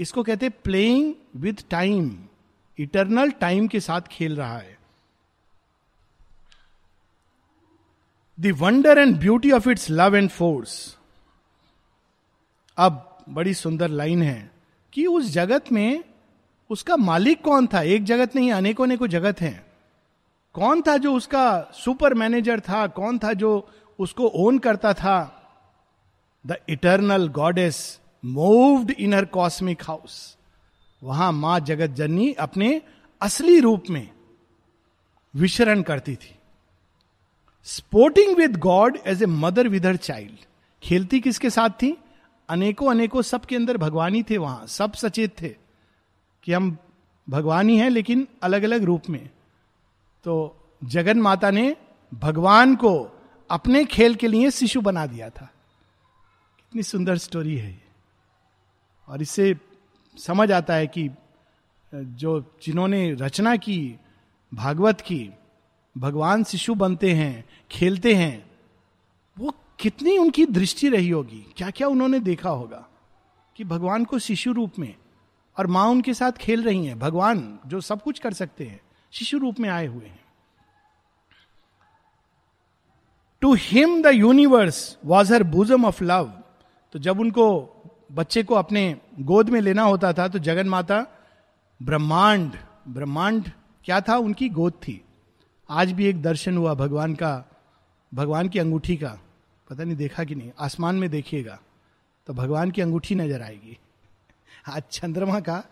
इसको 0.00 0.22
कहते 0.22 0.48
playing 0.48 1.14
with 1.36 1.54
time 1.70 2.24
eternal 2.78 3.30
time 3.30 3.68
के 3.68 3.80
साथ 3.80 4.00
खेल 4.00 4.36
रहा 4.36 4.58
है। 4.58 4.78
Wonder 8.40 8.98
and 8.98 9.18
beauty 9.18 9.52
of 9.52 9.70
its 9.70 9.90
love 9.90 10.16
and 10.16 10.30
force 10.30 10.98
अब 12.76 13.18
बड़ी 13.28 13.54
सुंदर 13.54 13.88
लाइन 13.88 14.22
है 14.22 14.50
कि 14.92 15.06
उस 15.06 15.30
जगत 15.30 15.72
में 15.72 16.04
उसका 16.70 16.96
मालिक 16.96 17.42
कौन 17.42 17.66
था? 17.66 17.82
एक 17.82 18.04
जगत 18.04 18.36
नहीं, 18.36 18.52
अनेकों 18.52 18.84
अनेकों 18.84 19.06
जगत 19.06 19.40
हैं। 19.40 19.66
कौन 20.52 20.82
था 20.82 20.96
जो 20.96 21.14
उसका 21.14 21.70
सुपर 21.74 22.14
मैनेजर 22.14 22.60
था? 22.60 22.86
कौन 22.86 23.18
था 23.18 23.32
जो 23.32 23.70
उसको 23.98 24.26
ओन 24.26 24.58
करता 24.58 24.94
था? 24.94 25.38
The 26.44 26.56
eternal 26.68 27.28
goddess 27.28 28.00
moved 28.24 28.90
in 28.90 29.14
her 29.14 29.24
cosmic 29.24 29.82
house 29.82 30.36
वहाँ 31.02 31.32
माँ 31.32 31.60
जगत 31.60 31.90
जननी 31.90 32.32
अपने 32.32 32.80
असली 33.20 33.58
रूप 33.60 33.84
में 33.90 34.08
विचरण 35.34 35.82
करती 35.82 36.14
थी। 36.16 36.34
Sporting 37.64 38.36
with 38.36 38.56
god 38.56 38.98
as 39.06 39.22
a 39.22 39.26
mother 39.26 39.68
with 39.68 39.86
her 39.86 39.96
child 39.96 40.44
खेलती 40.82 41.20
किसके 41.20 41.50
साथ 41.50 41.70
थी? 41.70 41.96
अनेकों 42.48 42.90
अनेकों 42.90 43.22
सबके 43.22 43.56
अंदर 43.56 43.76
भगवान 43.76 44.14
ही 44.14 44.22
थे 44.22 44.38
वहाँ। 44.38 44.66
सब 44.66 44.92
सचेत 44.92 45.40
थे 45.42 45.54
कि 46.42 46.52
हम 46.52 46.76
भगवान 47.28 47.68
ही 47.68 47.76
हैं, 47.76 47.90
लेकिन 47.90 48.26
अलग 48.42 48.62
अलग 48.62 48.84
रूप 48.84 49.02
में। 49.10 49.30
तो 50.24 50.56
जगन 50.84 51.20
माता 51.20 51.50
ने 51.50 51.76
भगवान 52.14 52.74
को 52.76 53.20
अपने 53.50 53.84
खेल 53.84 54.14
के 54.14 54.28
लिए 54.28 54.50
शिशु 54.50 54.80
बना 54.80 55.06
दिया 55.06 55.30
था। 55.30 55.48
कितनी 56.72 56.82
सुंदर 56.82 57.16
स्टोरी 57.18 57.56
है 57.56 57.82
और 59.08 59.22
इससे 59.22 59.54
समझ 60.16 60.52
आता 60.52 60.74
है 60.74 60.86
कि 60.86 61.08
जो 61.92 62.40
जिन्होंने 62.62 63.12
रचना 63.14 63.54
की, 63.56 63.96
भागवत 64.52 65.00
की, 65.00 65.30
भगवान 65.96 66.44
शिशु 66.44 66.74
बनते 66.74 67.12
हैं, 67.12 67.44
खेलते 67.70 68.14
हैं, 68.14 68.50
वो 69.36 69.54
कितनी 69.78 70.16
उनकी 70.18 70.46
दृष्टि 70.46 70.88
रही 70.88 71.10
होगी 71.10 71.44
क्या 71.56 71.70
क्या 71.70 71.88
उन्होंने 71.88 72.20
देखा 72.20 72.50
होगा 72.50 72.84
कि 73.56 73.64
भगवान 73.64 74.04
को 74.04 74.18
शिशु 74.18 74.52
रूप 74.52 74.78
में 74.78 74.94
और 75.56 75.66
माँ 75.66 75.86
उनके 75.86 76.14
साथ 76.14 76.32
खेल 76.32 76.62
रही 76.62 76.86
हैं, 76.86 76.98
भगवान 76.98 77.58
जो 77.66 77.80
सब 77.80 78.02
कुछ 78.02 78.18
कर 78.18 78.32
सकते 78.32 78.64
हैं, 78.64 78.80
शिशु 79.12 79.38
रूप 79.38 79.60
में 79.60 79.68
आए 79.68 79.86
हुए 79.86 80.06
हैं। 80.06 80.20
To 83.42 83.54
him 83.54 84.02
the 84.02 84.06
universe 84.06 84.98
was 85.04 85.34
her 85.34 85.42
bosom 85.42 85.84
of 85.84 86.04
love 86.04 86.38
तो 86.94 86.98
जब 86.98 87.20
उनको 87.20 87.44
बच्चे 88.12 88.42
को 88.42 88.54
अपने 88.54 88.84
गोद 89.20 89.50
में 89.50 89.60
लेना 89.60 89.82
होता 89.82 90.12
था 90.12 90.26
तो 90.28 90.38
जगन 90.38 90.68
माता 90.68 91.06
ब्रह्मांड 91.80 92.52
ब्रह्मांड 92.88 93.50
क्या 93.84 94.00
था? 94.00 94.16
उनकी 94.16 94.48
गोद 94.50 94.72
थी। 94.82 95.00
आज 95.68 95.92
भी 95.92 96.06
एक 96.06 96.22
दर्शन 96.22 96.56
हुआ 96.56 96.74
भगवान 96.74 97.14
का, 97.14 97.44
भगवान 98.12 98.48
की 98.48 98.58
अंगूठी 98.58 98.96
का। 98.96 99.18
पता 99.68 99.84
नहीं 99.84 99.96
देखा 99.96 100.24
कि 100.24 100.34
नहीं? 100.34 100.50
आसमान 100.58 100.96
में 100.96 101.08
देखिएगा 101.10 101.58
तो 102.28 102.34
भगवान 102.34 102.70
की 102.70 102.82
अंगूठी 102.82 103.14
नज़र 103.14 103.42
आएगी। 103.42 103.78
आज 104.68 104.82
चंद्रमा 104.90 105.40
का, 105.40 105.62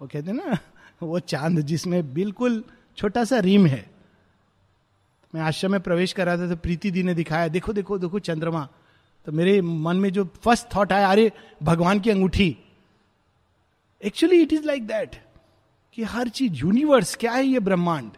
वो 0.00 0.06
कहते 0.06 0.30
हैं 0.30 0.36
ना, 0.36 0.58
वो 1.02 1.18
चाँद 1.20 1.60
जिसमें 1.60 2.14
बिल्कुल 2.14 2.62
छोटा 2.98 3.24
सा 3.24 3.38
रिम 3.38 3.66
है। 3.66 3.84
मैं 5.34 5.42
आश्रम 5.42 5.72
में 5.72 5.80
प्रवेश 5.80 6.12
कर 6.12 6.26
रहा 6.26 6.36
था 6.36 6.48
तो 6.48 6.56
प्रीति 6.56 6.90
दी 6.90 7.02
ने 7.02 7.14
दिखाया, 7.14 7.48
देखो 7.48 7.72
देखो 7.72 7.98
देखो, 7.98 8.18
चंद्रमा। 8.20 8.68
तो 9.26 9.32
मेरे 9.32 9.62
मन 9.62 9.96
में 9.96 10.10
जो 10.10 10.24
फ़र्स्ट 10.24 10.66
थॉट 10.76 10.92
आया, 10.92 11.10
अरे, 11.10 11.32
भगवान 11.62 12.00
की 12.00 12.10
अंगूठी। 12.10 12.58
Actually 14.04 14.42
it 14.42 14.52
is 14.52 14.64
like 14.64 14.86
that 14.86 15.16
कि 15.92 16.02
हर 16.02 16.28
चीज़ 16.28 16.52
यूनिवर्स 16.52 17.16
क्या 17.16 17.32
है 17.32 17.46
ये 17.46 17.60
ब्रह्मांड? 17.60 18.10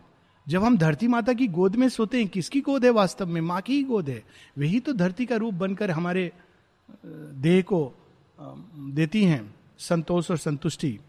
जब 0.49 0.65
हम 0.65 0.79
धरती 0.79 1.09
माता 1.09 1.33
की 1.33 1.47
गोद 1.47 1.77
में 1.77 1.89
सोते 1.89 2.19
हैं, 2.19 2.29
किसकी 2.29 2.61
गोद 2.61 2.85
है 2.85 2.91
वास्तव 2.91 3.27
में? 3.27 3.41
माँ 3.41 3.61
की 3.61 3.75
ही 3.75 3.83
गोद 3.83 4.09
है। 4.09 4.25
वही 4.59 4.81
तो 4.81 4.93
धरती 4.93 5.27
का 5.27 5.37
रूप 5.37 5.55
बनकर 5.55 5.91
हमारे 5.91 6.33
देह 7.35 7.63
को 7.63 7.95
देती 8.77 9.25
हैं, 9.25 9.55
संतोष 9.79 10.31
और 10.31 10.37
संतुष्टि। 10.37 11.01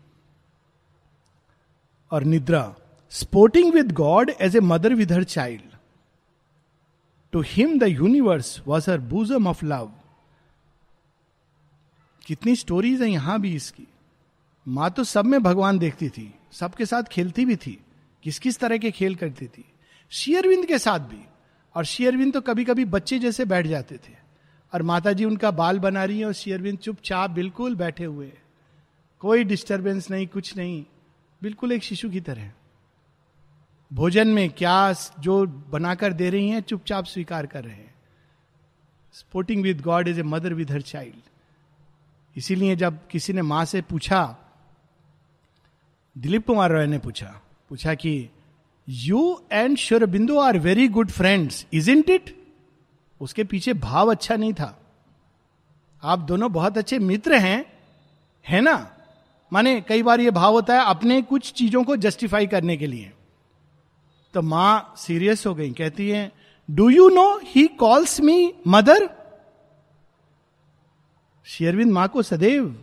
और 2.12 2.24
निद्रा। 2.24 2.76
Sporting 3.10 3.74
with 3.74 3.92
god 3.92 4.32
as 4.42 4.56
a 4.56 4.60
mother 4.60 4.94
with 4.94 5.12
her 5.12 5.24
child 5.24 5.69
to 7.34 7.42
him 7.42 7.78
the 7.80 7.84
universe 7.84 8.62
was 8.68 8.90
her 8.92 9.00
bosom 9.00 9.48
of 9.48 9.66
love 9.66 9.92
कितनी 12.26 12.56
स्टोरीज 12.56 13.02
है 13.02 13.10
यहाँ 13.10 13.40
भी 13.42 13.54
इसकी। 13.56 13.88
माँ 14.68 14.90
तो 14.92 15.04
सब 15.04 15.26
में 15.26 15.42
भगवान 15.44 15.80
देखती 15.80 16.10
थी, 16.10 16.34
सबके 16.52 16.86
साथ 16.86 17.04
खेलती 17.04 17.46
भी 17.46 17.56
थी 17.56 17.78
किस 18.24 18.40
किस 18.40 18.60
तरह 18.60 18.78
के 18.78 18.92
खेल 18.92 19.16
करती 19.16 19.48
थी। 19.48 19.64
शेयरविंद 20.12 20.66
के 20.66 20.80
साथ 20.80 21.00
भी, 21.00 21.24
और 21.76 21.86
शेयरविंद 21.86 22.34
तो 22.34 22.42
कभी 22.42 22.64
कभी 22.66 22.86
बच्चे 22.88 23.20
जैसे 23.20 23.46
बैठ 23.46 23.68
जाते 23.68 23.96
थे। 23.98 24.14
और 24.74 24.82
माता 24.84 25.14
जी 25.14 25.26
उनका 25.26 25.52
बाल 25.52 25.80
बना 25.80 26.04
रही 26.04 26.20
है 26.20 26.26
और 26.26 26.34
शेयरविंद 26.34 26.78
चुपचाप 26.78 27.30
बिल्कुल 27.32 27.76
बैठे 27.76 28.04
हुए 28.04 28.32
कोई 29.22 29.44
डिस्टरबेंस 29.44 30.10
नहीं, 30.12 30.28
कुछ 30.28 30.56
नहीं, 30.58 30.84
बिल्कुल 31.42 31.72
एक 31.72 31.84
शिशु 31.84 32.10
की 32.10 32.20
तरह। 32.22 32.52
भोजन 33.92 34.28
में 34.28 34.50
क्या 34.50 34.94
जो 35.20 35.46
बनाकर 35.46 36.14
दे 36.14 36.30
रही 36.30 36.50
हैं, 36.50 36.62
चुपचाप 36.62 37.06
स्वीकार 37.06 37.46
कर 37.46 37.64
रहे 37.64 37.76
हैं। 37.76 37.94
Sporting 39.14 39.64
with 39.64 39.82
god 39.82 40.08
is 40.08 40.20
a 40.20 40.24
mother 40.24 40.54
with 40.54 40.72
her 40.72 40.82
child 40.82 41.22
इसीलिए 42.36 42.76
जब 42.76 43.08
किसी 43.08 43.34
ने 43.34 43.42
माँ 43.42 43.66
से 43.66 43.82
पूछा, 43.82 44.38
दिलीप 46.16 46.46
कुमार 46.48 46.72
रॉय 46.72 46.88
ने 46.88 47.00
पूछा 47.00 47.42
पूछा 47.70 47.94
कि 47.94 48.30
you 48.88 49.42
and 49.52 49.78
Sri 49.78 50.06
Aurobindo 50.06 50.40
are 50.40 50.58
very 50.58 50.88
good 50.88 51.12
friends 51.12 51.66
isn't 51.92 52.10
it 52.10 52.36
उसके 53.22 53.44
पीछे 53.44 53.74
भाव 53.74 54.12
अच्छा 54.12 54.36
नहीं 54.36 54.54
था। 54.54 54.76
आप 56.04 56.20
दोनों 56.20 56.52
बहुत 56.52 56.78
अच्छे 56.78 57.00
मित्र 57.00 57.38
हैं, 57.38 57.66
है 58.46 58.62
ना? 58.62 58.92
माने 59.54 59.82
कई 59.82 60.04
बार 60.04 60.20
ये 60.20 60.32
भाव 60.32 60.54
होता 60.54 60.74
है 60.74 60.86
अपने 60.86 61.22
कुछ 61.22 61.52
चीज़ों 61.54 61.84
को 61.84 61.96
जस्टिफाई 61.96 62.48
करने 62.48 62.78
के 62.78 62.88
लिए। 62.88 63.12
तो 64.34 64.42
माँ 64.42 64.94
सीरियस 64.98 65.46
हो 65.48 65.54
गई, 65.56 65.72
कहती 65.72 66.10
है 66.10 66.32
do 66.70 66.90
you 66.90 67.08
know 67.10 67.40
he 67.46 67.66
calls 67.80 68.20
me 68.22 68.54
mother 68.68 69.10
शेयरविंद 71.48 71.92
माँ 71.92 72.08
को 72.08 72.22
सदैव 72.22 72.76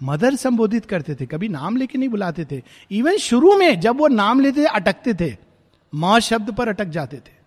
मदर 0.00 0.34
संबोधित 0.36 0.84
करते 0.86 1.14
थे, 1.14 1.26
कभी 1.26 1.48
नाम 1.48 1.76
लेके 1.76 1.98
नहीं 1.98 2.08
बुलाते 2.08 2.44
थे। 2.44 2.62
इवन 2.90 3.16
शुरू 3.18 3.56
में 3.58 3.80
जब 3.80 3.98
वो 3.98 4.08
नाम 4.08 4.40
लेते 4.40 4.62
थे, 4.62 4.66
अटकते 4.66 5.14
थे, 5.14 5.36
माँ 5.92 6.20
शब्द 6.20 6.54
पर 6.54 6.68
अटक 6.68 6.88
जाते 6.88 7.16
थे। 7.16 7.38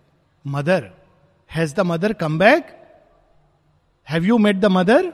Mother 0.44 0.90
has 1.50 1.74
the 1.74 1.80
mother 1.80 2.12
come 2.12 2.38
back 2.38 2.66
have 4.08 4.24
you 4.24 4.38
met 4.38 4.56
the 4.56 4.64
mother 4.72 5.12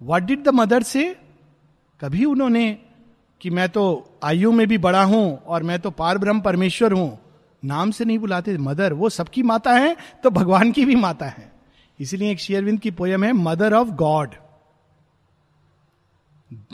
what 0.00 0.22
did 0.22 0.42
the 0.44 0.48
mother 0.54 0.82
say 0.82 1.04
कभी 2.00 2.24
उन्होंने 2.24 2.70
कि 3.40 3.50
मैं 3.50 3.68
तो 3.68 3.82
आयु 4.24 4.52
में 4.52 4.66
भी 4.68 4.78
बड़ा 4.78 5.02
हूँ 5.04 5.38
और 5.46 5.62
मैं 5.62 5.78
तो 5.80 5.90
पार 5.92 6.18
ब्रह्म 6.18 6.40
परमेश्वर 6.40 6.92
हूँ 6.92 7.18
नाम 7.64 7.90
से 7.90 8.04
नहीं 8.04 8.18
बुलाते, 8.18 8.58
मदर, 8.58 8.92
वो 8.92 9.08
सबकी 9.08 9.42
माता 9.42 9.72
है 9.72 9.96
तो 10.22 10.30
भगवान 10.30 10.72
की 10.72 10.84
भी 10.84 10.94
माता 10.94 11.26
है। 11.26 11.52
इसीलिए 12.00 12.30
एक 12.30 12.38
शेयरविंद 12.38 12.80
की 12.80 12.90
पोयम 12.90 13.24
है, 13.24 13.32
मदर 13.32 13.74
ऑफ़ 13.74 13.88
गॉड। 13.88 14.34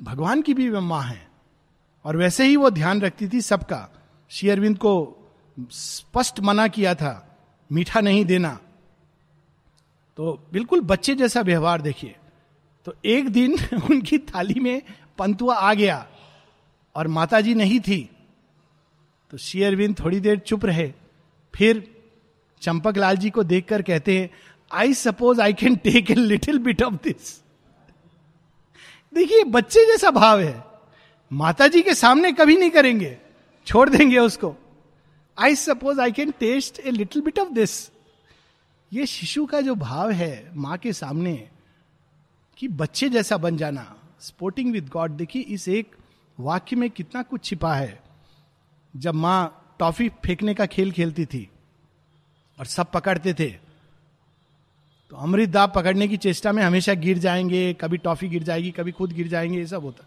भगवान 0.03 0.43
की 0.43 0.55
भी 0.55 0.71
माँ 0.71 1.03
है। 1.03 1.29
और 2.05 2.17
वैसे 2.17 2.45
ही 2.45 2.57
वो 2.57 2.71
ध्यान 2.71 3.01
रखती 3.01 3.29
थी 3.29 3.41
सबका। 3.41 3.89
शेयरविंद 4.29 4.79
को 4.79 5.15
स्पष्ट 5.71 6.41
मना 6.41 6.69
किया 6.69 6.95
था, 6.95 7.39
मीठा 7.73 8.01
नहीं 8.01 8.25
देना। 8.25 8.59
तो 10.17 10.47
बिल्कुल 10.53 10.81
बच्चे 10.81 11.15
जैसा 11.15 11.41
व्यवहार 11.41 11.81
देखिए। 11.81 12.17
तो 12.85 12.95
एक 13.05 13.29
दिन 13.29 13.57
उनकी 13.91 14.19
थाली 14.19 14.61
में 14.61 14.83
पंतुआ 15.19 15.55
आ 15.55 15.75
गया, 15.75 16.07
और 16.97 17.09
माता 17.09 17.41
जी 17.41 17.55
नहीं 17.55 17.81
थी। 17.81 18.11
तो 19.33 19.37
शेयरविंद 19.37 19.99
थोड़ी 20.01 20.21
देर 20.21 20.39
चुप 20.39 20.65
रहे। 20.65 20.93
फिर 21.55 21.83
चंपक 22.63 22.97
लाल 22.97 23.17
जी 23.17 23.31
को 23.31 23.43
देखकर 23.45 23.83
कहते 23.83 24.19
हैं 24.19 24.31
I 24.71 24.95
suppose 24.95 25.41
I 25.41 25.53
can 25.53 25.77
take 25.77 26.11
a 26.11 26.15
little 26.15 26.59
bit 26.59 26.83
of 26.83 26.95
this 26.95 27.37
देखिए, 29.13 29.45
बच्चे 29.45 29.85
जैसा 29.87 30.11
भाव 30.11 30.41
है। 30.41 30.65
माता 31.31 31.67
जी 31.69 31.83
के 31.83 31.95
सामने 31.95 32.33
कभी 32.33 32.57
नहीं 32.57 32.71
करेंगे। 32.71 33.17
छोड़ 33.67 33.89
देंगे 33.89 34.19
उसको। 34.19 34.55
I 35.39 35.55
suppose 35.55 36.01
I 36.01 36.13
can 36.13 36.31
taste 36.31 36.81
a 36.81 36.91
little 36.91 37.23
bit 37.23 37.39
of 37.39 37.49
this 37.49 37.91
ये 38.93 39.07
शिशु 39.07 39.45
का 39.47 39.61
जो 39.61 39.75
भाव 39.75 40.11
है 40.11 40.51
माँ 40.55 40.77
के 40.79 40.93
सामने, 40.93 41.49
कि 42.59 42.69
बच्चे 42.69 43.09
जैसा 43.09 43.37
बन 43.37 43.57
जाना 43.57 43.95
स्पोर्टिंग 44.21 44.73
विद 44.73 44.89
गॉड 44.89 45.11
देखिए, 45.11 45.43
इस 45.43 45.69
एक 45.69 45.97
वाक्य 46.39 46.77
में 46.77 46.91
कितना 46.91 47.23
कुछ 47.23 47.45
छिपा 47.45 47.75
है। 47.75 48.08
जब 48.95 49.15
माँ 49.15 49.77
टॉफी 49.79 50.09
फेंकने 50.25 50.55
का 50.55 50.67
खेल 50.67 50.91
खेलती 50.93 51.25
थी 51.27 51.49
और 52.59 52.67
सब 52.67 52.91
पकड़ते 52.91 53.35
थे 53.35 53.49
तो 55.13 55.17
अमृत 55.17 55.49
दाब 55.49 55.73
पकड़ने 55.75 56.09
की 56.09 56.17
चेष्टा 56.17 56.53
में 56.53 56.63
हमेशा 56.63 56.95
गिर 56.95 57.19
जाएँगे, 57.19 57.73
कभी 57.75 57.97
टॉफी 57.97 58.29
गिर 58.29 58.43
जाएगी, 58.43 58.71
कभी 58.71 58.93
खुद 58.93 59.13
गिर 59.13 59.29
जाएँगे, 59.29 59.59
ये 59.59 59.67
सब 59.67 59.83
होता। 59.83 60.07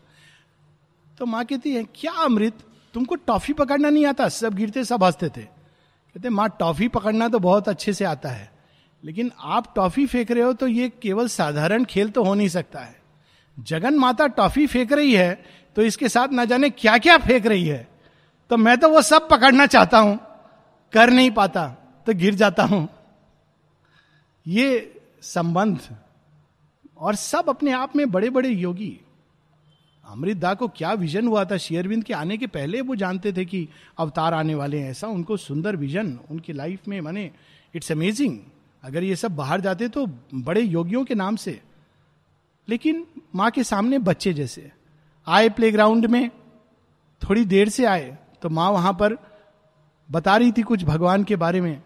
तो 1.17 1.25
माँ 1.25 1.43
कहती 1.45 1.73
है, 1.73 1.83
क्या 1.95 2.11
अमृत? 2.23 2.57
तुमको 2.93 3.15
टॉफी 3.17 3.53
पकड़ना 3.53 3.89
नहीं 3.89 4.05
आता? 4.05 4.27
सब 4.29 4.55
गिरते, 4.55 4.83
सब 4.83 5.03
हँसते 5.03 5.29
थे। 5.29 5.41
कहते, 5.41 6.29
माँ, 6.29 6.47
टॉफी 6.49 6.87
पकड़ना 6.87 7.27
तो 7.27 7.39
बहुत 7.39 7.69
अच्छे 7.69 7.93
से 7.93 8.05
आता 8.05 8.29
है, 8.29 8.51
लेकिन 9.03 9.31
आप 9.39 9.73
टॉफी 9.75 10.05
फेंक 10.05 10.31
रहे 10.31 10.43
हो 10.43 10.53
तो 10.53 10.67
ये 10.67 10.89
केवल 11.01 11.27
साधारण 11.27 11.85
खेल 11.85 12.09
तो 12.09 12.23
हो 12.23 12.33
नहीं 12.33 12.49
सकता 12.49 12.79
है। 12.79 12.99
जगन 13.57 13.95
माता 13.95 14.27
टॉफी 14.27 14.67
फेंक 14.67 14.93
रही 14.93 15.13
है 15.13 15.33
तो 15.75 15.81
इसके 15.81 16.09
साथ 16.09 16.27
ना 16.27 16.45
जाने 16.45 16.69
क्या 16.69 16.97
क्या 16.97 17.17
फेंक 17.17 17.45
रही 17.45 17.67
है? 17.67 17.87
तो 18.51 18.57
मैं 18.57 18.77
तो 18.77 18.87
वो 18.89 19.01
सब 19.01 19.27
पकड़ना 19.29 19.65
चाहता 19.65 19.97
हूँ, 19.97 20.17
कर 20.93 21.09
नहीं 21.09 21.29
पाता 21.31 21.67
तो 22.07 22.13
गिर 22.13 22.35
जाता 22.35 22.63
हूँ। 22.63 22.87
ये 24.45 25.01
संबंध 25.23 25.79
और 26.97 27.15
सब 27.15 27.49
अपने 27.49 27.71
आप 27.71 27.95
में 27.95 28.09
बड़े 28.11 28.29
बड़े 28.29 28.49
योगी। 28.49 28.99
अमृतदा 30.03 30.53
को 30.53 30.67
क्या 30.67 30.91
विजन 30.93 31.27
हुआ 31.27 31.43
था? 31.45 31.57
शेयरविंद 31.57 32.03
के 32.03 32.13
आने 32.13 32.37
के 32.37 32.47
पहले 32.47 32.81
वो 32.81 32.95
जानते 32.95 33.33
थे 33.33 33.45
कि 33.45 33.67
अवतार 33.97 34.33
आने 34.33 34.55
वाले 34.55 34.79
हैं, 34.79 34.89
ऐसा 34.91 35.07
उनको 35.07 35.37
सुंदर 35.37 35.75
विजन 35.75 36.17
उनकी 36.31 36.53
लाइफ 36.53 36.87
में, 36.87 36.99
माने 37.01 37.29
इट्स 37.73 37.91
अमेजिंग 37.91 38.37
अगर 38.83 39.03
ये 39.03 39.15
सब 39.15 39.35
बाहर 39.35 39.61
जाते 39.61 39.87
तो 39.87 40.05
बड़े 40.33 40.61
योगियों 40.61 41.03
के 41.05 41.15
नाम 41.15 41.35
से। 41.35 41.59
लेकिन 42.67 43.05
माँ 43.35 43.49
के 43.51 43.63
सामने 43.63 43.99
बच्चे 44.01 44.33
जैसे। 44.33 44.71
आए 45.27 45.49
प्लेग्राउंड 45.49 46.05
में, 46.05 46.29
थोड़ी 47.21 47.45
देर 47.45 47.69
से 47.69 47.85
आए 47.85 48.17
तो 48.41 48.49
माँ 48.49 48.69
वहाँ 48.71 48.93
पर 48.93 49.17
बता 50.09 50.35
रही 50.37 50.51
थी 50.51 50.61
कुछ 50.63 50.83
भगवान 50.83 51.23
के 51.23 51.35
बारे 51.35 51.61
में। 51.61 51.81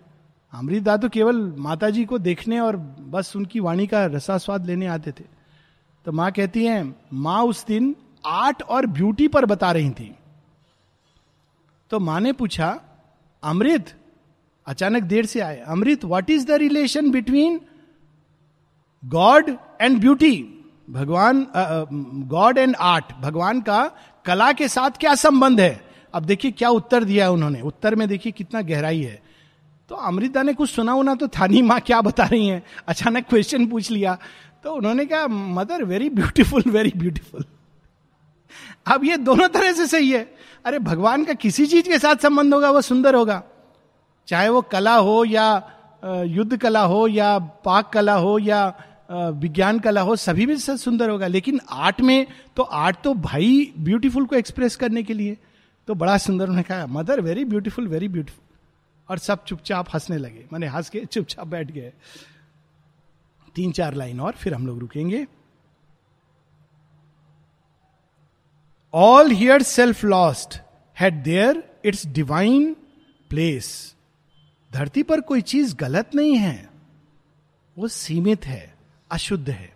अमृतदा 0.54 0.96
तो 0.98 1.10
केवल 1.10 1.42
माता 1.58 1.90
जी 1.90 2.06
को 2.06 2.18
देखने 2.20 2.60
और 2.60 2.76
बस 3.10 3.36
उनकी 3.36 3.60
वाणी 3.60 3.88
का 3.88 4.06
रसास्वाद 4.06 4.66
लेने 4.66 4.88
आते 4.88 5.12
थे। 5.12 5.24
तो 6.06 6.12
माँ 6.12 6.32
कहती 6.32 6.66
है, 6.66 6.84
माँ 7.14 7.44
उस 7.44 7.66
दिन 7.66 7.96
आर्ट 8.26 8.62
और 8.64 8.86
ब्यूटी 8.88 9.28
पर 9.28 9.46
बता 9.46 9.72
रही 9.72 9.90
थी। 9.90 10.14
तो 11.92 12.00
माँ 12.00 12.20
ने 12.20 12.32
पूछा, 12.34 12.80
अमृत? 13.44 13.94
अचानक 14.68 15.04
देर 15.04 15.26
से 15.26 15.40
आए, 15.40 15.58
Amrit 15.58 16.06
what 16.06 16.30
is 16.30 16.46
the 16.48 16.52
relation 16.52 17.12
between 17.12 17.60
God 19.04 19.50
and 19.82 20.00
beauty 20.00 20.36
भगवान 20.90 21.46
गॉड 22.30 22.58
एंड 22.58 22.76
आर्ट 22.76 23.14
भगवान 23.22 23.62
का 23.62 23.86
कला 24.26 24.52
के 24.52 24.68
साथ 24.68 24.98
क्या 25.00 25.16
संबंध 25.16 25.60
है? 25.60 25.85
अब 26.16 26.24
देखिए 26.24 26.52
क्या 26.52 26.70
उत्तर 26.70 27.04
दिया 27.04 27.30
उन्होंने। 27.30 27.62
उत्तर 27.62 27.96
में 27.96 28.08
देखिए 28.08 28.32
कितना 28.32 28.62
गहराई 28.62 29.02
है। 29.02 29.22
तो 29.90 29.96
अमृता 29.96 30.42
ने 30.44 30.54
कुछ 30.54 30.70
सुना 30.70 30.94
उना 30.94 31.16
तो 31.16 31.28
थानी 31.28 31.62
माँ 31.62 31.80
क्या 31.80 32.02
बता 32.02 32.24
रही 32.24 32.48
हैं? 32.48 32.64
अचानक 32.88 33.26
क्वेश्चन 33.30 33.68
पूछ 33.68 33.92
लिया। 33.92 34.18
तो 34.64 34.74
उन्होंने 34.74 35.06
कहा, 35.06 35.28
mother 35.28 35.84
very 35.84 36.10
beautiful 36.10 36.64
very 36.68 36.94
beautiful 36.98 37.46
अब 38.88 39.04
ये 39.04 39.18
दोनों 39.18 39.48
तरह 39.50 39.72
से 39.72 39.86
सही 39.88 40.12
है। 40.12 40.36
अरे, 40.66 40.80
भगवान 40.80 41.24
का 41.26 41.34
किसी 41.34 41.66
चीज़ 41.66 41.90
के 41.90 42.00
साथ 42.00 42.16
संबंध 42.16 42.54
होगा, 42.54 42.72
वो 42.72 42.82
सुंदर 42.82 43.16
होगा। 43.16 43.44
चाहे 44.28 44.50
वो 44.50 44.62
कला 44.62 44.96
हो 44.96 45.26
या 45.26 45.72
युद्ध 46.06 46.58
कला 46.58 46.82
हो 46.82 47.08
या 47.08 47.38
पाक 47.40 47.94
कला 47.94 48.14
हो 48.14 48.40
या 48.40 48.74
विज्ञान 49.12 49.80
कला 49.80 50.02
हो, 50.02 50.16
सभी 50.16 50.46
में 50.46 50.58
सुंदर 50.58 51.10
होगा। 51.10 51.28
लेकिन 51.28 51.60
आर्ट 51.72 52.02
में 52.02 52.28
तो 52.58 52.64
आर्ट 52.64 52.98
तो 53.04 53.14
भाई 53.14 53.72
ब्यूटीफुल 53.80 54.26
को 54.26 54.36
एक्सप्रेस 54.36 54.76
करने 54.76 55.04
के 55.04 55.14
लिए। 55.14 55.38
तो 55.88 55.96
बड़ा 55.96 56.18
सुंदर 56.18 56.44
उन्होंने 56.44 56.64
कहा, 56.64 56.86
mother 56.88 57.22
very 57.22 57.46
beautiful 57.46 57.88
very 57.88 58.08
beautiful 58.08 58.44
और 59.10 59.18
सब 59.18 59.44
चुपचाप 59.44 59.88
हंसने 59.94 60.18
लगे। 60.18 60.46
मैंने 60.54 60.68
हंस 60.68 60.90
के 60.90 61.06
चुपचाप 61.06 61.48
बैठ 61.48 61.72
गए। 61.72 61.94
तीन 63.56 63.72
चार 63.72 63.94
लाइन 63.94 64.20
और, 64.20 64.32
फिर 64.32 64.54
हम 64.54 64.68
लोग 64.68 64.80
रुकेंगे। 64.80 65.26
All 68.94 69.32
here 69.32 69.62
self 69.62 70.04
lost 70.04 70.60
had 71.00 71.24
there 71.24 71.64
its 71.86 72.06
divine 72.06 72.74
place 73.30 73.96
धरती 74.72 75.04
पर 75.04 75.22
कोई 75.22 75.42
चीज़ 75.42 75.76
गलत 75.76 76.16
नहीं 76.16 76.36
है। 76.38 76.70
वो 77.78 77.88
सीमित 77.88 78.46
है, 78.46 78.76
अशुद्ध 79.12 79.50
है। 79.50 79.76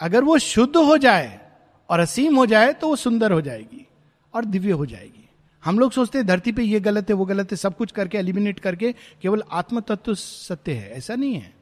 अगर 0.00 0.24
वो 0.24 0.38
शुद्ध 0.38 0.76
हो 0.76 0.96
जाए 0.96 1.50
और 1.90 2.00
असीम 2.00 2.36
हो 2.36 2.46
जाए 2.46 2.72
तो 2.72 2.88
वो 2.88 2.96
सुंदर 2.96 3.32
हो 3.32 3.40
जाएगी। 3.40 3.86
और 4.34 4.44
दिव्य 4.44 4.72
हो 4.72 4.86
जाएगी। 4.86 5.28
हम 5.64 5.78
लोग 5.78 5.92
सोचते 5.92 6.18
हैं 6.18 6.26
धरती 6.26 6.52
पे 6.52 6.62
ये 6.62 6.80
गलत 6.80 7.08
है, 7.08 7.14
वो 7.14 7.24
गलत 7.24 7.50
है, 7.50 7.56
सब 7.56 7.76
कुछ 7.76 7.92
करके 7.92 8.18
एलिमिनेट 8.18 8.58
करके 8.58 8.94
केवल 9.22 9.42
आत्म 9.52 9.80
तत्व 9.80 10.14
सत्य 10.14 10.72
है। 10.72 10.90
ऐसा 10.90 11.14
नहीं 11.14 11.34
है। 11.34 11.54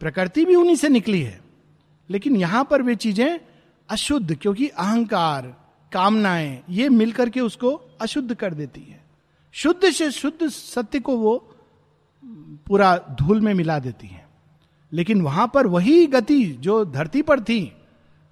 प्रकृति 0.00 0.44
भी 0.44 0.54
उन्हीं 0.54 0.76
से 0.76 0.88
निकली 0.88 1.22
है। 1.22 1.40
लेकिन 2.10 2.36
यहाँ 2.36 2.64
पर 2.64 2.82
वे 2.82 2.94
चीज़ें 2.94 3.40
अशुद्ध, 3.90 4.34
क्योंकि 4.34 4.68
अहंकार, 4.68 5.56
कामनाएँ, 5.92 6.64
ये 6.70 6.88
मिलकर 6.88 7.30
के 7.30 7.40
उसको 7.40 7.70
अशुद्ध 8.00 8.34
कर 8.34 8.54
देती 8.54 8.80
है। 8.80 9.04
शुद्ध 9.52 9.90
से 9.90 10.10
शुद्ध 10.10 10.48
सत्य 10.48 11.00
को 11.00 11.16
वो 11.16 11.54
पूरा 12.66 12.96
धूल 12.96 13.40
में 13.40 13.54
मिला 13.54 13.78
देती 13.78 14.06
है। 14.06 14.28
लेकिन 14.92 15.22
वहाँ 15.22 15.50
पर 15.54 15.66
वही 15.66 16.06
गति 16.06 16.44
जो 16.44 16.84
धरती 16.84 17.22
पर 17.22 17.40
थी, 17.40 17.72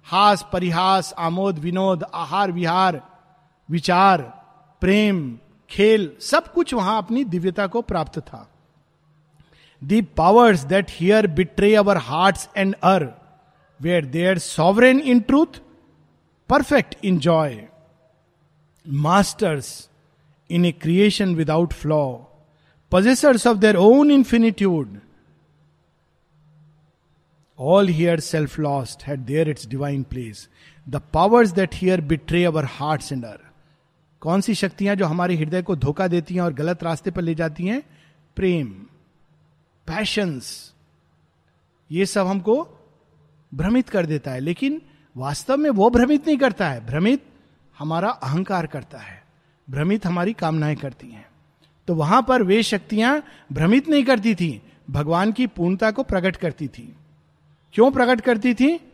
हास, 0.03 0.45
परिहास, 0.53 1.13
आमोद, 1.17 1.59
विनोद, 1.59 2.03
आहार, 2.13 2.51
विहार 2.51 3.18
विचार, 3.69 4.21
प्रेम, 4.81 5.39
खेल, 5.69 6.11
सब 6.21 6.53
कुछ 6.53 6.73
वहाँ 6.73 6.97
अपनी 6.97 7.23
दिव्यता 7.23 7.67
को 7.67 7.81
प्राप्त 7.81 8.19
था। 8.19 8.51
The 9.83 10.01
powers 10.01 10.59
that 10.59 10.85
here 10.89 11.27
betray 11.27 11.75
our 11.75 11.97
heart 11.97 12.37
and 12.57 12.75
err 12.83 13.03
way 13.03 13.89
were 13.89 14.05
there 14.05 14.37
sovereign 14.37 14.99
in 14.99 15.19
truth 15.19 15.61
perfect 16.49 16.95
in 17.03 17.19
joy 17.19 17.67
masters 18.89 19.89
in 20.51 20.65
a 20.65 20.71
creation 20.71 21.35
without 21.35 21.73
flaw 21.73 22.13
possessors 22.91 23.47
of 23.47 23.57
their 23.57 23.75
own 23.75 24.11
infinitude 24.11 24.99
all 27.59 27.87
here 27.87 28.19
self 28.19 28.59
lost 28.59 29.03
hath 29.03 29.19
there 29.19 29.49
its 29.49 29.67
divine 29.67 30.03
place 30.03 30.49
the 30.89 30.95
powers 31.13 31.51
that 31.51 31.69
here 31.73 32.01
betray 32.01 32.45
our 32.45 32.65
heart 32.65 33.11
and 33.11 33.25
err 33.25 33.48
कौन 34.21 34.41
सी 34.41 34.55
शक्तियाँ 34.55 34.95
जो 34.95 35.05
हमारे 35.05 35.35
हृदय 35.35 35.61
को 35.61 35.75
धोखा 35.75 36.07
देती 36.07 36.35
हैं 36.35 36.41
और 36.41 36.53
गलत 36.53 36.83
रास्ते 36.83 37.11
पर 37.11 37.21
ले 37.21 37.35
जाती 37.35 37.65
हैं? 37.65 37.83
प्रेम 38.35 38.67
पैशंस 39.87 40.73
ये 41.91 42.05
सब 42.05 42.27
हमको 42.27 42.69
भ्रमित 43.53 43.89
कर 43.89 44.05
देता 44.05 44.31
है। 44.31 44.39
लेकिन 44.39 44.81
वास्तव 45.17 45.57
में 45.57 45.69
वो 45.69 45.89
भ्रमित 45.89 46.27
नहीं 46.27 46.37
करता 46.37 46.69
है। 46.69 46.85
भ्रमित 46.85 47.25
हमारा 47.79 48.09
अहंकार 48.09 48.67
करता 48.67 48.97
है। 48.97 49.23
भ्रमित 49.69 50.05
हमारी 50.05 50.33
कामनाएँ 50.33 50.75
करती 50.75 51.07
हैं। 51.07 51.27
तो 51.87 51.95
वहाँ 51.95 52.25
पर 52.27 52.43
वे 52.43 52.63
शक्तियाँ 52.63 53.23
भ्रमित 53.51 53.89
नहीं 53.89 54.05
करती 54.05 54.35
थी। 54.35 54.61
भगवान 54.89 55.31
की 55.31 55.47
पूर्णता 55.47 55.91
को 55.91 56.03
प्रकट 56.03 56.35
करती 56.35 56.67
थी। 56.67 56.95
क्यों 57.73 57.91
प्रकट 57.91 58.21
करती 58.21 58.53
थी? 58.53 58.93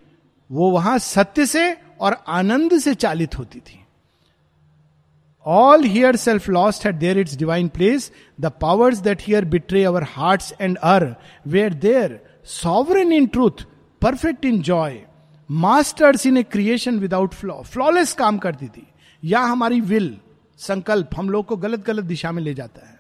वो 0.52 0.72
वहाँ 0.72 1.00
सत्य 1.00 1.46
से 1.46 1.78
और 2.00 2.24
आनंद 2.28 2.80
से 2.80 2.96
चालित 2.96 3.38
होती 3.38 3.60
थी। 3.60 3.85
All 5.46 5.84
here 5.84 6.16
self 6.16 6.50
lost 6.50 6.86
hath 6.86 6.96
there 6.96 7.18
its 7.18 7.36
divine 7.36 7.68
place 7.68 8.12
the 8.41 8.46
powers 8.46 8.98
that 8.98 9.22
here 9.22 9.46
betray 9.46 9.84
our 9.84 10.04
heart 10.04 10.43
and 10.62 10.78
err 10.78 11.16
were 11.48 11.74
there 11.74 12.26
sovereign 12.43 13.12
in 13.12 13.28
truth 13.28 13.66
perfect 14.02 14.46
in 14.46 14.62
joy 14.62 15.02
masters 15.52 16.26
in 16.26 16.38
a 16.38 16.43
creation 16.43 17.00
without 17.00 17.34
flaw 17.34 17.62
flawless 17.62 18.14
काम 18.14 18.38
करती 18.38 18.68
थी। 18.68 18.88
या 19.24 19.39
हमारी 19.39 19.82
will 19.82 20.18
संकल्प 20.58 21.10
हम 21.18 21.30
लोग 21.30 21.46
को 21.46 21.56
गलत 21.56 21.86
गलत 21.86 22.04
दिशा 22.04 22.32
में 22.32 22.43
ले 22.43 22.54
जाता 22.54 22.88
है। 22.88 23.00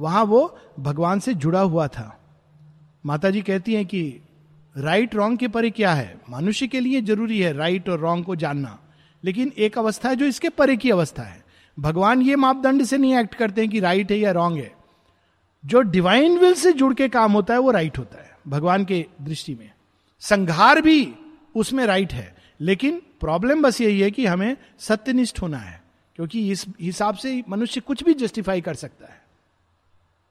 वहाँ 0.00 0.24
वो 0.24 0.58
भगवान 0.80 1.20
से 1.20 1.34
जुड़ा 1.34 1.60
हुआ 1.60 1.86
था। 1.86 2.20
माता 3.06 3.30
जी 3.30 3.42
कहती 3.42 3.74
हैं 3.74 3.86
कि 3.86 4.20
राइट 4.78 5.14
रॉन्ग 5.14 5.38
के 5.38 5.48
परे 5.48 5.70
क्या 5.70 5.92
है? 5.92 6.20
मनुष्य 6.30 6.66
के 6.66 6.80
लिए 6.80 7.00
ज़रूरी 7.00 7.40
है 7.40 7.52
राइट 7.52 7.88
और 7.88 7.98
रॉन्ग 7.98 8.24
को 8.24 8.36
जानना। 8.36 8.78
लेकिन 9.24 9.52
एक 9.58 9.78
अवस्था 9.78 10.08
है 10.08 10.16
जो 10.16 10.24
इसके 10.24 10.48
परे 10.48 10.76
की 10.76 10.90
अवस्था 10.90 11.22
है। 11.22 11.39
भगवान 11.80 12.22
ये 12.22 12.36
मापदंड 12.36 12.84
से 12.84 12.98
नहीं 12.98 13.18
एक्ट 13.18 13.34
करते 13.34 13.60
हैं 13.60 13.70
कि 13.70 13.80
राइट 13.80 14.10
है 14.10 14.18
या 14.18 14.32
रॉन्ग 14.32 14.58
है। 14.58 14.72
जो 15.66 15.80
डिवाइन 15.80 16.38
विल 16.38 16.54
से 16.54 16.72
जुड़ 16.72 16.94
के 16.94 17.08
काम 17.08 17.32
होता 17.32 17.54
है, 17.54 17.60
वो 17.60 17.70
राइट 17.70 17.98
होता 17.98 18.22
है, 18.22 18.30
भगवान 18.48 18.84
के 18.84 19.06
दृष्टि 19.22 19.54
में। 19.54 19.70
संघार 20.20 20.80
भी 20.80 21.14
उसमें 21.54 21.86
राइट 21.86 22.12
है, 22.12 22.36
लेकिन 22.60 23.02
प्रॉब्लम 23.20 23.62
बस 23.62 23.80
यही 23.80 24.00
है 24.00 24.10
कि 24.10 24.26
हमें 24.26 24.56
सत्यनिष्ठ 24.78 25.42
होना 25.42 25.58
है, 25.58 25.82
क्योंकि 26.16 26.50
इस 26.50 26.66
हिसाब 26.80 27.14
से 27.14 27.42
मनुष्य 27.48 27.80
कुछ 27.80 28.04
भी 28.04 28.14
जस्टिफाई 28.14 28.60
कर 28.60 28.74
सकता 28.74 29.12
है। 29.12 29.22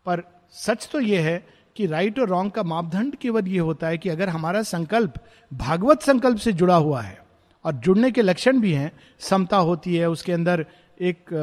पर 0.06 0.24
सच 0.52 0.90
तो 0.92 1.00
यह 1.00 1.22
है 1.22 1.48
कि 1.76 1.86
राइट 1.86 2.20
और 2.20 2.28
रॉन्ग 2.28 2.52
का 2.52 2.64
मापदंड 2.64 3.16
केवल 3.16 3.48
यह 3.48 3.62
होता 3.62 3.88
है 3.88 3.98
कि 3.98 4.10
अगर 4.10 4.30
हमारा 4.30 4.62
संकल्प 4.62 5.14
भागवत 5.54 6.02
संकल्प 6.02 6.38
से 6.38 6.54
जुड़ा 6.54 6.76
हुआ 6.76 7.02
है, 7.02 7.24
और 7.66 7.74
जुड़ने 7.74 8.12
के 8.12 8.22
लक्षण 8.22 8.60
भी 8.60 8.74
हैं, 8.74 8.92
समता 9.20 9.58
होती 9.58 9.96
है, 9.96 10.10
उसके 10.10 10.32
अंदर 10.32 10.66
एक 11.00 11.34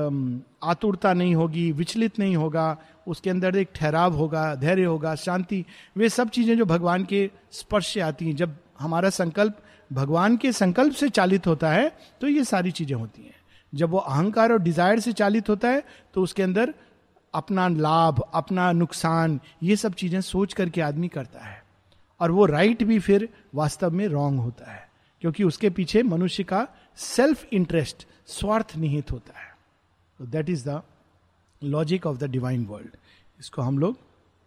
आतुरता 0.62 1.12
नहीं 1.12 1.34
होगी, 1.34 1.70
विचलित 1.72 2.18
नहीं 2.18 2.36
होगा, 2.36 2.76
उसके 3.06 3.30
अंदर 3.30 3.56
एक 3.56 3.68
ठहराव 3.74 4.14
होगा, 4.14 4.54
धैर्य 4.54 4.84
होगा, 4.84 5.14
शांति, 5.16 5.64
वे 5.96 6.08
सब 6.08 6.30
चीज़ें 6.30 6.56
जो 6.56 6.64
भगवान 6.66 7.04
के 7.04 7.30
स्पर्श 7.52 7.92
से 7.92 8.00
आती 8.00 8.26
हैं। 8.26 8.36
जब 8.36 8.56
हमारा 8.80 9.10
संकल्प 9.10 9.62
भगवान 9.90 10.36
के 10.36 10.52
संकल्प 10.52 10.94
से 10.94 11.08
चालित 11.10 11.46
होता 11.46 11.70
है 11.70 11.90
तो 12.20 12.28
ये 12.28 12.44
सारी 12.44 12.70
चीज़ें 12.72 12.94
होती 12.94 13.22
हैं। 13.22 13.34
जब 13.72 13.90
वो 13.90 13.98
अहंकार 13.98 14.52
और 14.52 14.62
डिज़ायर 14.62 15.00
से 15.00 15.12
चालित 15.14 15.48
होता 15.48 15.68
है 15.68 15.82
तो 16.14 16.22
उसके 16.22 16.42
अंदर 16.42 16.74
अपना 17.34 17.68
लाभ, 17.68 18.22
अपना 18.34 18.70
नुकसान, 18.72 19.40
ये 19.62 19.76
सब 19.76 19.94
चीज़ें 19.94 20.20
सोच 20.22 20.52
करके 20.52 20.80
आदमी 20.82 21.08
करता 21.08 21.44
है। 21.44 21.62
और 22.20 22.30
वो 22.30 22.46
राइट 22.46 22.82
भी 22.82 22.98
फिर 22.98 23.28
वास्तव 23.54 23.90
में 23.90 24.06
रॉन्ग 24.08 24.40
होता 24.40 24.70
है, 24.72 24.88
क्योंकि 25.22 25.44
उसके 25.44 25.70
पीछे 25.70 26.02
मनुष्य 26.04 26.44
का 26.44 26.66
सेल्फ 26.98 27.46
इंटरेस्ट 27.52 28.06
स्वार्थ 28.28 28.76
निहित 28.76 29.12
होता 29.12 29.38
है। 29.38 29.45
That 30.20 30.48
is 30.48 30.68
the 30.68 30.82
logic 31.62 32.06
of 32.06 32.18
the 32.18 32.30
divine 32.30 32.66
world 32.66 32.96
इसको 33.40 33.62
हम 33.62 33.78
लोग 33.78 33.98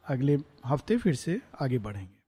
अगले 0.06 0.38
हफ़्ते 0.66 0.98
फिर 0.98 1.16
से 1.16 1.42
आगे 1.62 1.78
बढ़ेंगे। 1.80 2.19